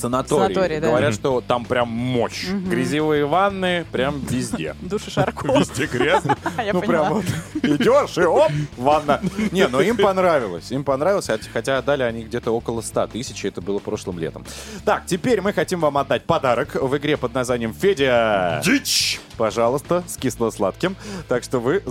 Санаторий. 0.00 0.54
Санаторий, 0.54 0.80
да. 0.80 0.88
Говорят, 0.88 1.14
что 1.14 1.40
там 1.46 1.64
прям 1.64 1.88
мощь. 1.88 2.46
Грязевые 2.48 3.26
ванны 3.26 3.84
прям 3.92 4.20
везде. 4.20 4.74
Души 4.82 5.10
Шарко. 5.10 5.48
Везде 5.58 5.86
грязно. 5.86 6.36
Я 6.64 6.72
Ну, 6.72 6.80
прям 6.82 7.14
вот 7.14 7.24
идешь 7.62 8.18
и 8.18 8.22
оп, 8.22 8.50
ванна. 8.76 9.20
Не, 9.52 9.66
ну 9.68 9.80
им 9.80 9.96
понравилось. 10.02 10.70
Им 10.72 10.84
понравилось, 10.84 11.28
хотя- 11.52 11.78
отдали 11.78 12.02
они 12.02 12.24
где-то 12.24 12.50
около 12.52 12.80
100 12.80 13.08
тысяч, 13.08 13.44
и 13.44 13.48
это 13.48 13.60
было 13.60 13.78
прошлым 13.78 14.18
летом. 14.18 14.44
Так, 14.84 15.04
теперь 15.06 15.40
мы 15.40 15.52
хотим 15.52 15.80
вам 15.80 15.98
отдать 15.98 16.24
подарок 16.24 16.74
в 16.74 16.96
игре 16.96 17.16
под 17.16 17.34
названием 17.34 17.74
«Федя». 17.74 18.60
Дичь! 18.64 19.20
Пожалуйста, 19.36 20.02
с 20.06 20.16
кисло-сладким. 20.16 20.96
Так 21.28 21.42
что 21.44 21.58
вы, 21.60 21.82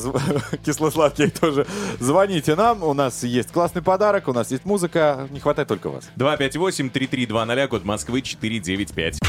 кисло-сладкие, 0.66 1.30
тоже 1.30 1.68
звоните 2.00 2.56
нам. 2.56 2.84
У 2.84 2.94
нас 2.94 3.24
есть 3.24 3.52
классный 3.52 3.84
подарок, 3.84 4.28
у 4.28 4.34
нас 4.34 4.50
есть 4.50 4.66
музыка. 4.66 5.28
Не 5.30 5.40
хватает 5.40 5.68
только 5.68 5.90
вас. 5.92 6.06
258-3320, 6.18 7.68
код 7.68 7.84
Москвы 7.96 8.22
495. 8.22 9.20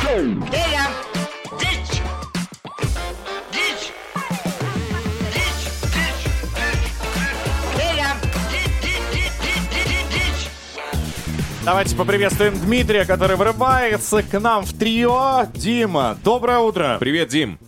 Давайте 11.65 11.95
поприветствуем 11.95 12.59
Дмитрия, 12.59 13.05
который 13.05 13.37
врывается 13.37 14.25
к 14.25 14.41
нам 14.41 14.65
в 14.65 14.73
трио. 14.73 15.45
Дима, 15.55 16.19
доброе 16.25 16.59
утро. 16.59 16.97
Привет, 16.99 17.29
Дим. 17.29 17.61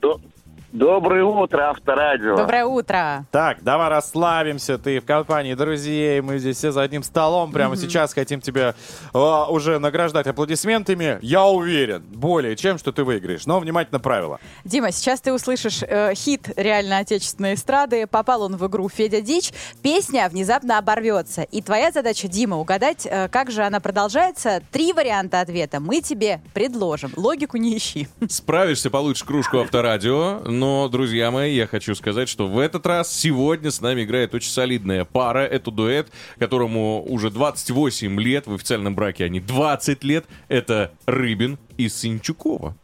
До- 0.00 0.20
Доброе 0.72 1.24
утро, 1.24 1.70
Авторадио. 1.70 2.36
Доброе 2.36 2.64
утро. 2.64 3.26
Так, 3.30 3.62
давай 3.62 3.88
расслабимся. 3.88 4.78
Ты 4.78 5.00
в 5.00 5.04
компании 5.04 5.54
друзей. 5.54 6.20
Мы 6.20 6.38
здесь 6.38 6.56
все 6.56 6.72
за 6.72 6.82
одним 6.82 7.02
столом. 7.02 7.52
Прямо 7.52 7.76
сейчас 7.76 8.12
хотим 8.12 8.40
тебя 8.40 8.74
а, 9.14 9.46
уже 9.50 9.78
награждать 9.78 10.26
аплодисментами. 10.26 11.18
Я 11.22 11.44
уверен, 11.44 12.02
более 12.02 12.56
чем, 12.56 12.78
что 12.78 12.92
ты 12.92 13.04
выиграешь. 13.04 13.46
Но 13.46 13.60
внимательно 13.60 14.00
правила. 14.00 14.40
Дима, 14.64 14.90
сейчас 14.90 15.20
ты 15.20 15.32
услышишь 15.32 15.82
э, 15.82 16.14
хит 16.14 16.50
реально 16.56 16.98
отечественной 16.98 17.54
эстрады. 17.54 18.06
Попал 18.06 18.42
он 18.42 18.56
в 18.56 18.66
игру 18.66 18.88
«Федя 18.88 19.20
Дичь». 19.20 19.52
Песня 19.82 20.28
внезапно 20.28 20.78
оборвется. 20.78 21.42
И 21.42 21.62
твоя 21.62 21.92
задача, 21.92 22.28
Дима, 22.28 22.56
угадать, 22.56 23.06
э, 23.08 23.28
как 23.28 23.50
же 23.50 23.62
она 23.62 23.80
продолжается. 23.80 24.60
Три 24.72 24.92
варианта 24.92 25.40
ответа 25.40 25.80
мы 25.80 26.00
тебе 26.00 26.40
предложим. 26.54 27.12
Логику 27.16 27.56
не 27.56 27.76
ищи. 27.76 28.08
Справишься, 28.28 28.90
получишь 28.90 29.24
кружку 29.24 29.58
авторадио. 29.58 30.40
Но, 30.44 30.65
друзья 30.90 31.30
мои, 31.30 31.54
я 31.54 31.66
хочу 31.66 31.94
сказать, 31.94 32.28
что 32.28 32.46
в 32.46 32.58
этот 32.58 32.86
раз 32.86 33.12
сегодня 33.12 33.70
с 33.70 33.80
нами 33.80 34.04
играет 34.04 34.34
очень 34.34 34.50
солидная 34.50 35.04
пара. 35.04 35.40
Это 35.40 35.70
дуэт, 35.70 36.08
которому 36.38 37.02
уже 37.06 37.30
28 37.30 38.20
лет. 38.20 38.46
В 38.46 38.54
официальном 38.54 38.94
браке 38.94 39.24
они 39.24 39.40
20 39.40 40.04
лет. 40.04 40.24
Это 40.48 40.92
Рыбин 41.06 41.58
и 41.76 41.88
Синчукова. 41.88 42.74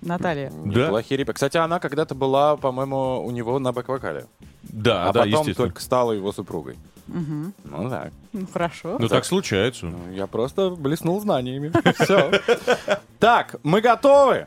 Наталья. 0.00 0.50
Да. 0.64 0.86
Неплохие 0.86 1.18
ребята. 1.18 1.34
Кстати, 1.34 1.56
она 1.56 1.80
когда-то 1.80 2.14
была, 2.14 2.56
по-моему, 2.56 3.24
у 3.24 3.30
него 3.30 3.58
на 3.58 3.72
бэк-вокале. 3.72 4.26
Да, 4.62 5.08
а 5.08 5.12
да, 5.12 5.24
потом 5.24 5.54
только 5.54 5.80
стала 5.80 6.12
его 6.12 6.32
супругой. 6.32 6.76
Ну 7.06 7.52
так. 7.90 8.12
Ну, 8.32 8.46
хорошо. 8.52 8.96
Ну 8.98 9.08
так 9.08 9.24
случается. 9.24 9.86
Ну, 9.86 9.98
Я 10.12 10.26
просто 10.26 10.70
блеснул 10.70 11.20
знаниями. 11.20 11.72
Все. 12.04 12.30
Так, 13.18 13.56
мы 13.62 13.80
готовы? 13.80 14.46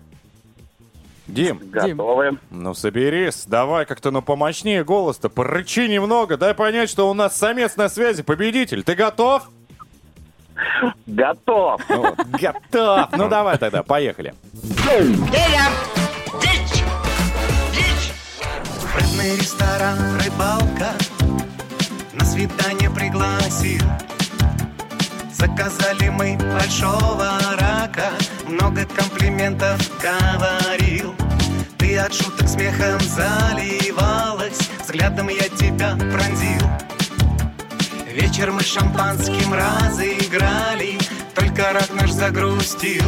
Дим, 1.31 1.61
Готовы. 1.71 2.37
ну 2.49 2.73
соберись, 2.73 3.45
давай 3.47 3.85
как-то 3.85 4.11
ну 4.11 4.21
помощнее 4.21 4.83
голос-то, 4.83 5.29
порычи 5.29 5.87
немного, 5.87 6.35
дай 6.37 6.53
понять, 6.53 6.89
что 6.89 7.09
у 7.09 7.13
нас 7.13 7.37
самец 7.37 7.77
на 7.77 7.87
связи, 7.89 8.21
победитель. 8.21 8.83
Ты 8.83 8.95
готов? 8.95 9.49
Готов. 11.07 11.81
Ну 11.89 12.01
вот, 12.01 12.19
Готов. 12.27 13.09
Ну 13.17 13.29
давай 13.29 13.57
тогда, 13.57 13.81
поехали. 13.81 14.33
Рыбный 18.95 19.37
ресторан, 19.37 19.97
рыбалка. 20.23 20.91
На 22.13 22.25
свидание 22.25 22.89
пригласил. 22.89 23.81
Заказали 25.31 26.09
мы 26.09 26.37
большого 26.37 27.31
рака. 27.57 28.09
Много 28.47 28.85
комплиментов 28.85 29.79
говорил 30.01 31.15
От 31.95 32.13
шуток 32.13 32.47
смехом 32.47 32.99
заливалась 33.01 34.69
Взглядом 34.83 35.27
я 35.29 35.49
тебя 35.49 35.95
пронзил 35.95 36.67
Вечер 38.11 38.51
мы 38.51 38.61
шампанским 38.61 39.53
разыграли 39.53 40.97
Только 41.35 41.73
рак 41.73 41.89
наш 41.93 42.11
загрустил 42.11 43.03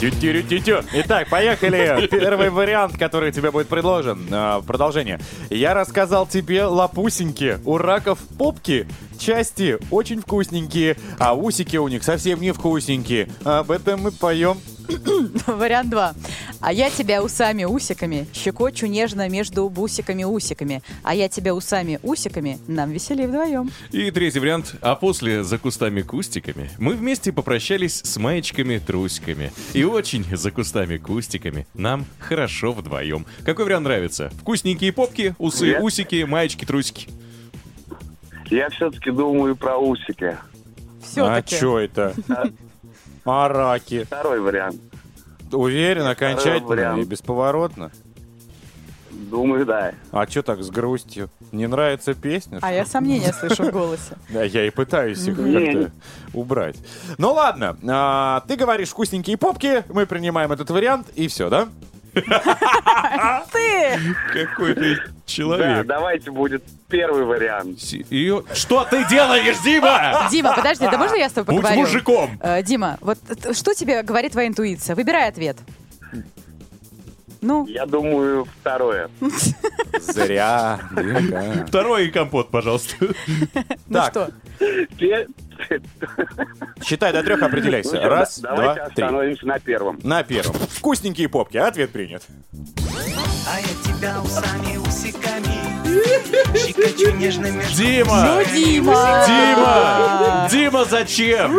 Тю-тю-тю-тю. 0.00 0.82
Итак, 0.92 1.28
поехали. 1.28 2.06
Первый 2.06 2.50
вариант, 2.50 2.96
который 2.96 3.32
тебе 3.32 3.50
будет 3.50 3.66
предложен. 3.66 4.28
А, 4.30 4.62
Продолжение. 4.62 5.18
Я 5.50 5.74
рассказал 5.74 6.24
тебе 6.24 6.66
лапусеньки. 6.66 7.58
У 7.64 7.78
раков 7.78 8.20
попки 8.38 8.86
части 9.18 9.76
очень 9.90 10.20
вкусненькие, 10.20 10.96
а 11.18 11.34
усики 11.34 11.76
у 11.78 11.88
них 11.88 12.04
совсем 12.04 12.40
не 12.40 12.52
вкусненькие. 12.52 13.28
Об 13.42 13.72
этом 13.72 14.02
мы 14.02 14.12
поем. 14.12 14.58
Вариант 15.46 15.90
2. 15.90 16.14
А 16.60 16.72
я 16.72 16.90
тебя 16.90 17.22
усами-усиками 17.22 18.26
щекочу 18.32 18.86
нежно 18.86 19.28
между 19.28 19.68
бусиками-усиками. 19.68 20.82
А 21.02 21.14
я 21.14 21.28
тебя 21.28 21.54
усами-усиками 21.54 22.58
нам 22.66 22.90
веселее 22.90 23.28
вдвоем. 23.28 23.70
И 23.92 24.10
третий 24.10 24.40
вариант. 24.40 24.74
А 24.80 24.94
после 24.94 25.44
за 25.44 25.58
кустами-кустиками 25.58 26.70
мы 26.78 26.94
вместе 26.94 27.32
попрощались 27.32 28.00
с 28.04 28.16
маечками-трусиками. 28.16 29.52
И 29.74 29.84
очень 29.84 30.24
за 30.36 30.50
кустами-кустиками 30.50 31.66
нам 31.74 32.06
хорошо 32.18 32.72
вдвоем. 32.72 33.26
Какой 33.44 33.64
вариант 33.64 33.84
нравится? 33.84 34.30
Вкусненькие 34.40 34.92
попки, 34.92 35.34
усы, 35.38 35.66
Я- 35.66 35.80
усики, 35.80 36.24
маечки-трусики. 36.24 37.08
Я 38.50 38.70
все-таки 38.70 39.10
думаю 39.10 39.56
про 39.56 39.76
усики. 39.76 40.36
Все-таки. 41.02 41.56
А 41.56 41.58
чё 41.60 41.78
это? 41.78 42.14
А 43.30 43.48
раки. 43.48 44.04
Второй 44.04 44.40
вариант. 44.40 44.80
Уверен, 45.52 46.06
окончательно 46.06 46.66
вариант. 46.66 47.02
и 47.02 47.04
бесповоротно. 47.06 47.90
Думаю, 49.10 49.66
да. 49.66 49.92
А 50.12 50.26
чё 50.26 50.42
так 50.42 50.62
с 50.62 50.70
грустью? 50.70 51.28
Не 51.52 51.66
нравится 51.66 52.14
песня? 52.14 52.58
А 52.62 52.72
я 52.72 52.86
сомнения 52.86 53.32
слышу 53.38 53.64
в 53.64 53.70
голосе. 53.70 54.16
Да, 54.30 54.42
я 54.44 54.66
и 54.66 54.70
пытаюсь 54.70 55.26
их 55.26 55.36
как-то 55.36 55.90
убрать. 56.32 56.76
Ну 57.18 57.32
ладно, 57.32 57.76
а, 57.88 58.42
ты 58.48 58.56
говоришь 58.56 58.88
вкусненькие 58.90 59.36
попки, 59.36 59.84
мы 59.92 60.06
принимаем 60.06 60.52
этот 60.52 60.70
вариант, 60.70 61.08
и 61.14 61.28
все, 61.28 61.50
да? 61.50 61.68
Ты! 63.52 63.98
Какой 64.32 64.74
ты 64.74 64.96
Да, 64.96 65.02
человек. 65.26 65.86
давайте 65.86 66.30
будет 66.30 66.64
первый 66.88 67.24
вариант. 67.24 67.78
Её- 68.10 68.44
Что 68.54 68.84
ты 68.84 69.06
делаешь, 69.08 69.56
Дима? 69.64 70.28
Дима, 70.30 70.54
подожди, 70.54 70.84
да 70.90 70.98
можно 70.98 71.16
я 71.16 71.28
с 71.28 71.32
тобой 71.32 71.54
Будь 71.54 71.62
поговорю? 71.64 71.80
мужиком. 71.86 72.38
Э, 72.42 72.62
Дима, 72.62 72.98
вот 73.00 73.18
что 73.52 73.74
тебе 73.74 74.02
говорит 74.02 74.32
твоя 74.32 74.48
интуиция? 74.48 74.96
Выбирай 74.96 75.28
ответ. 75.28 75.56
Ну, 77.40 77.66
Я 77.68 77.86
думаю, 77.86 78.46
второе. 78.60 79.10
Зря. 80.00 80.80
Второй 81.68 82.08
компот, 82.10 82.50
пожалуйста. 82.50 82.96
ну 83.86 83.98
Так. 83.98 84.10
что? 84.10 84.30
Считай 86.82 87.12
до 87.12 87.22
трех, 87.22 87.38
Ну 87.40 87.46
определяйся. 87.46 87.96
чё, 87.96 88.08
Раз, 88.08 88.38
да- 88.40 88.50
давайте 88.56 88.74
два, 88.80 88.88
три. 88.90 89.02
остановимся 89.04 89.46
на 89.46 89.58
первом. 89.60 90.00
На 90.02 90.22
первом. 90.24 90.54
Вкусненькие 90.70 91.28
попки. 91.28 91.56
Ответ 91.58 91.90
принят. 91.90 92.24
А 92.52 93.60
я 93.60 93.66
тебя 93.94 94.20
усами-усиками 94.20 94.87
Щекочу 96.54 97.10
нежно 97.16 97.50
между 97.50 97.76
Дима! 97.76 98.22
Ну, 98.24 98.44
Дима! 98.54 99.24
Дима! 99.26 100.48
Дима, 100.50 100.84
зачем? 100.84 101.52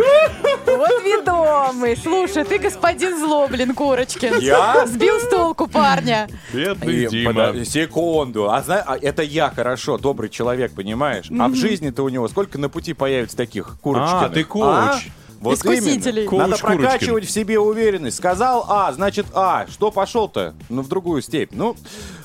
Вот 0.65 1.03
ведомый. 1.03 1.97
Слушай, 1.97 2.43
ты 2.45 2.59
господин 2.59 3.17
Злоблин, 3.19 3.73
Курочкин. 3.73 4.39
Я? 4.39 4.85
Сбил 4.87 5.19
с 5.19 5.27
толку 5.29 5.67
парня. 5.67 6.27
Бедный 6.53 7.03
И, 7.05 7.07
Дима. 7.07 7.31
подо- 7.31 7.65
секунду. 7.65 8.49
А, 8.51 8.61
зна- 8.61 8.83
а 8.85 8.97
это 8.97 9.23
я 9.23 9.49
хорошо, 9.49 9.97
добрый 9.97 10.29
человек, 10.29 10.73
понимаешь? 10.73 11.27
А 11.39 11.47
в 11.47 11.55
жизни-то 11.55 12.03
у 12.03 12.09
него 12.09 12.27
сколько 12.27 12.57
на 12.57 12.69
пути 12.69 12.93
появится 12.93 13.35
таких 13.37 13.77
курочкиных? 13.81 14.23
А, 14.23 14.29
ты 14.29 14.43
коуч. 14.43 14.63
А? 14.65 14.99
Вот 15.41 15.53
Искусителей. 15.57 16.25
именно. 16.25 16.37
Надо 16.47 16.51
Коуч 16.57 16.61
Курочкин. 16.61 16.81
прокачивать 16.89 17.25
в 17.25 17.31
себе 17.31 17.59
уверенность. 17.59 18.17
Сказал 18.17 18.65
А, 18.67 18.91
значит 18.91 19.25
А. 19.33 19.65
Что 19.71 19.89
пошел-то? 19.89 20.53
Ну, 20.67 20.81
в 20.81 20.89
другую 20.89 21.21
степь. 21.21 21.51
Ну, 21.53 21.77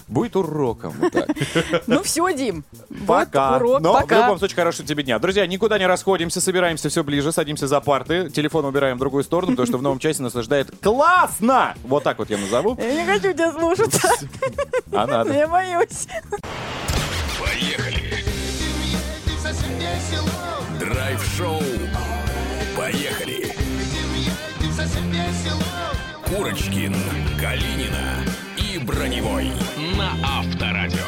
будет 0.09 0.36
уроком. 0.36 0.94
Ну 1.86 2.02
все, 2.02 2.32
Дим. 2.32 2.64
Пока. 3.07 3.59
Но 3.59 4.00
в 4.07 4.11
любом 4.11 4.38
случае, 4.38 4.57
хорошего 4.57 4.86
тебе 4.86 5.02
дня. 5.02 5.18
Друзья, 5.18 5.46
никуда 5.46 5.78
не 5.78 5.86
расходимся, 5.86 6.40
собираемся 6.40 6.88
все 6.88 7.05
ближе, 7.05 7.32
садимся 7.32 7.66
за 7.66 7.80
парты, 7.80 8.30
телефон 8.30 8.64
убираем 8.64 8.96
в 8.96 9.00
другую 9.00 9.24
сторону, 9.24 9.52
потому 9.52 9.66
что 9.66 9.78
в 9.78 9.82
новом 9.82 9.98
часе 9.98 10.22
наслаждает 10.22 10.70
классно! 10.82 11.74
Вот 11.84 12.02
так 12.02 12.18
вот 12.18 12.30
я 12.30 12.38
назову. 12.38 12.76
Я 12.80 12.94
не 12.94 13.05
хочу 13.05 13.32
тебя 13.32 13.52
слушать. 13.52 13.94
А 14.92 15.07
надо. 15.07 15.32
Я 15.32 15.48
боюсь. 15.48 16.07
Драйв-шоу. 20.78 21.62
Поехали. 22.76 23.55
Курочкин, 26.28 26.94
Калинина 27.40 28.43
и 28.75 28.79
Броневой 28.79 29.53
на 29.97 30.11
Авторадио. 30.22 30.99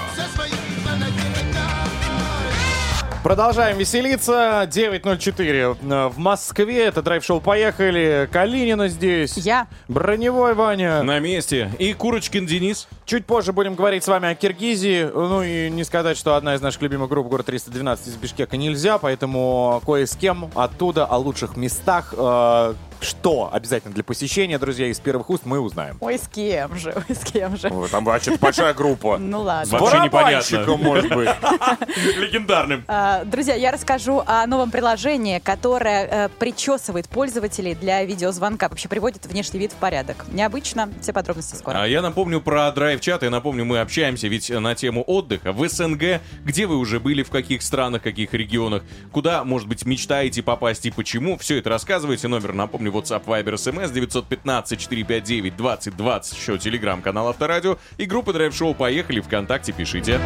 Продолжаем 3.24 3.76
веселиться. 3.76 4.68
9.04 4.70 5.76
э, 5.82 6.08
в 6.08 6.18
Москве. 6.18 6.84
Это 6.84 7.02
драйв-шоу 7.02 7.40
«Поехали». 7.40 8.28
Калинина 8.30 8.86
здесь. 8.86 9.36
Я. 9.36 9.66
Броневой 9.88 10.54
Ваня. 10.54 11.02
На 11.02 11.18
месте. 11.18 11.72
И 11.80 11.92
Курочкин 11.92 12.46
Денис. 12.46 12.86
Чуть 13.04 13.26
позже 13.26 13.52
будем 13.52 13.74
говорить 13.74 14.04
с 14.04 14.08
вами 14.08 14.28
о 14.28 14.36
Киргизии. 14.36 15.10
Ну 15.12 15.42
и 15.42 15.68
не 15.68 15.82
сказать, 15.82 16.16
что 16.16 16.36
одна 16.36 16.54
из 16.54 16.60
наших 16.60 16.82
любимых 16.82 17.08
групп 17.08 17.26
город 17.26 17.46
312 17.46 18.06
из 18.06 18.14
Бишкека 18.14 18.56
нельзя, 18.56 18.98
поэтому 18.98 19.82
кое 19.84 20.06
с 20.06 20.14
кем 20.14 20.48
оттуда 20.54 21.04
о 21.04 21.16
лучших 21.16 21.56
местах. 21.56 22.14
э, 22.16 22.74
что 23.00 23.50
обязательно 23.52 23.94
для 23.94 24.04
посещения, 24.04 24.58
друзья, 24.58 24.86
из 24.86 24.98
первых 25.00 25.30
уст 25.30 25.42
мы 25.44 25.60
узнаем. 25.60 25.96
Ой, 26.00 26.18
с 26.18 26.28
кем 26.28 26.76
же, 26.76 26.92
ой, 26.94 27.14
с 27.14 27.24
кем 27.24 27.56
же. 27.56 27.68
Ой, 27.68 27.88
Там 27.88 28.04
вообще 28.04 28.36
большая 28.36 28.74
группа. 28.74 29.18
Ну 29.26 29.42
ладно. 29.42 29.78
Вообще 29.78 30.08
Барабанщиком, 30.08 30.80
непонятно. 30.80 30.86
может 30.86 31.14
быть. 31.14 31.28
Легендарным. 32.18 32.84
А, 32.88 33.24
Друзья, 33.24 33.54
я 33.54 33.72
расскажу 33.72 34.22
о 34.26 34.46
новом 34.46 34.70
приложении, 34.70 35.38
которое 35.38 36.06
э, 36.06 36.28
причесывает 36.38 37.08
пользователей 37.08 37.74
для 37.74 38.04
видеозвонка, 38.04 38.68
вообще 38.68 38.88
приводит 38.88 39.26
внешний 39.26 39.60
вид 39.60 39.72
в 39.72 39.76
порядок. 39.76 40.26
Необычно, 40.32 40.88
все 41.02 41.12
подробности 41.12 41.56
скоро. 41.56 41.82
А 41.82 41.86
я 41.86 42.02
напомню 42.02 42.40
про 42.40 42.70
драйв-чат. 42.72 43.22
Я 43.22 43.30
напомню, 43.30 43.64
мы 43.64 43.80
общаемся 43.80 44.28
ведь 44.28 44.50
на 44.50 44.74
тему 44.74 45.02
отдыха 45.06 45.52
в 45.52 45.68
СНГ. 45.68 46.20
Где 46.44 46.66
вы 46.66 46.76
уже 46.76 47.00
были, 47.00 47.22
в 47.22 47.30
каких 47.30 47.62
странах, 47.62 48.02
каких 48.02 48.32
регионах, 48.34 48.82
куда, 49.12 49.44
может 49.44 49.68
быть, 49.68 49.84
мечтаете 49.84 50.42
попасть 50.42 50.86
и 50.86 50.90
почему. 50.90 51.36
Все 51.38 51.58
это 51.58 51.70
рассказывайте. 51.70 52.28
Номер, 52.28 52.52
напомню, 52.52 52.85
WhatsApp, 52.90 53.24
Viber, 53.24 53.54
SMS 53.54 53.92
915-459-2020. 53.92 56.36
Еще 56.36 56.58
телеграм-канал 56.58 57.28
Авторадио. 57.28 57.78
И 57.98 58.06
группа 58.06 58.32
драйв-шоу 58.32 58.74
«Поехали» 58.74 59.20
ВКонтакте 59.20 59.72
пишите. 59.72 60.20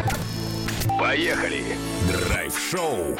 Поехали! 0.99 1.63
Драйв-шоу 2.11 3.15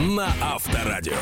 на 0.00 0.28
Авторадио. 0.42 1.14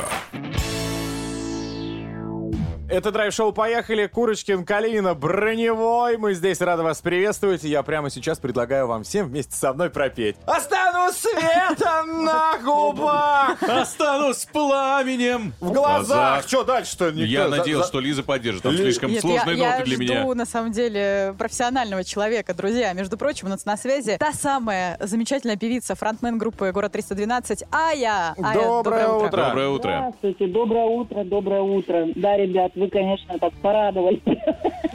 Это 2.93 3.11
драйв-шоу 3.11 3.55
«Поехали». 3.55 4.07
Курочкин, 4.07 4.67
Калинина, 4.67 5.15
Броневой. 5.15 6.19
Мы 6.19 6.35
здесь 6.35 6.61
рады 6.61 6.83
вас 6.83 7.01
приветствовать. 7.01 7.65
И 7.65 7.69
я 7.71 7.83
прямо 7.83 8.11
сейчас 8.11 8.39
предлагаю 8.39 8.87
вам 8.87 9.03
всем 9.03 9.29
вместе 9.29 9.57
со 9.57 9.73
мной 9.73 9.89
пропеть. 9.89 10.37
Останусь 10.45 11.15
светом 11.15 12.27
на 12.27 12.59
губах, 12.63 13.63
Останусь 13.63 14.41
с 14.41 14.45
пламенем 14.45 15.55
в 15.59 15.73
глазах. 15.73 16.47
Что 16.47 16.65
дальше-то? 16.65 17.09
Я 17.09 17.49
надеялся, 17.49 17.89
что 17.89 17.99
Лиза 17.99 18.23
поддержит. 18.23 18.63
Там 18.63 18.77
слишком 18.77 19.11
сложные 19.17 19.57
я, 19.57 19.71
ноты 19.71 19.79
я 19.79 19.85
для 19.87 19.95
жду, 19.95 20.03
меня. 20.03 20.35
на 20.35 20.45
самом 20.45 20.73
деле, 20.73 21.35
профессионального 21.39 22.05
человека, 22.05 22.53
друзья. 22.53 22.93
Между 22.93 23.17
прочим, 23.17 23.47
у 23.47 23.51
нас 23.51 23.65
на 23.65 23.79
связи 23.79 24.19
та 24.19 24.35
самая 24.35 24.99
замечательная 25.01 25.57
певица, 25.57 25.95
фронтмен 25.95 26.37
группы 26.37 26.71
«Город 26.73 26.95
312» 26.95 27.65
Ая. 27.73 28.35
Ая, 28.37 28.55
Доброе 28.55 29.09
утро. 29.09 29.45
Доброе 29.45 29.69
утро. 29.69 29.97
Здравствуйте, 30.11 30.47
доброе 30.47 30.85
утро, 30.85 31.25
доброе 31.25 31.63
утро. 31.63 32.09
Да, 32.17 32.37
ребят, 32.37 32.73
вы, 32.83 32.89
конечно, 32.91 33.39
так 33.39 33.53
порадовали. 33.55 34.21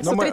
Ну, 0.03 0.13
мы. 0.13 0.31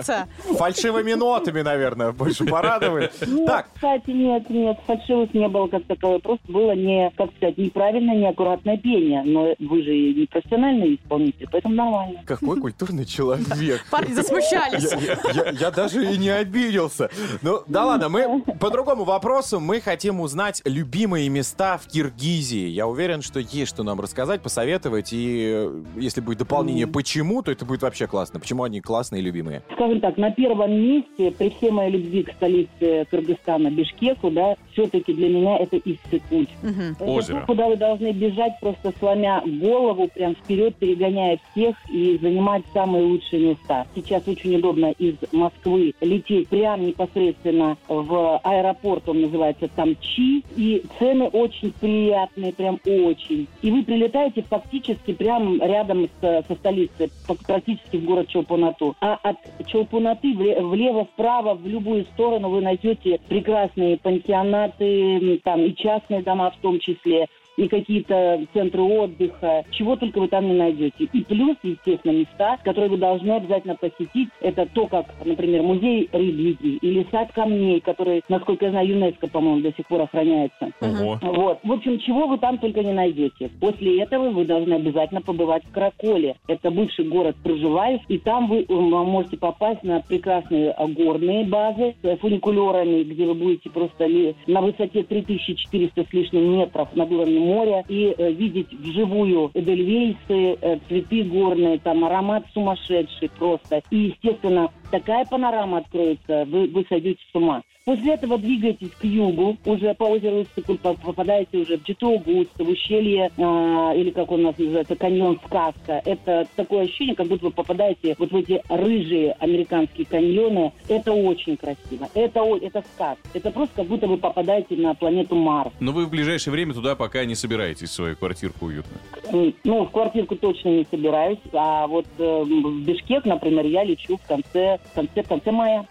Фальшивыми 0.59 1.15
нотами, 1.15 1.63
наверное, 1.63 2.13
больше 2.13 2.45
порадовали. 2.45 3.11
Нет, 3.27 3.47
Так, 3.47 3.69
кстати, 3.75 4.11
нет, 4.11 4.51
нет, 4.51 4.79
фальшивых 4.87 5.33
не 5.33 5.49
было 5.49 5.69
как 5.69 5.85
таковое. 5.85 6.19
Просто 6.19 6.53
было 6.53 6.73
не, 6.73 7.11
как 7.17 7.31
сказать, 7.37 7.57
неправильное, 7.57 8.15
неаккуратное 8.15 8.77
пение. 8.77 9.23
Но 9.25 9.55
вы 9.59 9.83
же 9.83 9.91
не 9.91 10.27
профессиональный 10.27 10.97
исполнитель, 10.97 11.49
поэтому 11.51 11.75
нормально. 11.77 12.21
какой 12.27 12.61
культурный 12.61 13.07
человек. 13.07 13.87
Парни 13.91 14.13
засмущались. 14.13 14.93
Я, 15.33 15.45
я- 15.45 15.51
я 15.53 15.71
даже 15.71 16.13
и 16.13 16.19
не 16.19 16.29
обиделся. 16.29 17.09
Ну, 17.41 17.63
да 17.67 17.87
ладно, 17.87 18.11
мы 18.11 18.43
по 18.61 18.71
другому 18.71 19.05
вопросу. 19.05 19.61
Мы 19.61 19.81
хотим 19.81 20.21
узнать 20.21 20.61
любимые 20.67 21.31
места 21.31 21.79
в 21.79 21.87
Киргизии. 21.87 22.69
Я 22.69 22.87
уверен, 22.87 23.23
что 23.23 23.41
есть 23.41 23.71
что 23.71 23.83
нам 23.83 23.99
рассказать, 24.01 24.43
посоветовать. 24.43 25.09
И 25.13 25.53
э, 25.55 25.83
если 25.97 26.21
будет 26.21 26.39
дополнение 26.39 26.87
«почему», 26.87 27.41
то 27.45 27.53
это 27.53 27.65
будет 27.65 27.83
вообще 27.83 28.07
классно. 28.07 28.41
Почему 28.41 28.63
они 28.65 28.81
классные 28.81 29.21
и 29.21 29.25
любимые? 29.25 29.63
Скажем 29.75 30.01
так, 30.01 30.17
на 30.17 30.31
первом 30.31 30.73
месте, 30.73 31.31
при 31.31 31.51
всей 31.51 31.71
моей 31.71 31.91
любви 31.93 32.23
к 32.23 32.33
столице 32.33 33.07
Кыргызстана, 33.11 33.71
Бишкеку, 33.71 34.31
да, 34.31 34.57
все-таки 34.73 35.13
для 35.13 35.29
меня 35.29 35.59
это 35.59 35.77
Иссык-Куль. 35.77 36.49
Это 36.63 37.05
Озеро. 37.05 37.41
то, 37.41 37.47
куда 37.47 37.69
вы 37.69 37.77
должны 37.77 38.13
бежать, 38.13 38.53
просто 38.61 38.93
сломя 38.99 39.43
голову, 39.45 40.09
прям 40.15 40.35
вперед, 40.35 40.75
перегоняя 40.77 41.39
всех 41.53 41.77
и 41.91 42.19
занимать 42.21 42.63
самые 42.73 43.05
лучшие 43.05 43.51
места. 43.51 43.87
Сейчас 43.95 44.27
очень 44.27 44.57
удобно 44.57 44.91
из 44.93 45.15
Москвы 45.33 45.95
лететь 46.01 46.49
прямо 46.49 46.83
непосредственно 46.83 47.77
в 47.89 48.39
аэропорт, 48.43 49.09
он 49.09 49.21
называется 49.23 49.69
там 49.77 49.97
Чи, 50.01 50.43
и 50.57 50.83
цены 50.99 51.27
очень 51.27 51.73
приятные, 51.81 52.53
прям 52.53 52.81
очень. 52.85 53.47
И 53.63 53.71
вы 53.71 53.83
прилетаете 53.85 54.43
фактически 54.43 55.13
прямо 55.13 55.65
рядом 55.65 56.09
с- 56.21 56.45
со 56.49 56.55
столицей, 56.55 57.11
практически 57.47 57.97
в 57.97 58.05
город 58.05 58.29
Чолпонату. 58.29 58.95
А 59.01 59.15
от 59.23 59.37
Чолпонаты 59.67 60.33
вле- 60.33 60.61
влево-вправо, 60.61 61.55
в 61.55 61.67
любую 61.67 62.05
сторону 62.07 62.51
вы 62.51 62.61
найдете 62.61 63.21
прекрасные 63.29 63.99
пансионаты, 63.99 65.41
там 65.45 65.65
и 65.65 65.75
частные 65.75 66.23
дома 66.23 66.51
в 66.51 66.57
том 66.61 66.79
числе, 66.81 67.27
и 67.57 67.69
какие-то 67.69 68.41
центры 68.53 68.83
отдыха, 68.83 69.65
чего 69.71 69.97
только 69.97 70.21
вы 70.21 70.29
там 70.29 70.47
не 70.47 70.55
найдете. 70.55 71.05
И 71.13 71.25
плюс, 71.25 71.57
естественно, 71.63 72.13
места, 72.13 72.59
которые 72.65 72.91
вы 72.91 72.99
должны 72.99 73.33
обязательно 73.33 73.77
посетить, 73.77 74.29
это 74.41 74.67
то, 74.67 74.87
как, 74.87 75.07
например, 75.25 75.63
музей 75.63 76.09
религии 76.13 76.79
или 76.83 77.07
сад 77.11 77.33
камней, 77.33 77.81
который, 77.81 78.23
насколько 78.29 78.67
я 78.67 78.71
знаю, 78.71 78.89
ЮНЕСКО, 78.89 79.29
по-моему, 79.29 79.61
до 79.61 79.73
сих 79.73 79.87
пор 79.87 80.03
охраняется. 80.03 80.71
Ого. 80.81 81.19
Вот. 81.23 81.59
В 81.63 81.73
общем, 81.73 81.99
чего 82.01 82.27
вы 82.27 82.39
там 82.39 82.59
только 82.59 82.83
не 82.83 82.93
найдете. 82.93 83.51
После 83.61 84.03
этого 84.03 84.31
вы 84.31 84.45
должны 84.45 84.75
обязательно 84.75 85.21
побывать 85.21 85.65
в 85.65 85.73
Караколе. 85.73 86.37
Это 86.49 86.71
бывший 86.71 87.07
город 87.07 87.37
Проживаев. 87.43 88.01
И 88.09 88.19
там 88.19 88.49
вы 88.49 88.65
м, 88.69 88.91
можете 88.91 89.37
попасть 89.37 89.83
на 89.83 90.01
прекрасные 90.01 90.75
горные 90.97 91.45
базы 91.45 91.95
с 92.03 92.17
фуникулерами, 92.19 93.05
где 93.05 93.27
вы 93.27 93.35
будете 93.35 93.71
просто 93.71 94.09
на 94.47 94.61
высоте 94.61 95.03
3400 95.03 96.05
с 96.05 96.13
лишним 96.13 96.59
метров 96.59 96.89
над 96.95 97.11
уровнем 97.11 97.44
моря 97.45 97.85
и 97.89 98.15
э, 98.17 98.33
видеть 98.33 98.73
вживую 98.73 99.51
эдельвейсы, 99.55 100.59
э, 100.61 100.79
цветы 100.89 101.25
горные, 101.25 101.79
там 101.79 102.05
аромат 102.05 102.45
сумасшедший 102.53 103.31
просто. 103.39 103.83
И, 103.91 104.15
естественно, 104.15 104.71
такая 104.91 105.25
панорама 105.25 105.79
откроется, 105.79 106.45
вы, 106.47 106.69
вы 106.69 106.85
сойдете 106.89 107.21
с 107.31 107.35
ума. 107.35 107.63
После 107.87 108.15
этого 108.15 108.39
двигаетесь 108.39 108.93
к 108.99 109.05
югу, 109.05 109.59
уже 109.67 109.93
по 109.93 110.05
озеру 110.05 110.41
Иссык-Куль 110.41 110.79
по- 110.79 110.95
попадаете 110.95 111.59
уже 111.59 111.77
в 111.77 111.83
Джитоугуст, 111.83 112.49
в 112.59 112.67
ущелье, 112.67 113.31
а, 113.37 113.93
или 113.95 114.09
как 114.09 114.33
у 114.33 114.39
нас 114.39 114.57
называется, 114.57 114.97
каньон 114.97 115.39
Сказка. 115.45 116.01
Это 116.07 116.49
такое 116.57 116.85
ощущение, 116.85 117.15
как 117.15 117.27
будто 117.27 117.45
вы 117.45 117.51
попадаете 117.51 118.17
вот 118.19 118.31
в 118.33 118.37
эти 118.37 118.63
рыжие 118.71 119.33
американские 119.33 120.07
каньоны. 120.07 120.73
Это 120.89 121.13
очень 121.13 121.59
красиво. 121.59 122.09
Это, 122.15 122.41
это 122.63 122.83
сказ. 122.95 123.19
Это 123.35 123.51
просто 123.51 123.77
как 123.77 123.87
будто 123.87 124.07
вы 124.07 124.17
попадаете 124.17 124.77
на 124.77 124.95
планету 124.95 125.35
Марс. 125.35 125.71
Но 125.79 125.93
вы 125.93 126.07
в 126.07 126.11
ближайшее 126.11 126.53
время 126.53 126.73
туда 126.73 126.97
пока 126.97 127.27
не 127.27 127.35
собираетесь 127.35 127.91
в 127.91 127.93
свою 127.93 128.17
квартирку 128.17 128.65
уютно. 128.65 128.97
М, 129.31 129.53
Ну, 129.65 129.85
в 129.85 129.91
квартирку 129.91 130.37
точно 130.37 130.71
не 130.71 130.87
собираюсь. 130.91 131.39
А 131.53 131.87
вот 131.87 132.07
э, 132.19 132.45
в 132.45 132.81
Бишкек, 132.87 133.27
например, 133.27 133.67
я 133.67 133.85
лечу 133.85 134.17
в 134.17 134.27
конце, 134.27 134.79
в 134.91 134.95
конце, 134.95 135.23
в 135.23 135.29
конце 135.29 135.51
мая. 135.53 135.87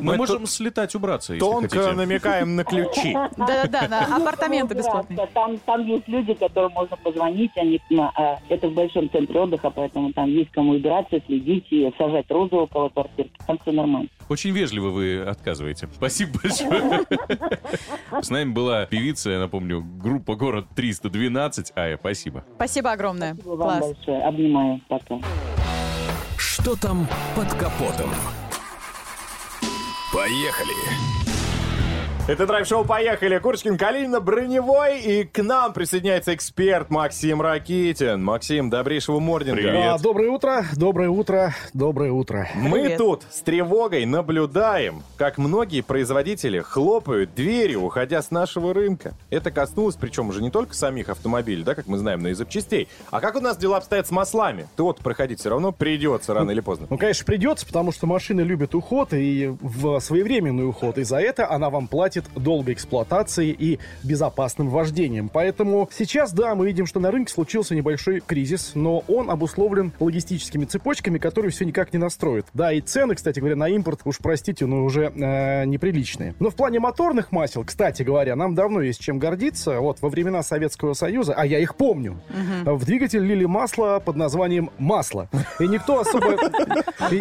Мы, 0.00 0.16
можем 0.16 0.46
слетать 0.46 0.94
убраться, 0.94 1.34
если 1.34 1.46
Тонко 1.46 1.78
хотите. 1.78 1.92
намекаем 1.96 2.56
на 2.56 2.64
ключи. 2.64 3.12
Да-да-да, 3.36 3.88
на 3.88 4.16
апартаменты 4.16 4.74
бесплатные. 4.74 5.18
Там, 5.34 5.58
там 5.58 5.86
есть 5.86 6.06
люди, 6.08 6.34
которым 6.34 6.72
можно 6.72 6.96
позвонить, 6.96 7.52
они, 7.56 7.80
ну, 7.90 8.10
а, 8.14 8.38
это 8.48 8.68
в 8.68 8.74
большом 8.74 9.10
центре 9.10 9.40
отдыха, 9.40 9.70
поэтому 9.70 10.12
там 10.12 10.26
есть 10.28 10.50
кому 10.52 10.72
убираться, 10.72 11.20
следить 11.26 11.66
и 11.70 11.90
сажать 11.98 12.30
розы 12.30 12.54
около 12.54 12.88
квартирки. 12.88 13.32
Там 13.46 13.58
все 13.62 13.72
нормально. 13.72 14.08
Очень 14.28 14.50
вежливо 14.50 14.88
вы 14.90 15.22
отказываете. 15.22 15.88
Спасибо 15.94 16.38
большое. 16.42 17.06
С 18.22 18.30
нами 18.30 18.50
была 18.52 18.86
певица, 18.86 19.30
я 19.30 19.38
напомню, 19.38 19.82
группа 19.82 20.34
«Город 20.34 20.66
312». 20.76 21.72
Ая, 21.76 21.96
спасибо. 21.96 22.44
Спасибо 22.56 22.92
огромное. 22.92 23.34
Спасибо 23.34 23.54
вам 23.54 23.68
Класс. 23.80 23.94
большое. 23.94 24.22
Обнимаю. 24.22 24.80
Пока. 24.88 25.18
Что 26.36 26.74
там 26.76 27.06
под 27.34 27.52
капотом? 27.54 28.10
Поехали! 30.16 31.25
Это 32.28 32.44
драйв-шоу 32.44 32.84
«Поехали!» 32.84 33.38
Курочкин, 33.38 33.78
Калинина, 33.78 34.18
Броневой. 34.18 34.98
И 34.98 35.22
к 35.22 35.44
нам 35.44 35.72
присоединяется 35.72 36.34
эксперт 36.34 36.90
Максим 36.90 37.40
Ракитин. 37.40 38.20
Максим, 38.24 38.68
добрейшего 38.68 39.20
морнинга. 39.20 39.94
А, 39.94 39.98
доброе 40.00 40.30
утро, 40.30 40.64
доброе 40.74 41.08
утро, 41.08 41.54
доброе 41.72 42.10
утро. 42.10 42.48
Мы 42.56 42.80
Привет. 42.82 42.98
тут 42.98 43.22
с 43.30 43.42
тревогой 43.42 44.06
наблюдаем, 44.06 45.04
как 45.16 45.38
многие 45.38 45.82
производители 45.82 46.58
хлопают 46.58 47.32
дверью, 47.36 47.82
уходя 47.84 48.20
с 48.20 48.32
нашего 48.32 48.74
рынка. 48.74 49.14
Это 49.30 49.52
коснулось, 49.52 49.94
причем 49.94 50.28
уже 50.30 50.42
не 50.42 50.50
только 50.50 50.74
самих 50.74 51.08
автомобилей, 51.10 51.62
да, 51.62 51.76
как 51.76 51.86
мы 51.86 51.96
знаем, 51.96 52.22
но 52.22 52.30
и 52.30 52.34
запчастей. 52.34 52.88
А 53.12 53.20
как 53.20 53.36
у 53.36 53.40
нас 53.40 53.56
дела 53.56 53.76
обстоят 53.76 54.08
с 54.08 54.10
маслами? 54.10 54.66
Тот 54.74 54.98
проходить 54.98 55.38
все 55.38 55.50
равно 55.50 55.70
придется 55.70 56.34
рано 56.34 56.50
или 56.50 56.60
поздно. 56.60 56.88
Ну, 56.90 56.98
конечно, 56.98 57.24
придется, 57.24 57.64
потому 57.64 57.92
что 57.92 58.08
машины 58.08 58.40
любят 58.40 58.74
уход 58.74 59.12
и 59.12 59.46
в 59.60 60.00
своевременный 60.00 60.68
уход. 60.68 60.98
И 60.98 61.04
за 61.04 61.18
это 61.18 61.48
она 61.48 61.70
вам 61.70 61.86
платит 61.86 62.15
долгой 62.34 62.74
эксплуатацией 62.74 63.52
и 63.58 63.78
безопасным 64.02 64.68
вождением. 64.68 65.28
Поэтому 65.28 65.88
сейчас, 65.92 66.32
да, 66.32 66.54
мы 66.54 66.66
видим, 66.66 66.86
что 66.86 67.00
на 67.00 67.10
рынке 67.10 67.32
случился 67.32 67.74
небольшой 67.74 68.20
кризис, 68.20 68.72
но 68.74 69.04
он 69.08 69.30
обусловлен 69.30 69.92
логистическими 70.00 70.64
цепочками, 70.64 71.18
которые 71.18 71.50
все 71.50 71.64
никак 71.64 71.92
не 71.92 71.98
настроят. 71.98 72.46
Да, 72.54 72.72
и 72.72 72.80
цены, 72.80 73.14
кстати 73.14 73.38
говоря, 73.38 73.56
на 73.56 73.68
импорт, 73.68 74.00
уж 74.04 74.18
простите, 74.18 74.66
но 74.66 74.84
уже 74.84 75.12
э, 75.14 75.64
неприличные. 75.64 76.34
Но 76.38 76.50
в 76.50 76.54
плане 76.54 76.80
моторных 76.80 77.32
масел, 77.32 77.64
кстати 77.64 78.02
говоря, 78.02 78.36
нам 78.36 78.54
давно 78.54 78.80
есть 78.80 79.00
чем 79.00 79.18
гордиться. 79.18 79.80
Вот 79.80 80.00
во 80.00 80.08
времена 80.08 80.42
Советского 80.42 80.94
Союза, 80.94 81.34
а 81.34 81.44
я 81.46 81.58
их 81.58 81.76
помню, 81.76 82.18
в 82.64 82.84
двигатель 82.84 83.24
лили 83.24 83.44
масло 83.44 84.00
под 84.04 84.16
названием 84.16 84.70
масло. 84.78 85.28
И 85.60 85.66
никто 85.66 86.00
особо... 86.00 86.36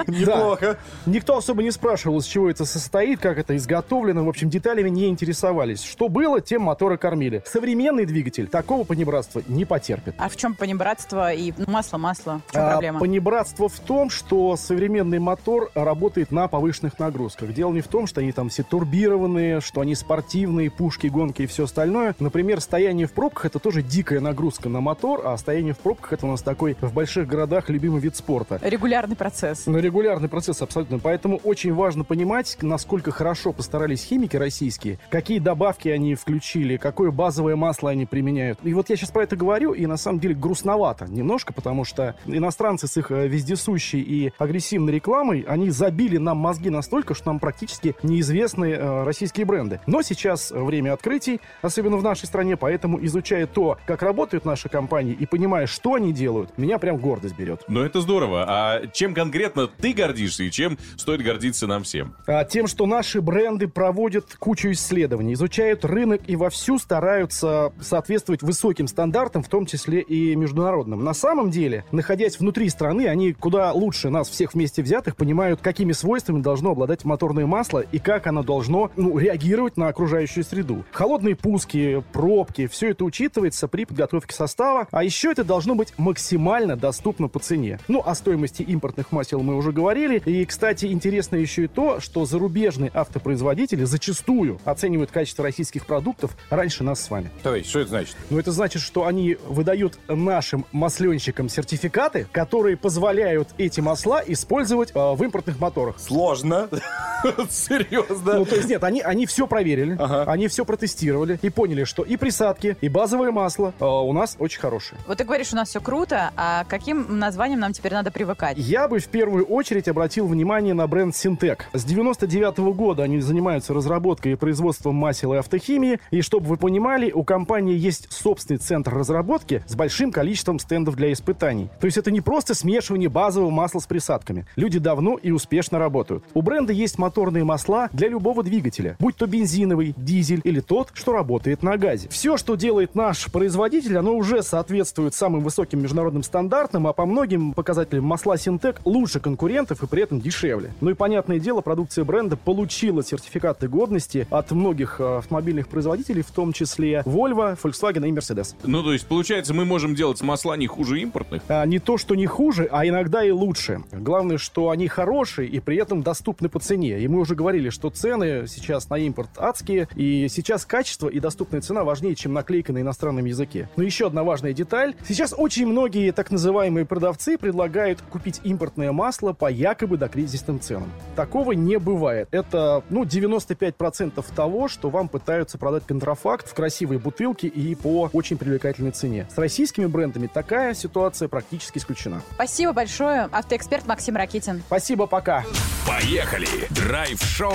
Неплохо. 0.07 0.77
Никто 1.05 1.37
особо 1.37 1.63
не 1.63 1.71
спрашивал, 1.71 2.19
из 2.19 2.25
чего 2.25 2.49
это 2.49 2.65
состоит, 2.65 3.19
как 3.19 3.37
это 3.37 3.55
изготовлено. 3.55 4.23
В 4.23 4.29
общем, 4.29 4.49
деталями 4.86 4.89
не 4.89 5.07
интересовались. 5.07 5.83
Что 5.83 6.09
было, 6.09 6.41
тем 6.41 6.63
моторы 6.63 6.97
кормили. 6.97 7.43
Современный 7.45 8.05
двигатель 8.05 8.47
такого 8.47 8.83
понебратства 8.83 9.41
не 9.47 9.65
потерпит. 9.65 10.15
А 10.17 10.29
в 10.29 10.36
чем 10.36 10.55
понебратство 10.55 11.33
и 11.33 11.53
масло, 11.67 11.97
масло? 11.97 12.41
В 12.47 12.53
чем 12.53 12.61
А, 12.61 12.71
проблема? 12.71 12.99
Понебратство 12.99 13.69
в 13.69 13.79
том, 13.79 14.09
что 14.09 14.55
современный 14.55 15.19
мотор 15.19 15.71
работает 15.75 16.31
на 16.31 16.47
повышенных 16.47 16.99
нагрузках. 16.99 17.53
Дело 17.53 17.71
не 17.73 17.81
в 17.81 17.88
том, 17.88 18.07
что 18.07 18.21
они 18.21 18.31
там 18.31 18.49
все 18.49 18.63
турбированные, 18.63 19.61
что 19.61 19.81
они 19.81 19.95
спортивные, 19.95 20.69
пушки, 20.69 21.07
гонки 21.07 21.43
и 21.43 21.45
все 21.47 21.65
остальное. 21.65 22.15
Например, 22.19 22.61
стояние 22.61 23.07
в 23.07 23.13
пробках 23.13 23.45
это 23.45 23.59
тоже 23.59 23.81
дикая 23.81 24.19
нагрузка 24.19 24.69
на 24.69 24.81
мотор, 24.81 25.21
а 25.25 25.38
стояние 25.38 25.73
в 25.73 25.79
пробках 25.79 26.13
это 26.13 26.25
у 26.25 26.31
нас 26.31 26.41
такой 26.41 26.77
в 26.81 26.93
больших 26.93 27.27
городах 27.27 27.69
любимый 27.69 28.01
вид 28.01 28.15
спорта. 28.15 28.59
Регулярный 28.61 29.15
процесс. 29.15 29.63
Ну, 29.65 29.77
регулярный 29.77 30.29
процесс 30.29 30.61
абсолютно. 30.61 30.99
Поэтому 30.99 31.38
очень 31.43 31.73
важно 31.73 32.03
понимать, 32.03 32.57
насколько 32.61 33.11
хорошо 33.11 33.51
постарались 33.53 34.03
химики 34.03 34.36
российские, 34.76 34.99
какие 35.09 35.39
добавки 35.39 35.89
они 35.89 36.15
включили, 36.15 36.78
какое 36.78 37.11
базовое 37.11 37.55
масло 37.55 37.89
они 37.89 38.05
применяют. 38.05 38.59
И 38.63 38.73
вот 38.73 38.89
я 38.89 38.95
сейчас 38.95 39.11
про 39.11 39.23
это 39.23 39.36
говорю, 39.36 39.73
и 39.73 39.86
на 39.86 39.97
самом 39.97 40.19
деле 40.19 40.36
грустновато 40.36 41.05
немножко, 41.07 41.53
потому 41.53 41.86
что 41.86 42.15
иностранцы 42.26 42.88
с 42.88 42.97
их 42.97 43.11
э, 43.11 43.28
вездесущей 43.28 44.01
и 44.01 44.34
агрессивной 44.38 44.93
рекламой, 44.93 45.45
они 45.47 45.69
забили 45.69 46.17
нам 46.17 46.38
мозги 46.38 46.69
настолько, 46.69 47.13
что 47.13 47.28
нам 47.28 47.39
практически 47.39 47.95
неизвестны 48.03 48.71
э, 48.71 49.03
российские 49.03 49.45
бренды. 49.45 49.80
Но 49.88 50.01
сейчас 50.01 50.51
время 50.51 50.93
открытий, 50.93 51.39
особенно 51.61 51.97
в 51.97 52.03
нашей 52.03 52.26
стране, 52.26 52.57
поэтому 52.57 53.03
изучая 53.05 53.47
то, 53.47 53.78
как 53.86 54.01
работают 54.01 54.45
наши 54.45 54.69
компании 54.69 55.13
и 55.13 55.26
понимая, 55.26 55.67
что 55.67 55.93
они 55.93 56.11
делают, 56.13 56.57
меня 56.57 56.80
прям 56.80 56.97
гордость 56.97 57.38
берет. 57.38 57.63
Ну 57.67 57.82
это 57.82 58.01
здорово. 58.01 58.45
А 58.47 58.88
чем 58.88 59.13
конкретно 59.13 59.67
ты 59.67 59.93
гордишься 59.93 60.43
и 60.43 60.51
чем 60.51 60.78
стоит 60.97 61.21
гордиться 61.21 61.67
нам 61.67 61.84
всем? 61.84 62.15
А, 62.28 62.43
Тем, 62.43 62.67
что 62.67 62.86
наши 62.86 63.21
бренды 63.21 63.67
проводят 63.67 64.36
кучу 64.36 64.64
исследований, 64.72 65.34
изучают 65.34 65.86
рынок 65.86 66.22
и 66.28 66.36
вовсю 66.36 66.78
стараются 66.78 67.74
соответствовать 67.82 68.41
высоким 68.41 68.88
стандартам, 68.88 69.43
в 69.43 69.49
том 69.49 69.66
числе 69.66 70.01
и 70.01 70.36
международным. 70.36 71.03
На 71.03 71.13
самом 71.13 71.49
деле, 71.49 71.86
находясь 71.91 72.39
внутри 72.39 72.70
страны, 72.70 73.07
они 73.07 73.34
куда 73.34 73.72
лучше 73.72 74.09
нас 74.09 74.30
всех 74.30 74.53
вместе 74.53 74.82
взятых 74.82 75.16
понимают, 75.16 75.61
какими 75.61 75.91
свойствами 75.91 76.41
должно 76.41 76.72
обладать 76.72 77.05
моторное 77.05 77.45
масло 77.45 77.80
и 77.80 77.99
как 77.99 78.28
оно 78.28 78.43
должно 78.43 78.91
ну, 78.95 79.18
реагировать 79.18 79.78
на 79.78 79.88
окружающую 79.88 80.43
среду. 80.43 80.86
Холодные 80.91 81.36
пуски, 81.36 82.03
пробки, 82.13 82.68
все 82.68 82.91
это 82.91 83.03
учитывается 83.05 83.68
при 83.68 83.86
подготовке 83.86 84.34
состава, 84.36 84.88
а 84.91 85.03
еще 85.03 85.32
это 85.32 85.43
должно 85.43 85.76
быть 85.76 85.93
максимально 85.97 86.76
доступно 86.76 87.28
по 87.28 87.39
цене. 87.39 87.80
Ну, 87.88 88.01
о 88.05 88.16
стоимости 88.16 88.61
импортных 88.61 89.11
масел 89.11 89.41
мы 89.41 89.55
уже 89.55 89.72
говорили. 89.72 90.22
И, 90.26 90.45
кстати, 90.45 90.86
интересно 90.88 91.36
еще 91.36 91.66
и 91.66 91.68
то, 91.68 91.99
что 91.99 92.26
зарубежные 92.26 92.91
автопроизводители 92.93 93.84
зачастую 93.84 94.44
оценивают 94.65 95.11
качество 95.11 95.43
российских 95.43 95.85
продуктов 95.85 96.31
раньше 96.49 96.83
нас 96.83 97.01
с 97.03 97.09
вами. 97.09 97.29
То 97.43 97.55
есть, 97.55 97.69
что 97.69 97.79
это 97.79 97.89
значит? 97.89 98.15
Ну, 98.29 98.39
это 98.39 98.51
значит, 98.51 98.81
что 98.81 99.05
они 99.05 99.37
выдают 99.47 99.97
нашим 100.07 100.65
масленщикам 100.71 101.49
сертификаты, 101.49 102.27
которые 102.31 102.77
позволяют 102.77 103.49
эти 103.57 103.79
масла 103.81 104.21
использовать 104.25 104.91
э, 104.93 104.93
в 105.13 105.21
импортных 105.23 105.59
моторах. 105.59 105.99
Сложно. 105.99 106.69
Серьезно. 107.49 108.33
Ну, 108.39 108.45
то 108.45 108.55
есть 108.55 108.69
нет, 108.69 108.83
они, 108.83 109.01
они 109.01 109.25
все 109.25 109.47
проверили, 109.47 109.95
Ага. 109.99 110.31
они 110.31 110.47
все 110.47 110.65
протестировали 110.65 111.39
и 111.41 111.49
поняли, 111.49 111.83
что 111.83 112.03
и 112.03 112.17
присадки, 112.17 112.77
и 112.81 112.89
базовое 112.89 113.31
масло 113.31 113.73
э, 113.79 113.85
у 113.85 114.11
нас 114.13 114.35
очень 114.39 114.59
хорошие. 114.59 114.99
Вот 115.07 115.17
ты 115.17 115.23
говоришь, 115.23 115.53
у 115.53 115.55
нас 115.55 115.69
все 115.69 115.81
круто, 115.81 116.31
а 116.35 116.63
каким 116.65 117.19
названием 117.19 117.59
нам 117.59 117.73
теперь 117.73 117.93
надо 117.93 118.11
привыкать? 118.11 118.57
Я 118.57 118.87
бы 118.87 118.99
в 118.99 119.07
первую 119.07 119.45
очередь 119.45 119.87
обратил 119.87 120.27
внимание 120.27 120.73
на 120.73 120.87
бренд 120.87 121.15
Синтек. 121.15 121.65
С 121.73 121.83
99 121.83 122.57
года 122.75 123.03
они 123.03 123.19
занимаются 123.19 123.73
разработкой 123.73 124.34
и 124.36 124.38
производством 124.38 124.95
масел 124.95 125.33
и 125.33 125.38
автохимии. 125.38 125.99
И 126.11 126.21
чтобы 126.21 126.45
вы 126.47 126.57
понимали, 126.57 127.11
у 127.11 127.23
компании 127.23 127.75
есть 127.75 128.11
собственный 128.11 128.59
центр 128.59 128.93
разработки 128.93 129.63
с 129.67 129.75
большим 129.75 130.11
количеством 130.11 130.59
стендов 130.59 130.95
для 130.95 131.11
испытаний. 131.11 131.69
То 131.79 131.86
есть 131.86 131.97
это 131.97 132.11
не 132.11 132.21
просто 132.21 132.53
смешивание 132.53 133.09
базового 133.09 133.49
масла 133.49 133.79
с 133.79 133.88
присадками. 133.88 134.45
Люди 134.55 134.79
давно 134.79 135.17
и 135.17 135.31
успешно 135.31 135.79
работают. 135.79 136.23
У 136.33 136.41
бренда 136.41 136.73
есть 136.73 136.97
моторные 136.97 137.43
масла 137.43 137.89
для 137.91 138.07
любого 138.07 138.43
двигателя, 138.43 138.95
будь 138.99 139.15
то 139.15 139.27
бензиновый, 139.27 139.93
дизель 139.97 140.41
или 140.43 140.59
тот, 140.59 140.91
что 140.93 141.13
работает 141.13 141.63
на 141.63 141.77
газе. 141.77 142.07
Все, 142.09 142.38
что 142.38 142.55
делает 142.55 142.95
наш 142.95 143.31
производитель, 143.31 143.97
оно 143.97 144.15
уже 144.15 144.43
соответствует 144.43 145.13
самым 145.13 145.41
высоким 145.41 145.81
международным 145.81 146.23
стандартам, 146.23 146.88
а 146.88 146.93
по 146.93 147.05
многим 147.05 147.53
показателям 147.53 148.05
масла 148.05 148.38
Синтек 148.38 148.81
лучше 148.86 149.19
конкурентов 149.19 149.83
и 149.83 149.88
при 149.88 150.03
этом 150.03 150.19
дешевле. 150.21 150.73
Ну 150.81 150.91
и 150.91 150.93
понятное 150.93 151.39
дело, 151.39 151.61
продукция 151.61 152.03
бренда 152.03 152.38
получила 152.38 153.03
сертификаты 153.03 153.67
годности 153.67 154.24
от 154.30 154.51
многих 154.51 154.99
э, 154.99 155.17
автомобильных 155.17 155.67
производителей, 155.67 156.21
в 156.21 156.32
том 156.32 156.53
числе 156.53 157.03
Volvo, 157.05 157.57
Volkswagen 157.61 158.07
и 158.07 158.11
Mercedes. 158.11 158.55
Ну, 158.63 158.84
то 158.84 158.93
есть, 158.93 159.05
получается, 159.07 159.53
мы 159.53 159.65
можем 159.65 159.95
делать 159.95 160.21
масла 160.21 160.55
не 160.57 160.67
хуже 160.67 160.99
импортных? 161.01 161.43
А, 161.47 161.65
не 161.65 161.80
то, 161.80 161.97
что 161.97 162.15
не 162.15 162.26
хуже, 162.26 162.67
а 162.71 162.86
иногда 162.88 163.23
и 163.23 163.32
лучше. 163.32 163.82
Главное, 163.91 164.38
что 164.38 164.69
они 164.69 164.88
хорошие 164.88 165.47
и 165.47 165.59
при 165.59 165.78
этом 165.78 166.03
доступны 166.03 166.49
по 166.49 166.59
цене. 166.59 166.99
И 166.99 167.07
мы 167.07 167.19
уже 167.19 167.36
говорили, 167.36 167.69
что 167.69 167.89
цены 167.89 168.47
сейчас 168.47 168.89
на 168.89 168.97
импорт 168.97 169.30
адские, 169.38 169.88
и 169.95 170.28
сейчас 170.30 170.65
качество 170.65 171.07
и 171.07 171.19
доступная 171.19 171.61
цена 171.61 171.84
важнее, 171.84 172.15
чем 172.15 172.34
наклейка 172.34 172.73
на 172.73 172.82
иностранном 172.82 173.26
языке. 173.26 173.69
Но 173.76 173.84
еще 173.84 174.07
одна 174.07 174.23
важная 174.23 174.53
деталь. 174.53 174.95
Сейчас 175.07 175.34
очень 175.38 175.67
многие 175.67 176.11
так 176.11 176.32
называемые 176.32 176.86
продавцы 176.86 177.38
предлагают 177.38 178.01
купить 178.01 178.41
импортное 178.43 178.91
масло 178.91 179.34
по 179.34 179.49
якобы 179.49 179.97
докризисным 179.97 180.59
ценам. 180.59 180.89
Такого 181.15 181.53
не 181.53 181.80
бывает. 181.80 182.28
Это, 182.32 182.84
ну, 182.89 183.03
95% 183.03 184.14
того, 184.24 184.68
что 184.68 184.89
вам 184.89 185.07
пытаются 185.07 185.57
продать 185.57 185.86
контрафакт 185.86 186.49
в 186.49 186.53
красивой 186.53 186.97
бутылке 186.97 187.47
и 187.47 187.76
по 187.76 188.09
очень 188.13 188.38
привлекательной 188.38 188.91
цене. 188.91 189.28
С 189.34 189.38
российскими 189.38 189.86
брендами 189.86 190.28
такая 190.28 190.74
ситуация 190.74 191.28
практически 191.28 191.78
исключена. 191.78 192.22
Спасибо 192.34 192.74
большое, 192.74 193.30
автоэксперт 193.32 193.86
Максим 193.88 194.16
Ракитин. 194.16 194.61
Спасибо, 194.68 195.07
пока. 195.07 195.43
Поехали! 195.88 196.47
Драйв-шоу 196.72 197.53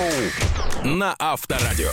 на 0.84 1.14
Авторадио. 1.18 1.90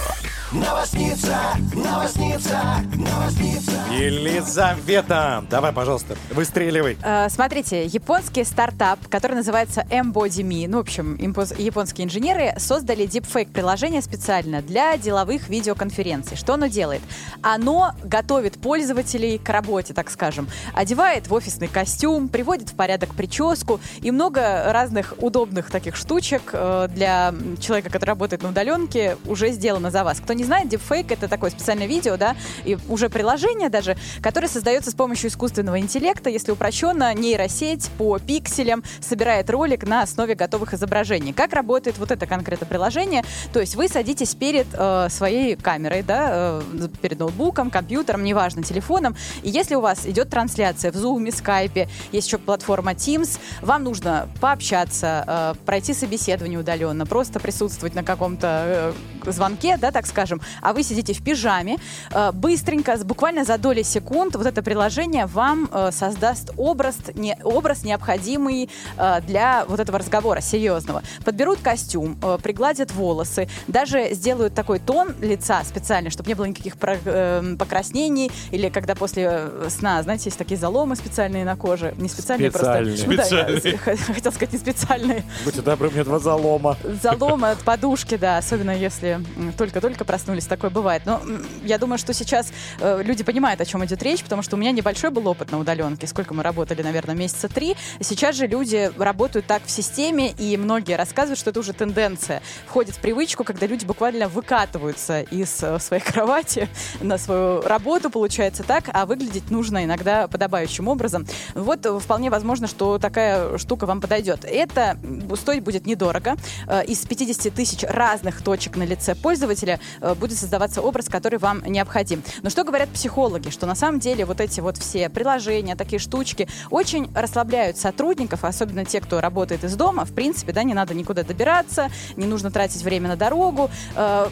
Новосница, 0.52 1.38
новосница, 1.74 2.60
новосница. 2.96 3.72
Елизавета, 3.92 5.44
давай, 5.50 5.74
пожалуйста, 5.74 6.16
выстреливай. 6.32 6.98
Э, 7.04 7.28
Смотрите, 7.30 7.86
японский 7.86 8.46
стартап, 8.46 9.00
который 9.10 9.34
называется 9.34 9.86
Embody.me, 9.90 10.68
ну, 10.70 10.78
в 10.78 10.82
общем, 10.82 11.16
импоз- 11.16 11.60
японские 11.60 12.06
инженеры 12.06 12.54
создали 12.58 13.06
дипфейк-приложение 13.06 14.02
специально 14.02 14.57
для 14.62 14.98
деловых 14.98 15.50
видеоконференций. 15.50 16.38
Что 16.38 16.54
оно 16.54 16.68
делает? 16.68 17.02
Оно 17.42 17.92
готовит 18.04 18.60
пользователей 18.60 19.38
к 19.38 19.50
работе, 19.50 19.94
так 19.94 20.10
скажем. 20.10 20.48
Одевает 20.74 21.28
в 21.28 21.34
офисный 21.34 21.68
костюм, 21.68 22.30
приводит 22.30 22.70
в 22.70 22.76
порядок 22.76 23.14
прическу 23.14 23.80
и 24.02 24.12
много 24.12 24.72
разных 24.72 25.14
удобных 25.20 25.70
таких 25.70 25.96
штучек 25.96 26.52
э, 26.54 26.88
для 26.94 27.34
человека, 27.60 27.90
который 27.90 28.10
работает 28.10 28.44
на 28.44 28.50
удаленке, 28.50 29.18
уже 29.26 29.52
сделано 29.52 29.92
за 29.92 30.04
вас. 30.04 30.20
Кто 30.20 30.34
не 30.34 30.44
знает, 30.44 30.70
дипфейк— 30.70 31.12
это 31.14 31.28
такое 31.28 31.52
специальное 31.52 31.88
видео, 31.88 32.18
да, 32.18 32.36
и 32.66 32.78
уже 32.88 33.10
приложение 33.10 33.70
даже, 33.70 33.98
которое 34.22 34.48
создается 34.48 34.92
с 34.92 34.94
помощью 34.94 35.30
искусственного 35.30 35.80
интеллекта, 35.80 36.30
если 36.30 36.52
упрощенно, 36.52 37.14
нейросеть 37.14 37.90
по 37.98 38.18
пикселям 38.20 38.84
собирает 39.02 39.50
ролик 39.50 39.84
на 39.84 40.02
основе 40.02 40.36
готовых 40.36 40.74
изображений. 40.74 41.34
Как 41.34 41.54
работает 41.54 41.98
вот 41.98 42.12
это 42.12 42.26
конкретное 42.26 42.68
приложение? 42.68 43.24
То 43.54 43.60
есть 43.60 43.76
вы 43.76 43.88
садитесь 43.88 44.34
перед 44.36 44.47
э, 44.56 45.08
своей 45.10 45.56
камерой, 45.56 46.04
да, 46.04 46.28
э, 46.32 46.88
перед 47.02 47.20
ноутбуком, 47.20 47.70
компьютером, 47.70 48.24
неважно, 48.24 48.64
телефоном, 48.64 49.16
и 49.44 49.50
если 49.50 49.76
у 49.76 49.82
вас 49.82 50.06
идет 50.06 50.30
трансляция 50.30 50.92
в 50.92 50.96
Zoom, 50.96 51.28
Skype, 51.28 51.90
есть 52.12 52.28
еще 52.28 52.38
платформа 52.38 52.94
Teams, 52.94 53.40
вам 53.62 53.84
нужно 53.84 54.30
пообщаться, 54.40 55.24
э, 55.28 55.66
пройти 55.66 55.94
собеседование 55.94 56.60
удаленно, 56.60 57.06
просто 57.06 57.40
присутствовать 57.40 57.96
на 57.96 58.04
каком-то 58.04 58.94
э, 59.26 59.32
звонке, 59.32 59.78
да, 59.78 59.92
так 59.92 60.06
скажем, 60.06 60.42
а 60.62 60.74
вы 60.74 60.84
сидите 60.84 61.14
в 61.14 61.24
пижаме, 61.24 61.78
э, 62.12 62.32
быстренько, 62.32 62.98
буквально 63.04 63.44
за 63.44 63.58
доли 63.58 63.84
секунд 63.84 64.36
вот 64.36 64.46
это 64.46 64.62
приложение 64.62 65.26
вам 65.26 65.70
э, 65.72 65.92
создаст 65.92 66.52
образ, 66.58 66.98
не, 67.16 67.38
образ 67.44 67.84
необходимый 67.84 68.70
э, 68.98 69.22
для 69.22 69.66
вот 69.68 69.80
этого 69.80 70.00
разговора 70.00 70.42
серьезного. 70.42 71.04
Подберут 71.26 71.60
костюм, 71.60 72.18
э, 72.22 72.38
пригладят 72.42 72.92
волосы, 72.92 73.50
даже 73.68 74.14
сделают 74.14 74.37
такой 74.54 74.80
тон 74.80 75.14
лица 75.22 75.64
специально, 75.64 76.10
чтобы 76.10 76.28
не 76.30 76.34
было 76.36 76.46
никаких 76.46 76.78
про- 76.78 76.98
э, 77.04 77.56
покраснений, 77.58 78.32
или 78.52 78.70
когда 78.70 78.96
после 78.96 79.28
э, 79.30 79.68
сна, 79.70 80.02
знаете, 80.04 80.26
есть 80.26 80.38
такие 80.38 80.58
заломы 80.58 80.96
специальные 80.96 81.46
на 81.46 81.56
коже, 81.56 81.94
не 81.98 82.08
специальные, 82.10 82.52
Специальные. 82.52 82.96
просто... 82.98 83.10
Ну 83.10 83.16
да, 83.16 83.24
Специальные. 83.60 83.98
хотел 84.16 84.32
сказать 84.32 84.54
не 84.54 84.60
специальные, 84.60 85.24
Будьте 85.44 85.62
добры, 85.62 85.90
мне 85.90 86.04
два 86.04 86.20
залома. 86.20 86.78
заломы 87.02 87.52
от 87.52 87.60
подушки, 87.60 88.16
да, 88.18 88.38
особенно 88.38 88.72
если 88.72 89.20
только-только 89.58 90.06
проснулись, 90.06 90.46
такое 90.46 90.70
бывает. 90.70 91.04
Но 91.06 91.22
я 91.64 91.78
думаю, 91.78 91.98
что 91.98 92.14
сейчас 92.14 92.52
э, 92.80 93.02
люди 93.04 93.24
понимают, 93.24 93.62
о 93.62 93.66
чем 93.66 93.84
идет 93.86 94.02
речь, 94.04 94.24
потому 94.24 94.42
что 94.42 94.56
у 94.56 94.60
меня 94.60 94.72
небольшой 94.72 95.10
был 95.10 95.28
опыт 95.28 95.52
на 95.52 95.60
удаленке. 95.60 96.08
Сколько 96.08 96.34
мы 96.34 96.44
работали, 96.44 96.82
наверное, 96.82 97.16
месяца 97.16 97.48
три. 97.48 97.76
Сейчас 98.00 98.36
же 98.36 98.48
люди 98.48 98.92
работают 98.98 99.46
так 99.48 99.64
в 99.66 99.72
системе, 99.72 100.32
и 100.38 100.58
многие 100.58 100.96
рассказывают, 100.96 101.40
что 101.40 101.50
это 101.50 101.60
уже 101.60 101.74
тенденция. 101.74 102.42
Входит 102.68 102.96
в 102.96 103.00
привычку, 103.00 103.44
когда 103.44 103.66
люди 103.68 103.86
буквально 103.86 104.27
выкатываются 104.28 105.22
из 105.22 105.62
э, 105.64 105.80
своей 105.80 106.04
кровати 106.04 106.70
на 107.02 107.18
свою 107.18 107.62
работу, 107.62 108.10
получается 108.10 108.64
так, 108.64 108.86
а 108.94 109.06
выглядеть 109.06 109.50
нужно 109.52 109.84
иногда 109.84 110.28
подобающим 110.28 110.88
образом. 110.88 111.26
Вот 111.56 111.86
э, 111.86 112.00
вполне 112.00 112.30
возможно, 112.30 112.68
что 112.68 112.98
такая 112.98 113.58
штука 113.58 113.86
вам 113.86 114.02
подойдет. 114.02 114.46
Это 114.46 114.98
стоить 115.36 115.64
будет 115.64 115.86
недорого. 115.86 116.36
Э, 116.68 116.84
Из 116.86 117.06
50 117.06 117.54
тысяч 117.54 117.84
разных 117.84 118.42
точек 118.42 118.76
на 118.76 118.84
лице 118.84 119.16
пользователя 119.16 119.80
будет 120.20 120.38
создаваться 120.38 120.82
образ, 120.82 121.10
который 121.10 121.40
вам 121.40 121.64
необходим. 121.66 122.24
Но 122.42 122.50
что 122.50 122.64
говорят 122.64 122.90
психологи? 122.90 123.50
Что 123.50 123.66
на 123.66 123.76
самом 123.76 124.00
деле 124.00 124.26
вот 124.26 124.42
эти 124.42 124.60
вот 124.60 124.78
все 124.78 125.10
приложения, 125.10 125.76
такие 125.76 126.00
штучки 126.00 126.48
очень 126.70 127.10
расслабляют 127.16 127.78
сотрудников, 127.78 128.44
особенно 128.44 128.86
те, 128.86 129.02
кто 129.02 129.22
работает 129.22 129.64
из 129.64 129.76
дома. 129.76 130.06
В 130.06 130.14
принципе, 130.14 130.52
да, 130.54 130.64
не 130.64 130.74
надо 130.74 130.94
никуда 130.94 131.24
добираться, 131.24 131.90
не 132.16 132.26
нужно 132.26 132.52
тратить 132.52 132.82
время 132.82 133.10
на 133.10 133.16
дорогу. 133.16 133.70
Э, 134.08 134.30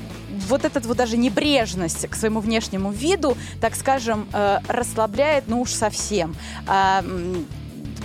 Вот 0.50 0.66
этот 0.66 0.86
вот 0.86 0.98
даже 0.98 1.18
небрежность 1.18 2.08
к 2.10 2.16
своему 2.16 2.40
внешнему 2.42 2.92
виду, 2.92 3.38
так 3.62 3.76
скажем, 3.76 4.28
э, 4.34 4.60
расслабляет, 4.68 5.46
ну 5.48 5.62
уж 5.62 5.72
совсем. 5.72 6.36
А, 6.68 7.04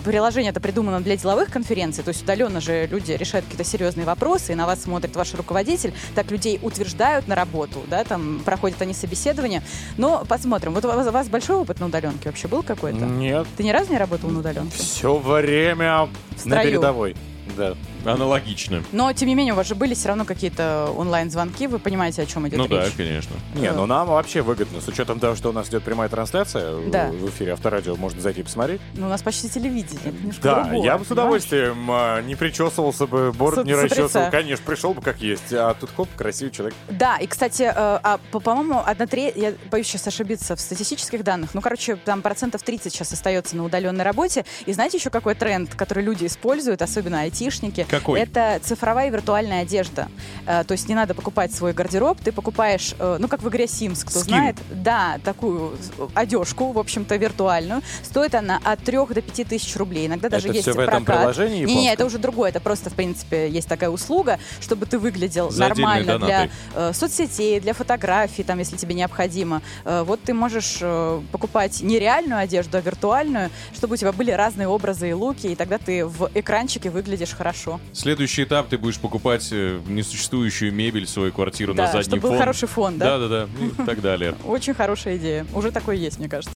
приложение 0.04 0.50
это 0.50 0.60
придумано 0.60 1.00
для 1.00 1.16
деловых 1.16 1.50
конференций, 1.50 2.04
то 2.04 2.10
есть 2.10 2.22
удаленно 2.22 2.60
же 2.60 2.86
люди 2.86 3.12
решают 3.12 3.46
какие-то 3.46 3.68
серьезные 3.68 4.06
вопросы, 4.06 4.52
и 4.52 4.54
на 4.54 4.66
вас 4.66 4.82
смотрит 4.82 5.16
ваш 5.16 5.34
руководитель, 5.34 5.92
так 6.14 6.30
людей 6.30 6.58
утверждают 6.62 7.28
на 7.28 7.34
работу, 7.34 7.80
да, 7.88 8.04
там 8.04 8.40
проходят 8.44 8.80
они 8.80 8.94
собеседование. 8.94 9.62
Но 9.98 10.24
посмотрим. 10.28 10.72
Вот 10.72 10.84
у 10.84 10.88
вас, 10.88 11.06
у 11.06 11.10
вас 11.10 11.28
большой 11.28 11.56
опыт 11.56 11.80
на 11.80 11.86
удаленке 11.86 12.28
вообще 12.28 12.48
был 12.48 12.62
какой-то? 12.62 13.04
Нет. 13.04 13.46
Ты 13.56 13.64
ни 13.64 13.70
разу 13.70 13.92
не 13.92 13.98
работал 13.98 14.30
на 14.30 14.38
удаленке? 14.38 14.76
Все 14.76 15.16
время 15.16 16.08
на 16.44 16.62
передовой. 16.62 17.16
Да. 17.56 17.74
Аналогично. 18.04 18.82
Но, 18.92 19.12
тем 19.12 19.28
не 19.28 19.34
менее, 19.34 19.52
у 19.54 19.56
вас 19.56 19.66
же 19.66 19.74
были 19.74 19.94
все 19.94 20.08
равно 20.08 20.24
какие-то 20.24 20.92
онлайн-звонки, 20.96 21.66
вы 21.66 21.78
понимаете, 21.78 22.22
о 22.22 22.26
чем 22.26 22.46
идет 22.48 22.58
Ну 22.58 22.68
да, 22.68 22.84
речь. 22.84 22.94
конечно. 22.96 23.36
Не, 23.54 23.70
ну 23.72 23.86
нам 23.86 24.08
вообще 24.08 24.42
выгодно, 24.42 24.80
с 24.80 24.88
учетом 24.88 25.20
того, 25.20 25.34
что 25.36 25.50
у 25.50 25.52
нас 25.52 25.68
идет 25.68 25.82
прямая 25.82 26.08
трансляция 26.08 26.76
в- 26.76 26.90
Да. 26.90 27.08
в 27.08 27.28
эфире 27.30 27.52
Авторадио, 27.52 27.96
можно 27.96 28.20
зайти 28.20 28.40
и 28.40 28.42
посмотреть. 28.44 28.80
Ну, 28.94 29.06
у 29.06 29.10
нас 29.10 29.22
почти 29.22 29.48
телевидение, 29.48 30.14
это 30.28 30.40
Да, 30.42 30.62
другое, 30.64 30.84
я 30.84 30.98
бы 30.98 31.04
с 31.04 31.08
понимаешь? 31.08 31.10
удовольствием 31.10 31.90
а, 31.90 32.20
не 32.22 32.34
причесывался 32.36 33.06
бы, 33.06 33.32
бороду 33.32 33.62
С- 33.62 33.66
не 33.66 33.74
расчесывал. 33.74 34.30
Конечно, 34.30 34.64
пришел 34.66 34.94
бы 34.94 35.02
как 35.02 35.20
есть. 35.20 35.52
А 35.52 35.74
тут 35.74 35.90
хоп, 35.96 36.08
красивый 36.16 36.52
человек. 36.52 36.74
Да, 36.88 37.16
и, 37.18 37.26
кстати, 37.26 37.62
э, 37.62 37.72
а, 37.74 38.18
по- 38.30 38.40
по-моему, 38.40 38.82
одна 38.84 39.06
треть, 39.06 39.36
я 39.36 39.54
боюсь 39.70 39.86
сейчас 39.86 40.06
ошибиться 40.06 40.56
в 40.56 40.60
статистических 40.60 41.22
данных, 41.24 41.50
ну, 41.54 41.60
короче, 41.60 41.96
там 41.96 42.22
процентов 42.22 42.62
30 42.62 42.92
сейчас 42.92 43.12
остается 43.12 43.56
на 43.56 43.64
удаленной 43.64 44.04
работе. 44.04 44.44
И 44.66 44.72
знаете 44.72 44.96
еще 44.98 45.10
какой 45.10 45.34
тренд, 45.34 45.74
который 45.74 46.04
люди 46.04 46.26
используют, 46.26 46.82
особенно 46.82 47.20
айтишники? 47.20 47.86
Какой? 47.90 48.20
Это 48.20 48.60
цифровая 48.62 49.10
виртуальная 49.10 49.62
одежда. 49.62 50.08
Э, 50.46 50.64
то 50.64 50.72
есть 50.72 50.88
не 50.88 50.94
надо 50.94 51.14
покупать 51.14 51.52
свой 51.52 51.72
гардероб, 51.72 52.18
ты 52.20 52.32
покупаешь, 52.32 52.94
э, 52.98 53.16
ну, 53.18 53.28
как 53.28 53.42
в 53.42 53.48
игре 53.48 53.64
Sims, 53.64 54.00
кто 54.02 54.20
Скин. 54.20 54.22
знает, 54.22 54.56
да, 54.70 55.18
такую 55.24 55.76
э, 55.98 56.06
одежку, 56.14 56.72
в 56.72 56.78
общем-то, 56.78 57.16
виртуальную. 57.16 57.82
Стоит 58.02 58.34
она 58.34 58.60
от 58.64 58.80
3 58.80 58.96
до 58.96 59.22
5 59.22 59.48
тысяч 59.48 59.76
рублей. 59.76 60.06
Иногда 60.06 60.28
даже 60.28 60.48
Это 60.48 60.56
есть 60.56 60.68
всё 60.68 60.76
в 60.76 60.80
этом 60.80 61.04
прокат. 61.04 61.20
приложении 61.20 61.64
Не, 61.64 61.74
не, 61.74 61.92
это 61.92 62.04
уже 62.04 62.18
другое. 62.18 62.50
Это 62.50 62.60
просто, 62.60 62.90
в 62.90 62.94
принципе, 62.94 63.48
есть 63.48 63.68
такая 63.68 63.90
услуга, 63.90 64.38
чтобы 64.60 64.86
ты 64.86 64.98
выглядел 64.98 65.50
За 65.50 65.68
нормально 65.68 66.18
для 66.18 66.48
э, 66.74 66.92
соцсетей, 66.92 67.60
для 67.60 67.74
фотографий, 67.74 68.42
там, 68.42 68.58
если 68.58 68.76
тебе 68.76 68.94
необходимо. 68.94 69.62
Э, 69.84 70.02
вот 70.02 70.22
ты 70.22 70.34
можешь 70.34 70.78
э, 70.80 71.20
покупать 71.32 71.80
не 71.82 71.98
реальную 71.98 72.40
одежду, 72.40 72.78
а 72.78 72.80
виртуальную, 72.80 73.50
чтобы 73.74 73.94
у 73.94 73.96
тебя 73.96 74.12
были 74.12 74.30
разные 74.30 74.68
образы 74.68 75.10
и 75.10 75.12
луки, 75.12 75.48
и 75.48 75.54
тогда 75.54 75.78
ты 75.78 76.04
в 76.04 76.30
экранчике 76.34 76.90
выглядишь 76.90 77.34
хорошо. 77.34 77.79
Следующий 77.92 78.44
этап 78.44 78.68
ты 78.68 78.78
будешь 78.78 78.98
покупать 78.98 79.48
э, 79.52 79.80
несуществующую 79.86 80.72
мебель 80.72 81.06
свою 81.06 81.32
квартиру 81.32 81.74
Да, 81.74 81.84
на 81.86 81.92
задний 81.92 82.04
чтобы 82.04 82.22
был 82.22 82.28
фон. 82.30 82.38
хороший 82.38 82.68
фон, 82.68 82.98
да? 82.98 83.18
Да-да-да, 83.18 83.48
и 83.64 83.84
так 83.86 84.00
далее. 84.00 84.34
Очень 84.44 84.74
хорошая 84.74 85.16
идея. 85.16 85.46
Уже 85.54 85.70
такое 85.72 85.96
есть, 85.96 86.18
мне 86.18 86.28
кажется. 86.28 86.54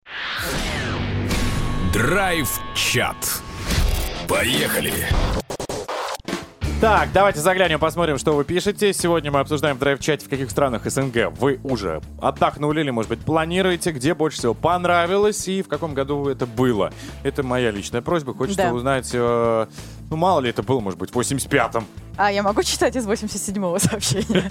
Драйв-чат. 1.92 3.16
Поехали. 4.28 4.92
Так, 6.80 7.08
давайте 7.14 7.40
заглянем, 7.40 7.78
посмотрим, 7.78 8.18
что 8.18 8.32
вы 8.34 8.44
пишете. 8.44 8.92
Сегодня 8.92 9.30
мы 9.30 9.40
обсуждаем 9.40 9.76
в 9.76 9.78
драйв-чате, 9.78 10.26
в 10.26 10.28
каких 10.28 10.50
странах 10.50 10.82
СНГ 10.84 11.32
вы 11.38 11.58
уже 11.62 12.02
отдохнули 12.20 12.80
или, 12.80 12.90
может 12.90 13.08
быть, 13.08 13.20
планируете, 13.20 13.90
где 13.92 14.12
больше 14.12 14.38
всего 14.38 14.52
понравилось 14.54 15.48
и 15.48 15.62
в 15.62 15.68
каком 15.68 15.94
году 15.94 16.28
это 16.28 16.44
было. 16.46 16.92
Это 17.22 17.42
моя 17.42 17.70
личная 17.70 18.02
просьба. 18.02 18.34
Хочется 18.34 18.64
Да. 18.64 18.72
узнать, 18.74 19.08
э, 19.14 19.66
ну, 20.10 20.16
мало 20.16 20.40
ли 20.40 20.50
это 20.50 20.62
было, 20.62 20.80
может 20.80 20.98
быть, 20.98 21.10
в 21.10 21.18
85-м. 21.18 21.86
А 22.16 22.30
я 22.30 22.44
могу 22.44 22.62
читать 22.62 22.94
из 22.94 23.08
87-го 23.08 23.78
сообщения? 23.80 24.48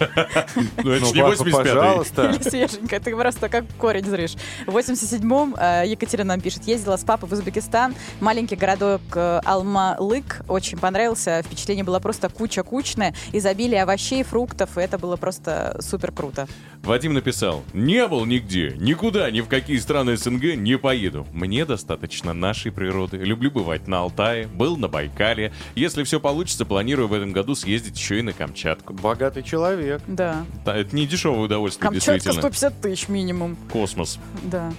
Ну, 0.84 0.91
это 0.91 1.06
Ну, 1.06 1.14
не 1.14 1.22
папа, 1.22 1.34
85-й. 1.34 1.51
пожалуйста. 1.54 2.30
Или 2.30 2.49
свеженькая, 2.49 2.99
ты 2.99 3.16
просто 3.16 3.47
как 3.47 3.64
корень 3.78 4.04
зришь. 4.04 4.34
В 4.68 4.76
87-м 4.76 5.56
э, 5.58 5.84
Екатерина 5.88 6.30
нам 6.30 6.41
пишет, 6.41 6.64
ездила 6.66 6.97
с 6.97 7.04
папой 7.06 7.30
в 7.30 7.32
Узбекистан, 7.34 7.95
маленький 8.20 8.56
городок 8.58 9.01
э, 9.16 9.39
Алма-Лык, 9.45 10.43
очень 10.49 10.78
понравился, 10.78 11.41
впечатление 11.45 11.86
было 11.86 11.99
просто 11.99 12.28
куча-кучное, 12.28 13.16
изобилие 13.32 13.84
овощей, 13.84 14.24
фруктов, 14.24 14.78
и 14.78 14.82
это 14.82 14.97
было 14.97 15.16
просто 15.16 15.78
супер 15.80 16.12
круто. 16.12 16.47
Вадим 16.84 17.14
написал, 17.14 17.64
не 17.74 18.06
был 18.08 18.26
нигде, 18.26 18.76
никуда, 18.78 19.32
ни 19.32 19.39
в 19.39 19.47
какие 19.47 19.78
страны 19.78 20.18
СНГ 20.18 20.56
не 20.58 20.78
поеду. 20.78 21.26
Мне 21.32 21.64
достаточно 21.66 22.34
нашей 22.34 22.74
природы. 22.74 23.18
Люблю 23.18 23.51
бывать 23.51 23.88
на 23.88 23.99
Алтае, 23.99 24.47
был 24.47 24.76
на 24.76 24.89
Байкале. 24.89 25.43
Если 25.76 26.04
все 26.04 26.20
получится, 26.20 26.66
планирую 26.66 27.08
в 27.08 27.14
этом 27.14 27.32
году 27.34 27.56
съездить 27.56 27.98
еще 27.98 28.20
и 28.20 28.22
на 28.22 28.34
Камчатку. 28.34 28.94
Богатый 28.94 29.44
человек. 29.44 30.02
Да. 30.08 30.46
Да, 30.66 30.76
это 30.76 30.96
не 30.96 31.06
дешевое 31.08 31.39
удовольствие, 31.41 31.89
Камчатка 31.89 32.14
действительно. 32.14 32.41
150 32.41 32.82
тысяч 32.82 33.08
минимум. 33.10 33.58
Космос. 33.72 34.20
Да. 34.44 34.72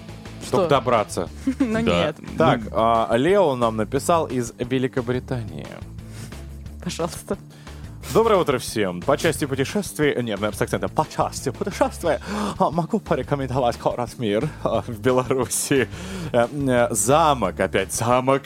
Чтобы 0.46 0.64
Что? 0.64 0.68
добраться. 0.68 1.28
Ну 1.58 1.80
нет, 1.80 2.16
Так, 2.36 2.60
а, 2.72 3.14
Лео 3.16 3.56
нам 3.56 3.76
написал 3.76 4.26
из 4.26 4.52
Великобритании. 4.58 5.66
пожалуйста. 6.82 7.38
Доброе 8.12 8.36
утро 8.38 8.58
всем. 8.58 9.00
По 9.00 9.16
части 9.16 9.44
путешествий, 9.46 10.10
нет, 10.22 10.38
наверное, 10.38 10.52
с 10.52 10.60
акцентом, 10.62 10.90
по 10.90 11.06
части 11.08 11.50
путешествия 11.50 12.20
а, 12.58 12.70
могу 12.70 13.00
порекомендовать 13.00 13.80
город 13.80 14.10
Мир 14.18 14.48
а, 14.62 14.82
в 14.82 15.00
Беларуси. 15.00 15.88
Э, 16.32 16.46
э, 16.52 16.88
Замок, 16.90 17.58
опять 17.58 17.92
замок. 17.92 18.42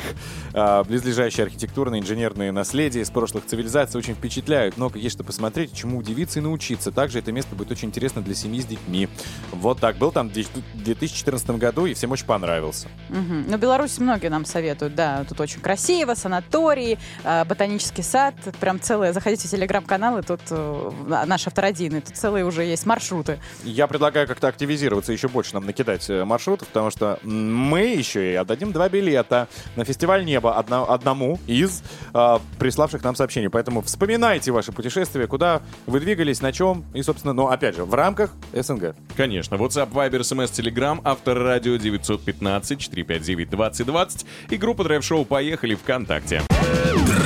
Э, 0.58 0.82
Близлежащие 0.82 1.44
архитектурные, 1.44 2.00
инженерные 2.00 2.50
наследия 2.50 3.00
из 3.00 3.10
прошлых 3.10 3.46
цивилизаций 3.46 3.98
очень 3.98 4.14
впечатляют. 4.14 4.76
Много 4.76 4.98
есть 4.98 5.14
что 5.14 5.24
посмотреть, 5.24 5.72
чему 5.72 5.98
удивиться 5.98 6.40
и 6.40 6.42
научиться. 6.42 6.90
Также 6.90 7.20
это 7.20 7.30
место 7.30 7.54
будет 7.54 7.70
очень 7.70 7.88
интересно 7.88 8.22
для 8.22 8.34
семьи 8.34 8.60
с 8.60 8.66
детьми. 8.66 9.08
Вот 9.52 9.78
так. 9.78 9.96
Был 9.96 10.10
там 10.10 10.28
в 10.28 10.32
2014 10.32 11.50
году 11.50 11.86
и 11.86 11.94
всем 11.94 12.10
очень 12.10 12.26
понравился. 12.26 12.88
Мгм. 13.08 13.46
Ну, 13.48 13.58
Беларусь 13.58 13.98
многие 13.98 14.28
нам 14.28 14.44
советуют, 14.44 14.94
да, 14.94 15.24
тут 15.28 15.40
очень 15.40 15.60
красиво, 15.60 16.14
санатории, 16.14 16.98
э, 17.24 17.44
ботанический 17.44 18.02
сад, 18.02 18.34
прям 18.60 18.80
целое, 18.80 19.12
заходите 19.12 19.46
в 19.46 19.50
телеграм-канал, 19.50 20.18
и 20.18 20.22
тут 20.22 20.40
э, 20.50 20.90
наш 21.26 21.46
авторадийный, 21.46 22.00
тут 22.00 22.16
целые 22.16 22.44
уже 22.44 22.64
есть 22.64 22.86
маршруты. 22.86 23.38
Я 23.62 23.86
предлагаю 23.86 24.26
как-то 24.26 24.48
активизироваться, 24.48 25.12
еще 25.12 25.28
больше 25.28 25.54
нам 25.54 25.66
накидать 25.66 26.08
э, 26.10 26.24
маршрутов, 26.24 26.68
потому 26.68 26.90
что 26.90 27.18
мы 27.22 27.80
еще 27.80 28.32
и 28.32 28.34
отдадим 28.34 28.72
два 28.72 28.88
билета 28.88 29.48
на 29.76 29.84
фестиваль 29.84 30.24
неба 30.48 30.58
одно- 30.58 30.90
одному 30.90 31.38
из 31.46 31.82
э, 32.14 32.38
приславших 32.58 33.02
нам 33.04 33.14
сообщений. 33.14 33.48
Поэтому 33.50 33.82
вспоминайте 33.82 34.50
ваши 34.52 34.72
путешествия, 34.72 35.26
куда 35.26 35.60
вы 35.86 36.00
двигались, 36.00 36.40
на 36.42 36.52
чем, 36.52 36.84
и, 36.94 37.02
собственно, 37.02 37.32
ну, 37.34 37.48
опять 37.48 37.76
же, 37.76 37.84
в 37.84 37.94
рамках 37.94 38.30
СНГ. 38.52 38.94
Конечно, 39.16 39.54
WhatsApp, 39.56 39.90
Viber, 39.92 40.20
SMS, 40.20 40.50
Telegram, 40.52 41.00
автор 41.04 41.38
радио 41.38 41.76
915-459-2020 41.76 44.26
и 44.50 44.56
группа 44.56 44.84
Драйв 44.84 45.04
Шоу 45.04 45.24
«Поехали» 45.24 45.74
ВКонтакте. 45.74 46.42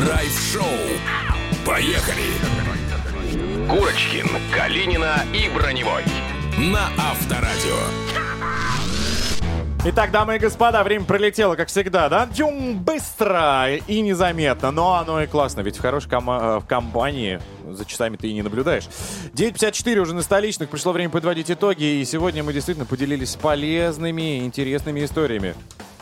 Драйв-шоу. 0.04 0.62
Поехали! 1.66 2.22
Курочкин, 3.68 4.26
Калинина 4.54 5.24
и 5.32 5.48
Броневой. 5.54 6.02
На 6.58 6.88
Авторадио. 6.98 8.31
Итак, 9.84 10.12
дамы 10.12 10.36
и 10.36 10.38
господа, 10.38 10.84
время 10.84 11.04
пролетело, 11.04 11.56
как 11.56 11.66
всегда, 11.66 12.08
да? 12.08 12.28
Тюм, 12.28 12.78
быстро 12.78 13.74
и 13.74 14.00
незаметно, 14.00 14.70
но 14.70 14.94
оно 14.94 15.20
и 15.20 15.26
классно, 15.26 15.60
ведь 15.62 15.76
в 15.76 15.80
хорошей 15.80 16.08
кома- 16.08 16.40
э, 16.40 16.58
в 16.60 16.66
компании 16.66 17.40
за 17.68 17.84
часами 17.84 18.16
ты 18.16 18.28
и 18.28 18.32
не 18.32 18.42
наблюдаешь. 18.42 18.84
9.54 19.34 19.98
уже 19.98 20.14
на 20.14 20.22
столичных, 20.22 20.68
пришло 20.68 20.92
время 20.92 21.10
подводить 21.10 21.50
итоги, 21.50 21.82
и 21.82 22.04
сегодня 22.04 22.44
мы 22.44 22.52
действительно 22.52 22.86
поделились 22.86 23.34
полезными, 23.34 24.44
интересными 24.44 25.04
историями. 25.04 25.56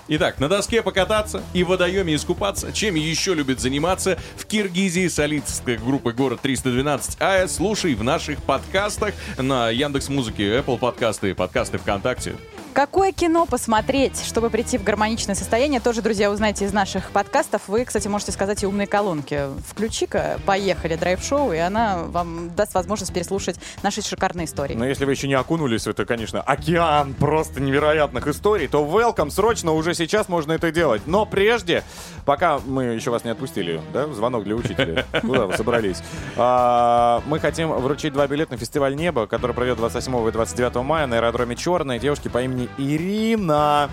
Итак, 0.09 0.41
на 0.41 0.51
доске 0.51 0.83
покататься 0.83 1.43
и 1.55 1.65
в 1.65 1.69
водоеме 1.69 2.15
искупаться. 2.15 2.73
Чем 2.73 2.97
еще 2.97 3.33
любит 3.33 3.61
заниматься 3.61 4.19
в 4.37 4.45
Киргизии 4.45 5.09
солистская 5.09 5.79
группа 5.79 6.13
«Город 6.13 6.41
312 6.43 7.17
АЭС». 7.19 7.57
Слушай 7.57 7.95
в 7.95 8.05
наших 8.05 8.43
подкастах 8.43 9.15
на 9.39 9.71
Яндекс 9.71 10.11
Музыке, 10.11 10.59
Apple 10.59 10.79
подкасты, 10.79 11.35
подкасты 11.35 11.79
ВКонтакте. 11.79 12.35
Какое 12.73 13.11
кино 13.11 13.47
посмотреть, 13.47 14.25
чтобы 14.25 14.49
прийти 14.49 14.79
в 14.79 14.85
гармоничное 14.85 15.35
состояние, 15.35 15.81
тоже, 15.81 16.03
друзья, 16.03 16.31
узнаете 16.31 16.65
из 16.65 16.73
наших 16.73 17.11
подкастов. 17.11 17.63
Вы, 17.67 17.85
кстати, 17.85 18.07
можете 18.07 18.31
сказать 18.31 18.63
и 18.63 18.67
умные 18.67 18.87
колонки. 18.87 19.47
Включи-ка, 19.67 20.39
поехали, 20.47 20.95
драйв-шоу, 20.95 21.53
и 21.53 21.57
она 21.57 22.05
вам 22.05 22.55
даст 22.55 22.75
возможность 22.75 23.13
переслушать 23.13 23.57
наши 23.83 24.03
шикарные 24.03 24.47
истории. 24.47 24.75
Но 24.75 24.87
если 24.87 25.05
вы 25.05 25.13
еще 25.13 25.27
не 25.27 25.35
окунулись 25.35 25.83
в 25.83 25.89
это, 25.89 26.07
конечно, 26.07 26.41
океан 26.41 27.15
просто 27.15 27.61
невероятных 27.61 28.29
историй, 28.29 28.69
то 28.69 28.85
welcome, 28.85 29.31
срочно 29.31 29.73
уже 29.73 29.95
сейчас 29.95 30.29
можно 30.29 30.53
это 30.53 30.71
делать. 30.71 31.03
Но 31.07 31.27
прежде, 31.27 31.83
пока 32.25 32.61
мы 32.61 32.85
еще 32.85 33.11
вас 33.11 33.25
не 33.25 33.31
отпустили, 33.31 33.81
да, 33.93 34.07
звонок 34.07 34.45
для 34.45 34.55
учителя, 34.55 35.07
куда 35.23 35.47
вы 35.47 35.57
собрались, 35.57 36.03
А, 36.37 37.21
мы 37.27 37.41
хотим 37.41 37.73
вручить 37.73 38.13
два 38.13 38.29
билета 38.29 38.53
на 38.53 38.59
фестиваль 38.59 38.95
«Небо», 38.95 39.27
который 39.27 39.57
пройдет 39.57 39.79
28 39.79 40.29
и 40.29 40.31
29 40.31 40.77
мая 40.85 41.07
на 41.07 41.17
аэродроме 41.17 41.57
«Черная» 41.57 41.99
девушки 41.99 42.29
по 42.29 42.41
имени 42.41 42.60
Ирина, 42.79 43.91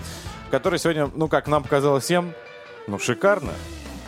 которая 0.50 0.78
сегодня, 0.78 1.10
ну, 1.14 1.28
как 1.28 1.46
нам 1.48 1.62
показалось 1.62 2.04
всем, 2.04 2.32
ну, 2.86 2.98
шикарно. 2.98 3.52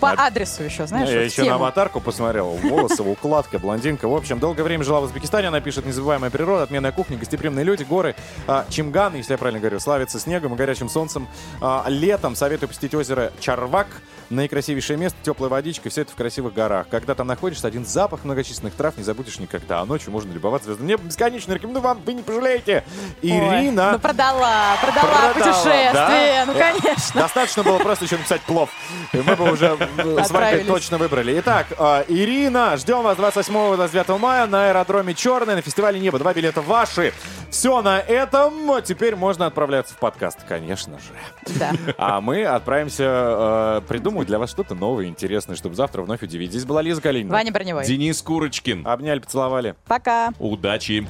По 0.01 0.13
А- 0.13 0.29
адресу 0.29 0.63
еще, 0.63 0.87
знаешь, 0.87 1.11
Я 1.11 1.17
вот 1.19 1.25
еще 1.27 1.43
на 1.43 1.45
тему. 1.49 1.57
аватарку 1.57 2.01
посмотрел. 2.01 2.53
Волосы, 2.63 3.03
укладка, 3.03 3.59
блондинка. 3.59 4.09
В 4.09 4.15
общем, 4.17 4.39
долгое 4.39 4.63
время 4.63 4.83
жила 4.83 5.01
в 5.01 5.05
Узбекистане. 5.05 5.49
Она 5.49 5.61
пишет 5.61 5.85
«Незабываемая 5.85 6.31
природа, 6.31 6.63
отменная 6.63 6.91
кухня, 6.93 7.19
гостеприимные 7.19 7.65
люди, 7.67 7.83
горы, 7.83 8.15
а, 8.47 8.65
Чимган, 8.71 9.15
если 9.15 9.33
я 9.35 9.39
правильно 9.39 9.61
говорю, 9.61 9.79
славится 9.79 10.19
снегом 10.19 10.55
и 10.55 10.57
горячим 10.57 10.89
солнцем. 10.89 11.29
А, 11.61 11.85
летом 11.89 12.35
советую 12.35 12.71
посетить 12.71 12.95
озеро 12.95 13.31
Чарвак. 13.41 13.89
Наикрасивейшее 14.31 14.97
место, 14.97 15.19
теплая 15.25 15.51
водичка, 15.51 15.91
все 15.91 16.03
это 16.03 16.13
в 16.13 16.15
красивых 16.15 16.55
горах. 16.55 16.87
Когда 16.89 17.15
там 17.17 17.27
находишься, 17.27 17.67
один 17.67 17.85
запах 17.85 18.25
многочисленных 18.25 18.75
трав 18.75 18.97
не 18.97 19.03
забудешь 19.03 19.41
никогда. 19.41 19.81
А 19.81 19.85
ночью 19.85 20.13
можно 20.13 20.33
любоваться 20.33 20.67
звездным 20.67 20.87
небом 20.87 21.09
бесконечно. 21.09 21.53
Рекомендую 21.53 21.83
вам, 21.83 22.01
вы 22.07 22.13
не 22.15 22.23
пожалеете. 22.23 22.85
Ой, 23.25 23.29
Ирина. 23.29 23.93
ну 23.93 23.99
продала, 23.99 24.77
продала, 24.81 25.01
Продала, 25.09 25.33
путешествие, 25.35 25.93
да? 25.93 26.45
ну 26.47 26.53
конечно. 26.55 27.21
Достаточно 27.23 27.63
было 27.65 27.79
просто 27.79 28.05
еще 28.05 28.17
написать 28.19 28.41
плов. 28.43 28.71
И 29.13 29.17
мы 29.19 29.35
бы 29.35 29.51
уже 29.51 29.67
э, 29.67 29.77
с 29.77 30.05
вами 30.05 30.21
Отправились. 30.21 30.67
точно 30.67 30.99
выбрали. 30.99 31.41
Итак, 31.41 31.67
э, 31.77 32.05
Ирина, 32.07 32.77
ждем 32.77 33.03
вас 33.03 33.19
28-29 33.19 34.19
мая 34.19 34.47
на 34.47 34.69
аэродроме 34.69 35.15
Черный 35.15 35.57
на 35.57 35.63
фестивале 35.63 35.99
Небо. 35.99 36.21
Два 36.21 36.33
билета 36.35 36.63
ваши. 36.63 37.13
Все 37.51 37.83
на 37.83 37.99
этом. 37.99 38.81
Теперь 38.85 39.17
можно 39.17 39.47
отправляться 39.47 39.95
в 39.95 39.97
подкаст, 39.99 40.39
конечно 40.49 40.99
же. 41.01 41.55
Да. 41.59 41.73
А 41.99 42.21
мы 42.21 42.45
отправимся 42.45 43.05
э, 43.79 43.81
придумать 44.21 44.29
для 44.29 44.39
вас 44.39 44.51
что-то 44.51 44.75
новое, 44.75 45.07
интересное, 45.07 45.57
чтобы 45.57 45.75
завтра 45.75 46.03
вновь 46.03 46.23
удивить. 46.23 46.51
Здесь 46.51 46.65
была 46.65 46.83
Лиза 46.83 47.01
Калинина. 47.01 47.33
Ваня 47.33 47.53
Броневой. 47.53 47.85
Денис 47.85 48.21
Курочкин. 48.23 48.87
Обняли, 48.87 49.21
поцеловали. 49.21 49.75
Пока. 49.87 50.33
Удачи! 50.39 51.07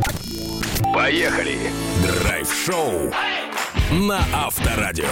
Поехали! 0.94 1.58
Драйв-шоу 2.02 3.12
на 3.92 4.20
Авторадио. 4.34 5.06